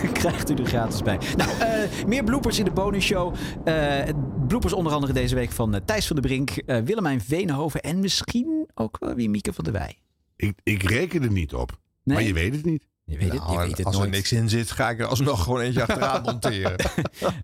[0.20, 1.20] krijgt u er gratis bij.
[1.38, 3.36] Nou, eh, meer bloopers in de bonusshow.
[3.64, 4.10] Eh
[4.48, 8.70] bloopers onder andere deze week van eh, Thijs van der Brink, Willemijn Veenhoven en misschien
[8.74, 9.98] ook wel weer Mieke van der Wij.
[10.36, 11.80] Ik, ik reken er niet op.
[12.04, 12.86] Maar je weet het niet.
[13.10, 15.06] Je weet het, je Nou, weet het als er niks in zit, ga ik er
[15.06, 16.76] alsnog gewoon eentje achteraan monteren.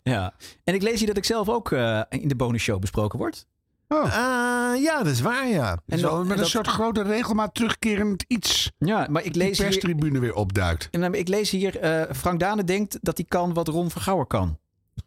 [0.03, 0.33] Ja.
[0.63, 3.45] En ik lees hier dat ik zelf ook eh, in de bonusshow besproken word.
[3.87, 4.03] Oh.
[4.03, 5.71] Ah, ja, dat is waar, ja.
[5.87, 8.71] En dat- met en een dat- soort grote regelmaat terugkerend iets.
[8.77, 10.87] Ja, maar ik lees hier, perstribune weer opduikt.
[10.91, 14.57] en ik lees hier eh, Frank Dane denkt dat hij kan wat Ron Vergouwer kan.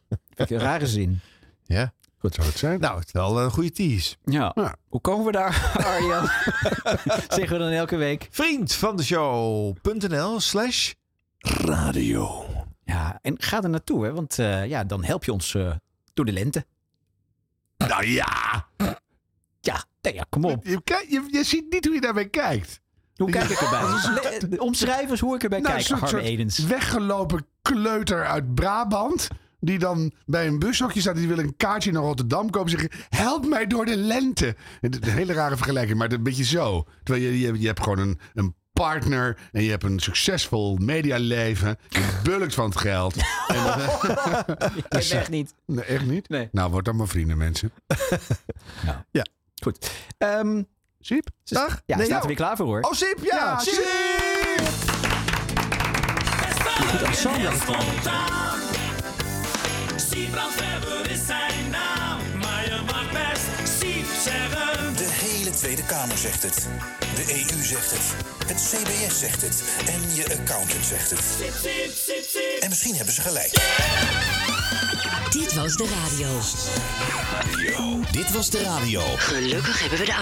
[0.08, 1.20] Vind ik een rare zin.
[1.64, 1.92] Ja.
[2.18, 2.80] Goed zou het zijn.
[2.80, 4.16] Nou, het is wel een goede tease.
[4.24, 4.52] Ja.
[4.54, 4.76] Ja.
[4.88, 6.26] Hoe komen we daar, Arjan?
[7.38, 8.28] Zeggen we dan elke week.
[8.30, 10.92] Vriend van de show.nl slash
[11.38, 12.44] radio.
[12.84, 14.12] Ja, en ga er naartoe, hè?
[14.12, 15.70] want eh, ja, dan help je ons eh,
[16.14, 16.66] door de lente.
[17.76, 18.66] Nou ja.
[19.60, 20.64] Ja, nee, ja kom op.
[20.64, 22.80] Je, je, je ziet niet hoe je daarbij kijkt.
[23.16, 24.58] Hoe kijk ik erbij?
[24.68, 26.58] Omschrijf eens hoe ik erbij Nou, kijk, Harm Edens.
[26.58, 29.28] weggelopen kleuter uit Brabant.
[29.60, 31.16] Die dan bij een bushokje staat.
[31.16, 32.70] Die wil een kaartje naar Rotterdam kopen.
[32.70, 34.56] Zeggen: Help mij door de lente.
[34.80, 36.84] Een hele rare vergelijking, maar een beetje zo.
[37.02, 39.38] Terwijl je, je, je hebt gewoon een, een partner.
[39.52, 41.76] En je hebt een succesvol medialeven.
[41.88, 43.14] Je bulkt van het geld.
[43.48, 43.62] En
[44.88, 45.54] het echt niet.
[45.66, 46.28] Nee, echt niet?
[46.28, 46.48] Nee.
[46.52, 47.72] Nou, word dan maar vrienden, mensen.
[49.10, 49.26] Ja.
[49.62, 49.90] Goed.
[50.18, 50.62] Ehm
[51.00, 51.28] Siep?
[51.44, 51.82] Dag.
[51.86, 52.80] ja, Nee, staat er weer klaar voor hoor.
[52.80, 53.36] Oh, Sip, ja.
[53.36, 53.84] Ja, Sip.
[56.90, 58.47] Goed, ensemble.
[60.10, 64.96] Siebrandweber is zijn naam, maar je mag best Siep zeggen.
[64.96, 66.66] De hele Tweede Kamer zegt het.
[67.14, 68.14] De EU zegt het.
[68.46, 69.62] Het CBS zegt het.
[69.86, 71.20] En je accountant zegt het.
[71.38, 72.60] Siep, siep, siep, siep.
[72.62, 73.52] En misschien hebben ze gelijk.
[75.30, 76.28] Dit was de radio.
[78.12, 79.00] Dit was de radio.
[79.16, 80.14] Gelukkig hebben we de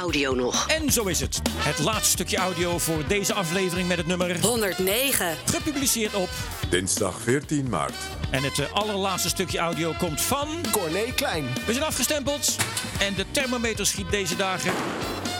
[0.00, 0.66] audio nog.
[0.68, 1.40] En zo is het.
[1.56, 5.36] Het laatste stukje audio voor deze aflevering met het nummer 109.
[5.44, 6.28] gepubliceerd op.
[6.70, 7.94] Dinsdag 14 maart.
[8.30, 10.48] En het eh, allerlaatste stukje audio komt van.
[10.70, 11.44] Corné Klein.
[11.66, 12.56] We zijn afgestempeld.
[12.98, 14.72] En de thermometer schiet deze dagen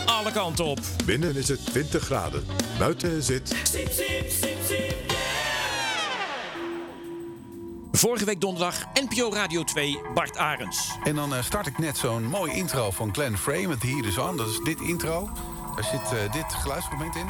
[0.07, 0.80] alle kanten op.
[1.04, 2.44] Binnen is het 20 graden.
[2.78, 5.05] Buiten zit Siep, siep, siep, siep.
[7.97, 10.90] Vorige week donderdag NPO Radio 2 Bart Arends.
[11.05, 14.18] En dan eh, start ik net zo'n mooi intro van Glenn Frey met Hier is
[14.18, 14.36] On.
[14.36, 15.30] Dat is dit intro.
[15.74, 17.26] Daar zit eh, dit geluidsfragment in.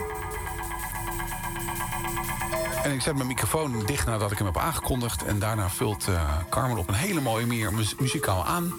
[2.83, 5.25] En ik zet mijn microfoon dicht nadat ik hem heb aangekondigd.
[5.25, 8.73] En daarna vult eh, Carmen op een hele mooie manier mu- muzikaal aan.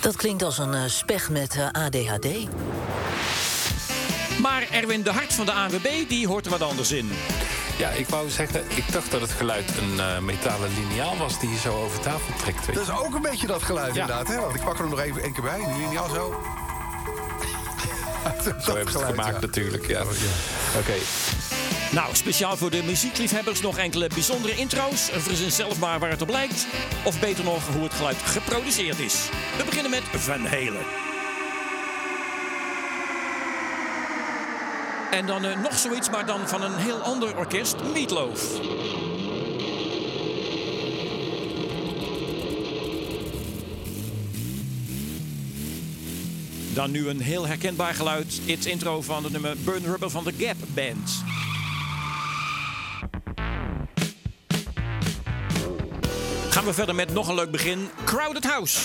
[0.00, 2.26] Dat klinkt als een speg met ADHD.
[4.40, 7.10] Maar Erwin de Hart van de ANWB die hoort er wat anders in.
[7.78, 11.50] Ja, ik wou zeggen, ik dacht dat het geluid een eh, metalen liniaal was die
[11.50, 12.66] je zo over tafel trekt.
[12.66, 14.00] Weet Dat is ook een beetje dat geluid Ja.
[14.00, 14.28] inderdaad.
[14.28, 14.40] Hè?
[14.40, 15.56] Want ik pak er nog even één keer bij.
[15.58, 16.34] Die lineaal zo.
[18.64, 20.02] Zo hebben ze het gemaakt natuurlijk, ja.
[20.78, 20.94] Oké.
[21.90, 25.08] Nou, speciaal voor de muziekliefhebbers nog enkele bijzondere intro's.
[25.12, 26.66] Verzin zelf maar waar het op lijkt.
[27.02, 29.14] Of beter nog, hoe het geluid geproduceerd is.
[29.56, 31.03] We beginnen met Van Halen.
[35.14, 38.60] En dan eh, nog zoiets, maar dan van een heel ander orkest, Meatloaf.
[46.74, 48.40] Dan nu een heel herkenbaar geluid.
[48.44, 51.22] Het intro van het nummer Burn Rubber van de Gap Band.
[56.50, 57.88] Gaan we verder met nog een leuk begin.
[58.04, 58.80] Crowded House.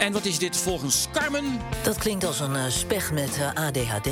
[0.00, 1.60] En wat is dit volgens Carmen?
[1.82, 4.08] Dat klinkt als een speg met eh, ADHD.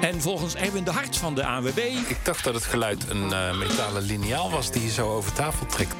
[0.00, 1.78] En volgens Erwin de Hart van de ANWB.
[2.08, 5.66] Ik dacht dat het geluid een eh, metalen liniaal was die je zo over tafel
[5.66, 5.94] trekt.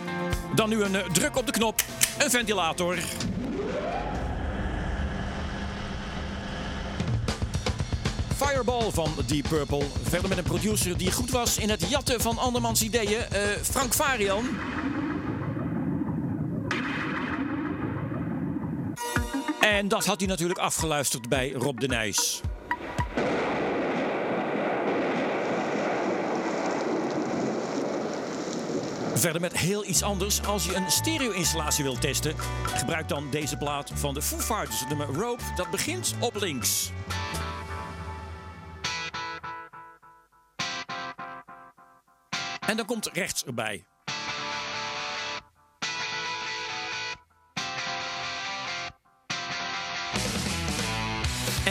[0.55, 1.83] Dan nu een druk op de knop.
[2.19, 2.97] Een ventilator.
[8.37, 9.85] Fireball van Deep Purple.
[10.03, 13.21] Verder met een producer die goed was in het jatten van andermans ideeën.
[13.31, 14.49] eh, Frank Varian.
[19.61, 22.41] En dat had hij natuurlijk afgeluisterd bij Rob de Nijs.
[29.15, 30.43] Verder met heel iets anders.
[30.43, 32.35] Als je een stereo-installatie wilt testen,
[32.65, 35.43] gebruik dan deze plaat van de Foo Fighters, nummer Rope.
[35.57, 36.91] Dat begint op links.
[42.67, 43.90] En dan komt rechts erbij.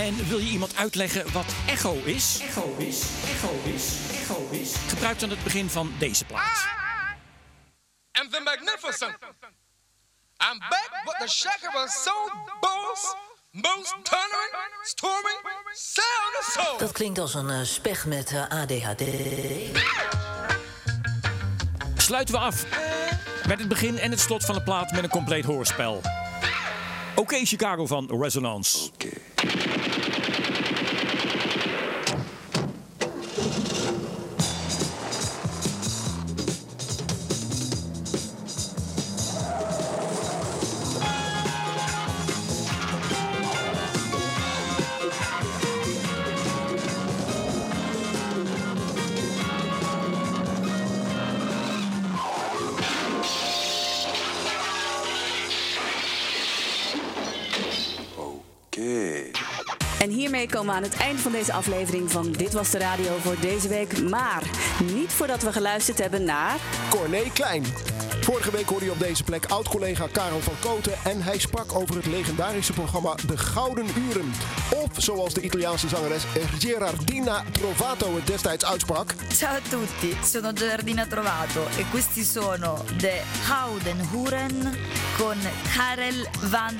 [0.09, 2.39] En wil je iemand uitleggen wat echo is?
[2.41, 4.75] Echo is, echo is, echo is.
[4.87, 6.67] Gebruik dan het begin van deze plaat.
[8.11, 9.17] and the magnificent.
[10.51, 12.29] I'm back with the Shaker Soul
[12.59, 13.15] Boss
[13.51, 15.39] Most thundering, storming
[15.73, 16.77] sound of soul.
[16.77, 19.03] Dat klinkt als een eh, spech met eh, ADHD.
[21.97, 22.65] Sluiten we af
[23.47, 26.01] met het begin en het slot van de plaat met een compleet hoorspel.
[27.15, 28.89] Oké, Chicago van Resonance.
[28.97, 29.28] En
[61.19, 64.01] van deze aflevering van Dit Was De Radio voor deze week.
[64.09, 64.43] Maar
[64.93, 66.57] niet voordat we geluisterd hebben naar...
[66.89, 67.65] Corné Klein.
[68.21, 71.95] Vorige week hoorde je op deze plek oud-collega Karel van Koten en hij sprak over
[71.95, 74.33] het legendarische programma De Gouden Uren.
[74.75, 76.23] Of zoals de Italiaanse zangeres
[76.59, 79.13] Gerardina Trovato het destijds uitsprak.
[79.33, 84.75] Ciao a tutti, sono Giardina Trovato e questi sono de Gouden Huren
[85.17, 85.37] con
[85.75, 86.77] Karel van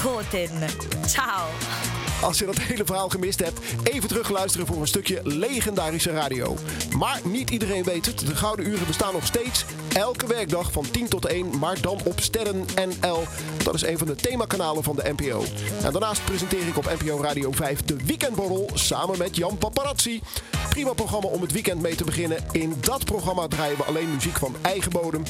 [0.00, 0.68] Goten.
[1.06, 1.91] Ciao!
[2.22, 6.56] Als je dat hele verhaal gemist hebt, even terugluisteren voor een stukje legendarische radio.
[6.96, 9.64] Maar niet iedereen weet het, de Gouden Uren bestaan nog steeds.
[9.92, 13.24] Elke werkdag van 10 tot 1, maar dan op Sterren NL.
[13.64, 15.44] Dat is een van de themakanalen van de NPO.
[15.82, 20.20] En daarnaast presenteer ik op NPO Radio 5 de Weekendborrel samen met Jan Paparazzi.
[20.68, 22.38] Prima programma om het weekend mee te beginnen.
[22.52, 25.22] In dat programma draaien we alleen muziek van eigen bodem.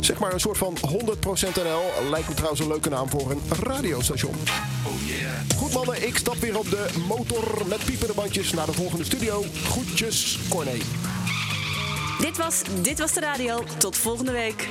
[0.00, 0.80] Zeg maar een soort van 100%
[1.54, 2.10] NL.
[2.10, 4.34] Lijkt me trouwens een leuke naam voor een radiostation.
[5.56, 9.44] Goed mannen, ik stap weer op de motor met piepende bandjes naar de volgende studio.
[9.64, 10.78] Groetjes, Corné.
[12.20, 13.62] Dit was Dit Was De Radio.
[13.78, 14.68] Tot volgende week.